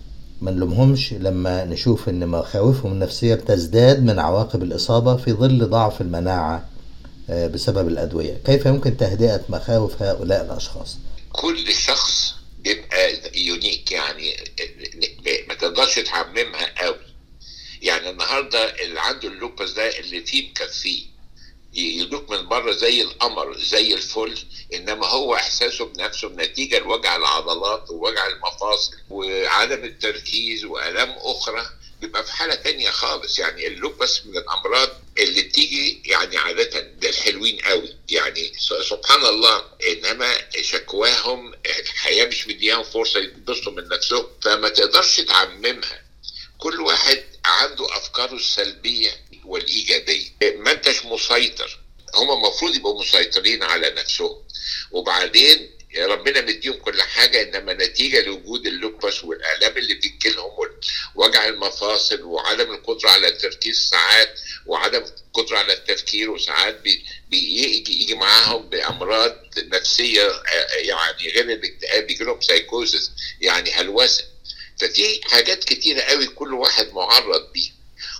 ما 0.41 0.51
نلومهمش 0.51 1.13
لما 1.13 1.65
نشوف 1.65 2.09
إن 2.09 2.27
مخاوفهم 2.27 2.91
النفسية 2.91 3.35
بتزداد 3.35 4.03
من 4.03 4.19
عواقب 4.19 4.63
الإصابة 4.63 5.15
في 5.15 5.33
ظل 5.33 5.69
ضعف 5.69 6.01
المناعة 6.01 6.55
آه، 6.55 6.63
بسبب 7.29 7.87
الأدوية. 7.87 8.41
كيف 8.45 8.65
يمكن 8.65 8.97
تهدئة 8.97 9.41
مخاوف 9.49 10.01
هؤلاء 10.01 10.45
الأشخاص؟ 10.45 10.97
كل 11.31 11.73
شخص 11.73 12.35
بيبقى 12.59 13.19
يونيك 13.35 13.91
يعني 13.91 14.35
ما 15.47 15.53
تقدرش 15.53 15.99
تعممها 15.99 16.83
قوي. 16.83 17.09
يعني 17.81 18.09
النهارده 18.09 18.83
اللي 18.83 18.99
عنده 18.99 19.27
ال 19.27 19.34
lupus 19.34 19.71
ده 19.71 19.99
اللي 19.99 20.21
فيه 20.21 20.49
مكفيه 20.49 21.03
يدوك 21.73 22.29
من 22.31 22.47
بره 22.47 22.71
زي 22.71 23.01
القمر 23.01 23.57
زي 23.57 23.93
الفل 23.93 24.37
إنما 24.73 25.07
هو 25.07 25.35
إحساسه 25.35 25.85
بنفسه 25.85 26.29
بنتيجة 26.29 26.79
لوجع 26.79 27.15
العضلات 27.15 27.89
ووجع 27.89 28.27
المفاصل 28.27 28.91
وعدم 29.09 29.83
التركيز 29.83 30.65
وآلام 30.65 31.09
أخرى. 31.17 31.65
بيبقى 32.01 32.25
في 32.25 32.31
حالة 32.31 32.55
تانية 32.55 32.89
خالص. 32.89 33.39
يعني 33.39 33.67
ال 33.67 33.77
lupus 33.77 34.25
من 34.25 34.37
الأمراض 34.37 34.89
اللي 35.19 35.41
بتيجي 35.41 36.01
يعني 36.05 36.37
عادة 36.37 36.91
للحلوين 37.01 37.59
قوي. 37.59 37.95
يعني 38.09 38.51
سبحان 38.89 39.25
الله 39.25 39.63
إنما 39.87 40.37
شكواهم 40.61 41.53
الحياة 41.65 42.25
مش 42.25 42.47
مدياهم 42.47 42.83
فرصة 42.83 43.19
يتبسطوا 43.19 43.71
من 43.73 43.87
نفسهم 43.87 44.27
فما 44.41 44.69
تقدرش 44.69 45.19
تعممها. 45.19 46.01
كل 46.57 46.81
واحد 46.81 47.23
عنده 47.45 47.97
أفكاره 47.97 48.33
السلبية 48.35 49.11
والإيجابية. 49.45 50.29
ما 50.55 50.71
أنتش 50.71 51.05
مسيطر. 51.05 51.79
هم 52.15 52.31
المفروض 52.31 52.75
يبقوا 52.75 53.01
مسيطرين 53.01 53.63
على 53.63 53.89
نفسهم. 53.89 54.43
وبعدين 54.91 55.71
ربنا 56.05 56.41
مديهم 56.41 56.73
كل 56.73 57.01
حاجة 57.01 57.41
إنما 57.41 57.73
نتيجة 57.73 58.21
لوجود 58.21 58.67
ال 58.67 58.76
lupus 58.76 59.23
والآلام 59.23 59.77
اللي 59.77 59.93
بتجيلهم 59.93 60.49
وجع 61.15 61.47
المفاصل 61.47 62.21
وعدم 62.21 62.71
القدرة 62.73 63.09
على 63.09 63.27
التركيز 63.27 63.89
ساعات 63.89 64.39
وعدم 64.65 65.03
القدره 65.03 65.57
على 65.57 65.73
التفكير 65.73 66.29
وساعات 66.31 66.81
بي- 66.81 67.05
بيجي 67.29 68.01
يجي 68.03 68.15
معاهم 68.15 68.69
بأمراض 68.69 69.35
نفسية 69.57 70.27
آه، 70.27 70.67
يعني 70.75 71.29
غير 71.29 71.51
الاكتئاب 71.51 72.07
بيجي 72.07 72.23
لهم 72.23 72.41
سايكوزس 72.41 73.11
يعني 73.41 73.71
هلوسة. 73.71 74.23
ففي 74.79 75.21
حاجات 75.23 75.63
كتيرة 75.63 76.01
قوي 76.01 76.27
كل 76.27 76.53
واحد 76.53 76.93
معرض 76.93 77.51
بيها. 77.53 77.71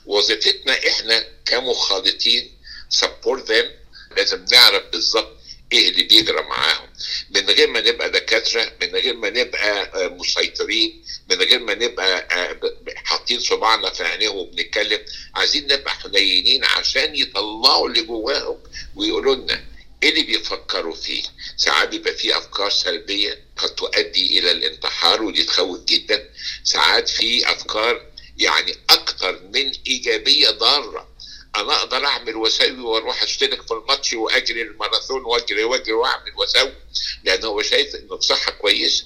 وظيفتنا 0.06 0.88
إحنا 0.88 1.26
كمخالطين 1.46 2.58
سبورت 2.90 3.52
ذم 3.52 3.72
لازم 4.18 4.46
نعرف 4.52 4.84
بالظبط 4.92 5.39
إيه 5.74 5.90
اللي 5.90 6.04
بيجرى 6.04 6.42
معاهم؟ 6.42 6.90
من 7.30 7.50
غير 7.50 7.68
ما 7.70 7.82
نبقى 7.82 8.10
دكاترة 8.12 8.72
من 8.82 8.88
غير 8.90 9.16
ما 9.16 9.30
نبقى 9.30 9.82
آه، 10.06 10.08
مسيطرين 10.08 11.04
من 11.30 11.38
غير 11.38 11.60
ما 11.60 11.74
نبقى 11.76 12.28
آه، 12.32 12.60
حاطين 12.96 13.40
صباعنا 13.40 13.90
في 13.90 14.04
عينيهم 14.04 14.36
وبنتكلم. 14.38 15.00
عايزين 15.36 15.64
نبقى 15.64 15.92
حنينين 15.94 16.66
عشان 16.66 17.16
يطلعوا 17.16 17.88
اللي 17.90 18.02
جواهم 18.02 18.58
ويقولوا 18.96 19.36
لنا 19.36 19.64
إيه 20.04 20.10
اللي 20.10 20.24
بيفكروا 20.24 20.96
فيه. 20.96 21.24
ساعات 21.58 21.90
بيبقى 21.90 22.14
فيه 22.14 22.38
أفكار 22.38 22.70
سلبية 22.70 23.40
قد 23.58 23.70
تؤدي 23.76 24.40
إلى 24.40 24.52
الانتحار 24.52 25.24
ودي 25.24 25.44
تخوف 25.44 25.80
جدا. 25.86 26.30
ساعات 26.64 27.10
في 27.10 27.52
أفكار 27.52 28.06
يعني 28.38 28.76
أكتر 28.90 29.40
من 29.54 29.72
إيجابية 29.88 30.50
ضارة. 30.50 31.09
أنا 31.56 31.76
أقدر 31.76 32.06
أعمل 32.06 32.36
وأسوي 32.36 32.80
وأروح 32.80 33.24
أشترك 33.24 33.62
في 33.62 33.72
الماتش 33.74 34.14
وأجري 34.14 34.62
الماراثون 34.62 35.24
وأجري 35.26 35.64
وأجري 35.64 35.94
وأعمل 35.94 36.32
وأسوي 36.36 36.74
لأن 37.24 37.44
هو 37.46 37.62
شايف 37.62 37.96
إنه 37.96 38.16
بصحه 38.18 38.52
كويسة. 38.52 39.04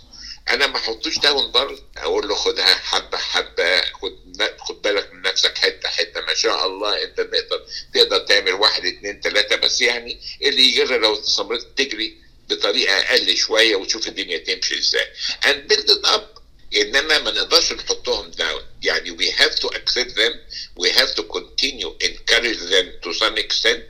أنا 0.50 0.68
ما 0.68 0.78
أحطوش 0.78 1.20
داون 1.20 1.52
برضه 1.52 1.84
أقول 1.98 2.28
له 2.28 2.36
خدها 2.36 2.66
حبة 2.76 3.18
حبة 3.18 3.82
خد 3.82 4.18
خد 4.60 4.82
بالك 4.82 5.14
من 5.14 5.22
نفسك 5.22 5.58
حتة 5.58 5.90
حتة 5.90 6.22
ما 6.22 6.34
شاء 6.34 6.66
الله 6.68 7.04
أنت 7.04 7.18
تقدر 7.22 7.66
تقدر 7.94 8.18
تعمل 8.20 8.54
واحد 8.54 8.86
اتنين 8.86 9.22
تلاتة 9.22 9.56
بس 9.56 9.82
يعني 9.82 10.20
اللي 10.42 10.64
يجري 10.78 10.98
لو 10.98 11.14
استمرت 11.14 11.68
تجري 11.78 12.18
بطريقة 12.50 12.94
أقل 13.00 13.38
شوية 13.38 13.76
وتشوف 13.76 14.08
الدنيا 14.08 14.38
تمشي 14.38 14.80
إزاي. 14.80 15.08
And 15.44 15.72
build 15.74 15.90
it 15.90 16.06
up 16.06 16.43
إنما 16.82 17.20
ما 17.20 17.32
نقدرش 17.32 17.74
نحطهم 17.74 18.32
داون 18.32 18.62
يعني 18.84 19.18
we 19.18 19.32
have 19.32 19.56
to 19.60 19.68
accept 19.68 20.16
them. 20.16 20.34
We 20.80 20.90
have 20.90 21.16
to 21.16 21.24
continue 21.24 21.92
encourage 22.10 22.62
them 22.74 22.86
to 23.04 23.14
some 23.14 23.38
extent 23.38 23.82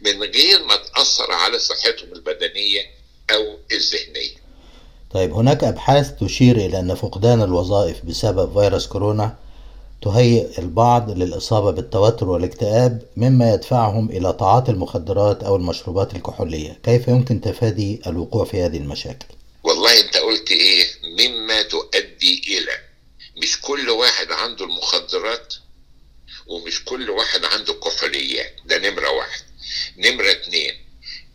من 0.00 0.22
غير 0.22 0.64
ما 0.64 0.76
تأثر 0.76 1.32
على 1.32 1.58
صحتهم 1.58 2.12
البدنية 2.12 2.80
أو 3.30 3.58
الذهنية. 3.72 4.42
طيب 5.14 5.32
هناك 5.32 5.64
أبحاث 5.64 6.10
تشير 6.20 6.56
إلى 6.56 6.78
أن 6.78 6.94
فقدان 6.94 7.42
الوظائف 7.42 8.04
بسبب 8.04 8.60
فيروس 8.60 8.86
كورونا 8.86 9.36
تهيئ 10.02 10.58
البعض 10.58 11.10
للإصابة 11.10 11.70
بالتوتر 11.70 12.28
والاكتئاب 12.28 13.02
مما 13.16 13.54
يدفعهم 13.54 14.10
إلى 14.10 14.36
تعاطي 14.40 14.70
المخدرات 14.72 15.42
أو 15.42 15.56
المشروبات 15.56 16.14
الكحولية. 16.16 16.78
كيف 16.84 17.08
يمكن 17.08 17.40
تفادي 17.40 18.00
الوقوع 18.06 18.44
في 18.44 18.62
هذه 18.62 18.76
المشاكل؟ 18.76 19.26
والله 19.64 20.00
أنت 20.00 20.16
قلت 20.16 20.50
إيه؟ 20.50 20.82
إلى 20.82 20.91
مش 23.42 23.60
كل 23.60 23.90
واحد 23.90 24.32
عنده 24.32 24.64
المخدرات 24.64 25.54
ومش 26.46 26.84
كل 26.84 27.10
واحد 27.10 27.44
عنده 27.44 27.74
كحوليات. 27.74 28.56
ده 28.64 28.78
نمرة 28.78 29.10
واحد. 29.10 29.42
نمرة 29.96 30.30
اتنين 30.30 30.86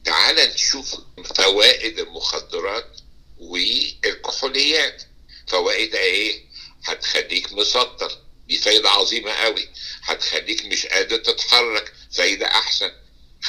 تعال 0.06 0.36
نشوف 0.36 0.96
فوائد 1.36 2.00
المخدرات 2.00 3.00
والكحوليات. 3.38 5.04
فوائدها 5.48 6.00
إيه؟ 6.02 6.44
هتخليك 6.84 7.54
مسطول. 7.54 8.18
دي 8.48 8.58
فايدة 8.58 8.90
عظيمة 8.90 9.32
قوي. 9.32 9.70
هتخليك 10.04 10.66
مش 10.66 10.86
قادر 10.86 11.18
تتحرك. 11.18 11.94
فايدة 12.12 12.46
أحسن. 12.48 12.92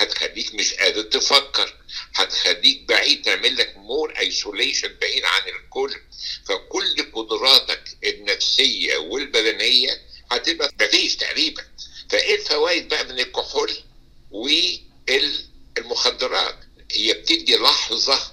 هتخليك 0.02 0.54
مش 0.54 0.74
قادر 0.74 1.02
تفكر. 1.02 1.74
هتخليك 2.14 2.82
بعيد 2.82 3.22
تعمل 3.22 3.56
لك 3.56 3.76
more 3.76 4.18
isolation 4.18 4.94
بعيد 5.00 5.24
عن 5.24 5.42
الكل. 5.48 5.94
فكل 6.46 7.12
قدراتك 7.12 7.84
النفسية 8.04 8.96
والبدنية 8.96 10.00
هتبقى 10.30 10.70
مفيش 10.80 11.16
تقريبا. 11.16 11.64
فإيه 12.10 12.34
الفوائد 12.34 12.88
بقى 12.88 13.04
من 13.04 13.20
الكحول 13.20 13.72
والمخدرات؟ 15.78 16.56
هي 16.92 17.12
بتدي 17.12 17.56
لحظة 17.56 18.32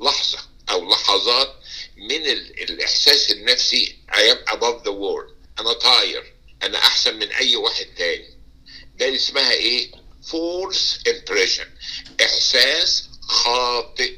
لحظة 0.00 0.38
أو 0.70 0.90
لحظات 0.90 1.54
من 1.96 2.26
ال- 2.26 2.62
الإحساس 2.62 3.30
النفسي 3.30 3.96
I 4.10 4.14
am 4.34 4.52
above 4.54 4.82
the 4.84 4.92
world. 4.92 5.32
أنا 5.60 5.72
طاير. 5.72 6.34
أنا 6.62 6.78
أحسن 6.78 7.18
من 7.18 7.32
أي 7.32 7.56
واحد 7.56 7.86
تاني. 7.96 8.38
ده 8.96 9.14
اسمها 9.16 9.52
إيه؟ 9.52 9.90
false 10.30 10.98
impression 11.08 11.66
إحساس 12.22 13.04
خاطئ 13.22 14.12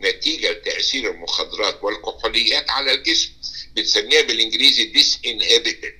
نتيجة 0.00 0.50
لتأثير 0.50 1.10
المخدرات 1.10 1.84
والكحوليات 1.84 2.70
على 2.70 2.92
الجسم 2.92 3.30
بنسميها 3.76 4.22
بالإنجليزي 4.22 4.84
disinhibited 4.84 5.94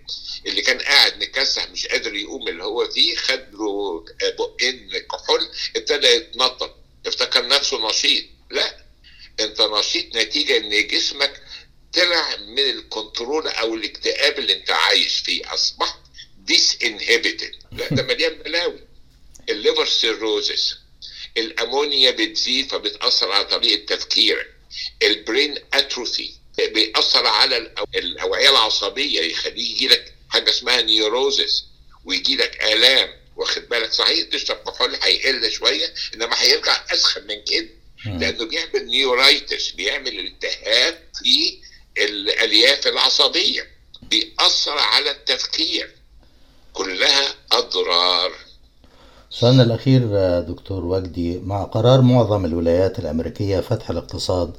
اللي 0.47 0.63
كان 0.63 0.79
قاعد 0.79 1.23
مكسح 1.23 1.71
مش 1.71 1.87
قادر 1.87 2.15
يقوم 2.15 2.49
اللي 2.49 2.65
هو 2.65 2.89
فيه 2.89 3.17
خد 3.17 3.47
له 3.53 4.05
بقين 4.39 4.91
كحول 4.99 5.49
ابتدى 5.77 6.07
يتنطط 6.07 6.77
افتكر 7.07 7.49
نفسه 7.49 7.89
نشيط. 7.91 8.25
لا 8.51 8.85
أنت 9.41 9.61
نشيط 9.61 10.17
نتيجة 10.17 10.57
إن 10.57 10.87
جسمك 10.87 11.43
طلع 11.93 12.37
من 12.37 12.59
ال 12.59 12.70
control 12.70 13.49
أو 13.49 13.75
الاكتئاب 13.75 14.39
اللي 14.39 14.53
أنت 14.53 14.71
عايش 14.71 15.19
فيه 15.19 15.55
أصبحت 15.55 15.99
disinhibited 16.39 17.53
لا 17.73 17.89
ده 17.89 18.03
مليان 18.03 18.35
بلاوي 18.35 18.88
ال 19.49 19.55
liver 19.55 19.87
cirrhosis 19.87 20.77
الأمونيا 21.37 22.11
بتزيد 22.11 22.71
فبتأثر 22.71 23.33
على 23.33 23.45
طريقة 23.45 23.97
تفكيرك 23.97 24.55
ال 25.03 25.11
brain 25.11 25.55
atrophy 25.75 26.31
بيأثر 26.59 27.27
على 27.27 27.57
الاوعيه 27.95 28.51
العصبية 28.51 29.21
يخليه 29.21 29.75
يجي 29.75 29.89
لك 29.89 30.15
حاجة 30.31 30.51
اسمها 30.51 30.81
neurosis 30.81 31.65
ويجي 32.05 32.37
لك 32.37 32.63
آلام 32.65 33.09
واخد 33.37 33.69
بالك؟ 33.69 33.93
صحيح 33.93 34.29
تشرب 34.29 34.57
كحول 34.57 34.95
هيقل 35.03 35.51
شوية 35.53 35.95
إنما 36.15 36.43
هيرجع 36.43 36.85
أسخن 36.93 37.27
من 37.27 37.45
كده 37.45 37.69
لأنه 38.05 38.45
بيعمل 38.45 38.87
نيورايتس 38.87 39.71
بيعمل 39.71 40.19
التهاب 40.19 41.09
في 41.19 41.59
الألياف 41.99 42.87
العصبية 42.87 43.71
بيأثر 44.03 44.79
على 44.79 45.11
التفكير. 45.11 45.95
كلها 46.73 47.35
أضرار. 47.53 48.33
سؤالنا 49.31 49.63
الأخير 49.63 50.03
آه، 50.13 50.41
دكتور 50.41 50.85
وجدي 50.85 51.39
مع 51.39 51.65
قرار 51.65 52.01
معظم 52.01 52.45
الولايات 52.45 52.99
الأمريكية 52.99 53.61
فتح 53.61 53.91
الاقتصاد 53.91 54.57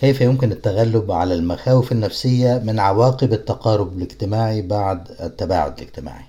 كيف 0.00 0.20
يمكن 0.20 0.52
التغلب 0.52 1.10
على 1.12 1.34
المخاوف 1.34 1.92
النفسية 1.92 2.60
من 2.64 2.80
عواقب 2.80 3.32
التقارب 3.32 3.98
الاجتماعي 3.98 4.62
بعد 4.62 5.10
التباعد 5.20 5.78
الاجتماعي؟ 5.78 6.24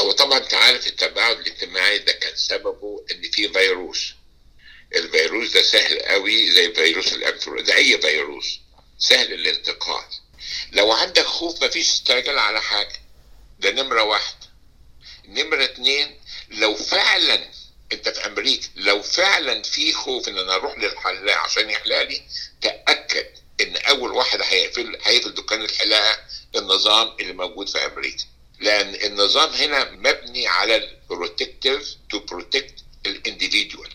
هو 0.00 0.12
طبعا 0.12 0.38
أنت 0.38 0.54
عارف 0.54 0.86
التباعد 0.86 1.36
الاجتماعي 1.36 1.98
ده 1.98 2.12
كان 2.12 2.32
سببه 2.34 3.00
إن 3.12 3.30
في 3.32 3.48
فيروس. 3.48 4.14
الفيروس 4.96 5.54
ده 5.54 5.62
سهل 5.62 5.98
قوي 5.98 6.50
زي 6.50 6.72
فيروس 6.74 7.12
الانفلونزا 7.12 7.64
ده 7.72 7.74
أي 7.76 8.00
فيروس 8.00 8.60
سهل 8.98 9.32
الانتقال. 9.32 10.04
لو 10.72 10.92
عندك 10.92 11.22
خوف 11.24 11.64
مفيش 11.64 11.88
استعجال 11.88 12.38
على 12.38 12.60
حاجة 12.60 12.96
ده 13.60 13.70
نمرة 13.70 14.02
واحد 14.02 14.34
نمرة 15.28 15.64
اتنين 15.64 16.17
لو 16.50 16.74
فعلا 16.74 17.48
أنت 17.92 18.08
في 18.08 18.26
أمريكا 18.26 18.68
لو 18.76 19.02
فعلا 19.02 19.62
في 19.62 19.92
خوف 19.92 20.28
إن 20.28 20.38
أنا 20.38 20.54
أروح 20.54 20.78
للحلاق 20.78 21.36
عشان 21.36 21.70
يحلق 21.70 22.02
لي 22.02 22.22
تأكد 22.62 23.26
إن 23.60 23.76
أول 23.76 24.12
واحد 24.12 24.40
هيقفل 24.42 24.98
هيقفل 25.02 25.34
دكان 25.34 25.62
الحلاقه 25.62 26.18
النظام 26.56 27.16
اللي 27.20 27.32
موجود 27.32 27.68
في 27.68 27.78
أمريكا. 27.86 28.24
لأن 28.60 28.94
النظام 28.94 29.50
هنا 29.50 29.90
مبني 29.90 30.46
على 30.46 30.76
ال 30.76 30.87
protective 30.87 31.96
to 32.10 32.18
protect 32.18 32.74
ال 33.06 33.14
individual 33.14 33.90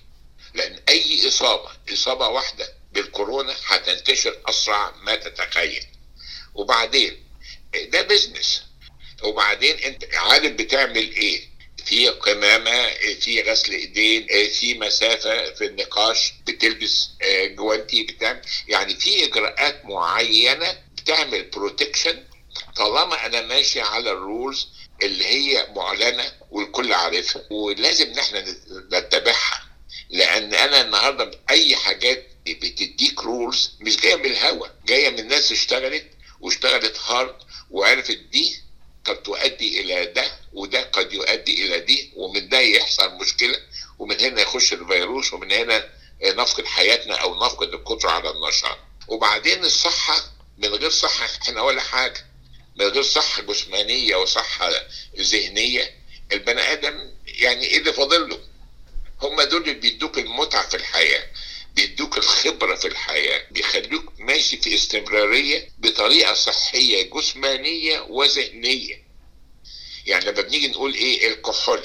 لأن 0.53 0.79
أي 0.89 1.27
إصابة 1.27 1.71
إصابة 1.93 2.27
واحدة 2.27 2.73
بالكورونا 2.91 3.55
هتنتشر 3.65 4.37
أسرع 4.45 4.91
ما 5.03 5.15
تتخيل. 5.15 5.85
وبعدين 6.55 7.23
ده 7.73 8.01
business 8.01 8.63
وبعدين 9.23 9.77
أنت 9.77 10.05
عارف 10.15 10.51
بتعمل 10.51 11.11
إيه؟ 11.15 11.49
في 11.85 12.07
كمامة 12.09 12.87
في 13.21 13.41
غسل 13.41 13.71
إيدين 13.73 14.27
في 14.49 14.73
مسافة 14.73 15.53
في 15.53 15.65
النقاش 15.65 16.33
بتلبس 16.47 17.09
آه، 17.21 17.45
جوانتي 17.45 18.03
بتعمل 18.03 18.41
يعني 18.67 18.95
في 18.95 19.25
إجراءات 19.25 19.85
معينة 19.85 20.77
بتعمل 20.97 21.43
protection 21.43 22.23
طالما 22.75 23.25
أنا 23.25 23.41
ماشي 23.41 23.81
على 23.81 24.11
ال 24.11 24.20
rules 24.20 24.67
اللي 25.03 25.25
هي 25.25 25.67
معلنة 25.75 26.31
والكل 26.51 26.93
عارفها 26.93 27.41
ولازم 27.51 28.05
ان 28.05 28.19
إحنا 28.19 28.45
نتبعها. 28.93 29.63
لأن 30.09 30.53
أنا 30.53 30.81
النهارده 30.81 31.31
أي 31.49 31.75
حاجات 31.75 32.27
بتديك 32.47 33.23
rules 33.23 33.71
مش 33.79 33.97
جاية 33.97 34.15
من 34.15 34.25
الهوا 34.25 34.67
جاية 34.85 35.09
من 35.09 35.27
ناس 35.27 35.51
اشتغلت 35.51 36.05
واشتغلت 36.39 36.97
hard 36.99 37.35
وعرفت 37.71 38.17
دي 38.31 38.55
قد 39.05 39.23
تؤدي 39.23 39.81
إلى 39.81 40.05
ده 40.05 40.31
وده 40.53 40.81
قد 40.83 41.13
يؤدي 41.13 41.65
إلى 41.65 41.79
دي 41.79 42.11
ومن 42.15 42.49
ده 42.49 42.59
يحصل 42.59 43.13
مشكلة 43.15 43.55
ومن 43.99 44.21
هنا 44.21 44.41
يخش 44.41 44.73
الفيروس 44.73 45.33
ومن 45.33 45.51
هنا 45.51 45.89
نفقد 46.23 46.65
حياتنا 46.65 47.15
أو 47.15 47.45
نفقد 47.45 47.73
القدرة 47.73 48.09
على 48.09 48.29
النشاط 48.29 48.77
وبعدين 49.07 49.65
الصحة 49.65 50.15
من 50.57 50.67
غير 50.67 50.89
صحة 50.89 51.25
إحنا 51.25 51.61
ولا 51.61 51.81
حاجة 51.81 52.25
من 52.75 52.85
غير 52.85 53.03
صحة 53.03 53.41
جسمانية 53.41 54.15
وصحة 54.15 54.69
ذهنية 55.17 55.91
البني 56.31 56.61
آدم 56.71 57.11
يعني 57.25 57.65
إيه 57.65 57.77
اللي 57.77 57.93
فاضل 57.93 58.29
له؟ 58.29 58.39
هم 59.21 59.41
دول 59.41 59.61
اللي 59.61 59.73
بيدوك 59.73 60.17
المتعة 60.17 60.67
في 60.69 60.77
الحياة 60.77 61.27
بيدوك 61.75 62.17
الخبرة 62.17 62.75
في 62.75 62.87
الحياة 62.87 63.47
بيخلوك 63.51 64.13
ماشي 64.19 64.57
في 64.57 64.75
استمرارية 64.75 65.69
بطريقة 65.77 66.33
صحية 66.33 67.09
جسمانية 67.09 67.99
وذهنية. 67.99 69.03
يعني 70.05 70.25
لما 70.25 70.41
بنيجي 70.41 70.67
نقول 70.67 70.93
إيه 70.93 71.27
الكحول 71.33 71.83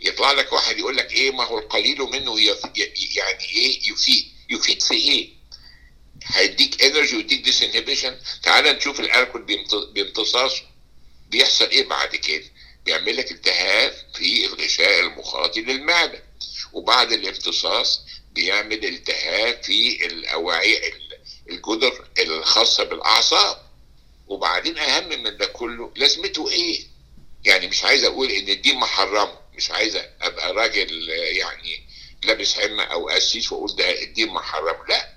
يطلع 0.00 0.32
لك 0.32 0.52
واحد 0.52 0.78
يقول 0.78 0.96
لك 0.96 1.12
إيه 1.12 1.30
ما 1.30 1.44
هو 1.44 1.58
القليل 1.58 1.98
منه. 1.98 2.40
يعني 2.40 3.44
إيه 3.44 3.80
يفيد. 3.92 4.26
يفيد 4.50 4.82
في 4.82 4.94
إيه؟ 4.94 5.28
هيديك 6.24 6.82
energy 6.82 7.16
ويديك 7.16 7.40
disinhibition 7.40 8.18
تعال 8.42 8.64
نشوف 8.64 9.00
الألكول 9.00 9.42
بامتصاصه. 9.94 10.62
بيحصل 11.30 11.64
إيه 11.64 11.88
بعد 11.88 12.16
كده؟ 12.16 12.44
بيعمل 12.84 13.16
لك 13.16 13.30
التهاب 13.32 13.94
في 14.14 14.46
الغشاء 14.46 15.00
المخاطي 15.00 15.60
للمعدة. 15.60 16.22
وبعد 16.72 17.12
الامتصاص 17.12 18.00
بيعمل 18.36 18.84
التهاب 18.84 19.62
في 19.62 20.06
الأوعية 20.06 20.92
الجدر 21.50 22.08
الخاصة 22.18 22.84
بالأعصاب. 22.84 23.66
وبعدين 24.28 24.78
أهم 24.78 25.08
من 25.22 25.36
ده 25.36 25.46
كله 25.46 25.92
لازمته 25.96 26.50
إيه؟ 26.50 26.84
يعني 27.44 27.66
مش 27.66 27.84
عايز 27.84 28.04
أقول 28.04 28.30
إن 28.30 28.48
الدين 28.48 28.76
محرمة 28.76 29.38
مش 29.54 29.70
عايز 29.70 29.96
أبقى 30.20 30.52
راجل 30.52 31.08
يعني 31.08 31.86
لابس 32.24 32.54
حمه 32.54 32.82
أو 32.84 33.08
قسيس 33.08 33.52
وأقول 33.52 33.76
ده 33.76 34.02
الدين 34.02 34.28
محرمة. 34.28 34.86
لا 34.88 35.12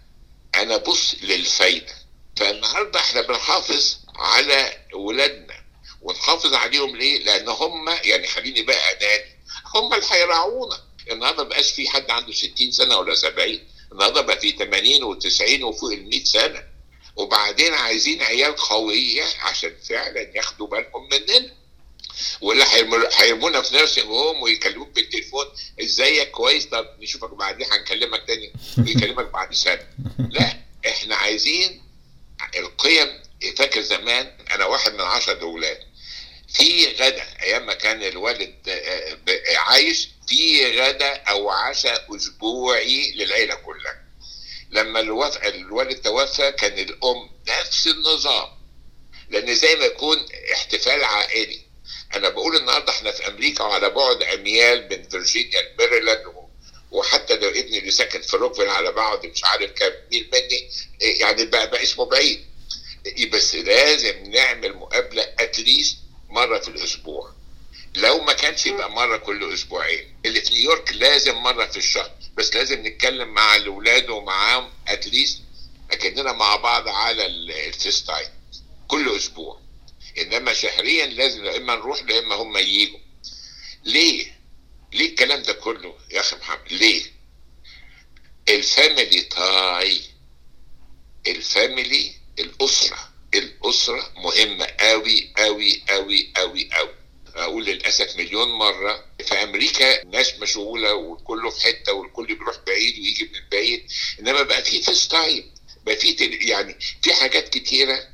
أنا 0.55 0.78
بص 0.78 1.15
للفايدة. 1.22 1.93
فالنهاردة 2.38 2.99
إحنا 2.99 3.22
بنحافظ 3.22 3.97
على 4.15 4.78
ولادنا. 4.93 5.59
ونحافظ 6.01 6.53
عليهم 6.53 6.95
ليه؟ 6.95 7.24
لأن 7.24 7.49
هم 7.49 7.89
يعني 8.03 8.28
خليني 8.28 8.61
بقى 8.61 8.97
اناني 8.97 9.32
هم 9.76 9.93
اللي 9.93 10.05
هيرعونا 10.11 10.78
النهارده 11.11 11.43
ما 11.43 11.49
بقاش 11.49 11.71
في 11.71 11.89
حد 11.89 12.09
عنده 12.09 12.31
60 12.31 12.71
سنة 12.71 12.97
ولا 12.97 13.15
70 13.15 13.59
النهارده 13.91 14.21
بقى 14.21 14.39
في 14.39 14.51
80 14.51 15.15
و90 15.15 15.63
وفوق 15.63 15.91
ال 15.91 16.09
100 16.09 16.23
سنة. 16.23 16.63
وبعدين 17.15 17.73
عايزين 17.73 18.21
عيال 18.21 18.55
قوية 18.55 19.23
عشان 19.41 19.75
فعلا 19.89 20.37
ياخدوا 20.37 20.67
بالهم 20.67 21.09
مننا. 21.11 21.53
ولا 22.41 22.65
هيرمونا 23.21 23.61
في 23.61 23.75
نيرسينج 23.75 24.07
هوم 24.07 24.41
ويكلموك 24.41 24.89
بالتليفون 24.89 25.45
إزيك؟ 25.81 26.31
كويس؟ 26.31 26.65
طب 26.65 26.87
نشوفك 26.99 27.33
بعدين 27.33 27.67
هنكلمك 27.71 28.23
تاني 28.27 28.53
ويكلمك 28.77 29.25
بعد 29.25 29.53
سنة. 29.53 29.87
لا 30.35 30.57
إحنا 30.87 31.15
عايزين 31.15 31.81
القيم 32.55 33.07
فاكر 33.57 33.81
زمان 33.81 34.31
أنا 34.51 34.65
واحد 34.65 34.93
من 34.93 35.01
عشرة 35.01 35.41
أولاد 35.41 35.79
في 36.53 36.87
غدا 36.95 37.25
أيام 37.41 37.65
ما 37.65 37.73
كان 37.73 38.03
الوالد 38.03 38.55
عايش 39.57 40.07
في 40.27 40.71
غدا 40.81 41.13
أو 41.15 41.49
عشاء 41.49 42.15
أسبوعي 42.15 43.11
للعيلة 43.11 43.55
كلها. 43.55 44.03
لما 44.71 44.99
الوالد 44.99 46.01
توفى 46.01 46.51
كان 46.51 46.79
الأم 46.79 47.29
نفس 47.47 47.87
النظام. 47.87 48.47
لأن 49.29 49.55
زي 49.55 49.75
ما 49.75 49.85
يكون 49.85 50.25
احتفال 50.53 51.03
عائلي. 51.03 51.61
أنا 52.15 52.29
بقول 52.29 52.55
النهارده 52.55 52.91
إحنا 52.91 53.11
في 53.11 53.27
أمريكا 53.27 53.63
وعلى 53.63 53.89
بعد 53.89 54.23
أميال 54.23 54.87
من 54.91 55.09
فيرجينيا 55.09 55.61
لميريلاند 55.61 56.23
وحتى 56.91 57.35
لو 57.35 57.49
ابني 57.49 57.77
اللي 57.79 57.91
ساكن 57.91 58.21
في 58.21 58.37
روكفيل 58.37 58.69
على 58.69 58.91
بعد 58.91 59.25
مش 59.25 59.43
عارف 59.45 59.71
كام 59.71 59.91
ميل 60.11 60.29
مني 60.33 60.69
يعني 61.01 61.45
بقى, 61.45 61.69
بقى 61.71 61.83
اسمه 61.83 62.05
بعيد. 62.05 62.45
بس 63.31 63.55
لازم 63.55 64.23
نعمل 64.31 64.73
مقابلة 64.73 65.23
at 65.39 65.56
least 65.56 65.97
مرة 66.30 66.59
في 66.59 66.67
الأسبوع. 66.67 67.34
لو 67.95 68.19
ما 68.23 68.34
كانش 68.34 68.65
يبقى 68.65 68.91
مرة 68.91 69.17
كل 69.17 69.53
أسبوعين. 69.53 70.15
اللي 70.25 70.41
في 70.41 70.53
نيويورك 70.53 70.93
لازم 70.93 71.36
مرة 71.36 71.65
في 71.65 71.77
الشهر. 71.77 72.11
بس 72.38 72.55
لازم 72.55 72.88
نتكلم 72.88 73.27
مع 73.34 73.55
الأولاد 73.55 74.09
ومعاهم 74.09 74.71
at 74.88 75.03
least 75.03 75.41
أكننا 75.91 76.32
مع 76.32 76.55
بعض 76.55 76.88
على 76.88 77.25
ال 77.25 78.03
FaceTime 78.03 78.30
كل 78.88 79.17
أسبوع. 79.17 79.59
إنما 80.17 80.53
شهريا 80.53 81.05
لازم 81.05 81.45
يا 81.45 81.57
إما 81.57 81.75
نروح 81.75 81.99
يا 82.09 82.19
إما 82.19 82.36
هم 82.36 82.57
ييجوا. 82.57 82.99
ليه؟ 83.84 84.39
ليه 84.93 85.09
الكلام 85.09 85.41
ده 85.41 85.53
كله 85.53 85.95
يا 86.11 86.19
أخي 86.19 86.36
محمد؟ 86.36 86.71
ليه؟ 86.73 87.03
ال 88.49 88.60
family 88.60 89.21
tie. 89.21 90.01
ال 91.27 91.40
family 91.40 92.13
الأسرة. 92.39 93.09
الأسرة 93.36 94.11
مهمة 94.17 94.65
قوي 94.65 95.34
قوي 95.38 95.84
قوي 95.89 96.32
قوي 96.36 96.69
قوي 96.73 96.89
أقول 97.36 97.65
للأسف 97.65 98.15
مليون 98.17 98.49
مرة 98.49 99.05
في 99.25 99.34
أمريكا 99.43 100.01
الناس 100.03 100.39
مشغولة 100.39 100.93
والكل 100.93 101.51
في 101.51 101.61
حتة 101.63 101.93
والكل 101.93 102.25
بيروح 102.25 102.55
بعيد 102.67 102.99
ويجي 102.99 103.23
من 103.34 103.39
بعيد 103.51 103.91
إنما 104.19 104.41
بقى 104.43 104.63
في 104.63 104.82
FaceTime 104.82 105.51
بقى 105.86 105.95
في 105.95 106.11
يعني 106.41 106.75
في 107.03 107.13
حاجات 107.13 107.49
كتيرة 107.49 108.07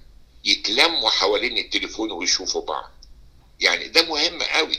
يتلموا 0.45 1.09
حوالين 1.09 1.57
التليفون 1.57 2.11
ويشوفوا 2.11 2.65
بعض. 2.65 2.91
يعني 3.59 3.87
ده 3.87 4.01
مهم 4.01 4.43
قوي 4.43 4.77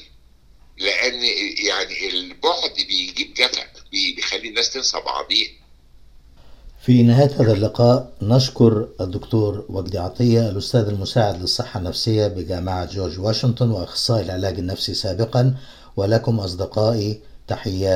لأن 0.77 1.25
يعني 1.67 2.09
البعد 2.09 2.75
بيجيب 2.75 3.35
جفا 3.35 3.73
بيخلي 3.93 4.49
الناس 4.49 4.71
تنسى 4.71 5.01
بعضيها. 5.01 5.51
في 6.87 7.03
نهاية 7.03 7.31
هذا 7.41 7.53
اللقاء 7.53 8.13
نشكر 8.23 8.89
الدكتور 9.01 9.65
وجدي 9.69 9.99
عطية 9.99 10.51
الأستاذ 10.51 10.81
المساعد 10.81 11.41
للصحة 11.41 11.79
النفسية 11.79 12.27
بجامعة 12.27 12.85
جورج 12.85 13.21
واشنطن 13.21 13.71
وأخصائي 13.71 14.25
العلاج 14.25 14.59
النفسي 14.59 14.95
سابقا 14.95 15.55
ولكم 15.97 16.41
أصدقائي 16.41 17.21
تحيات 17.49 17.95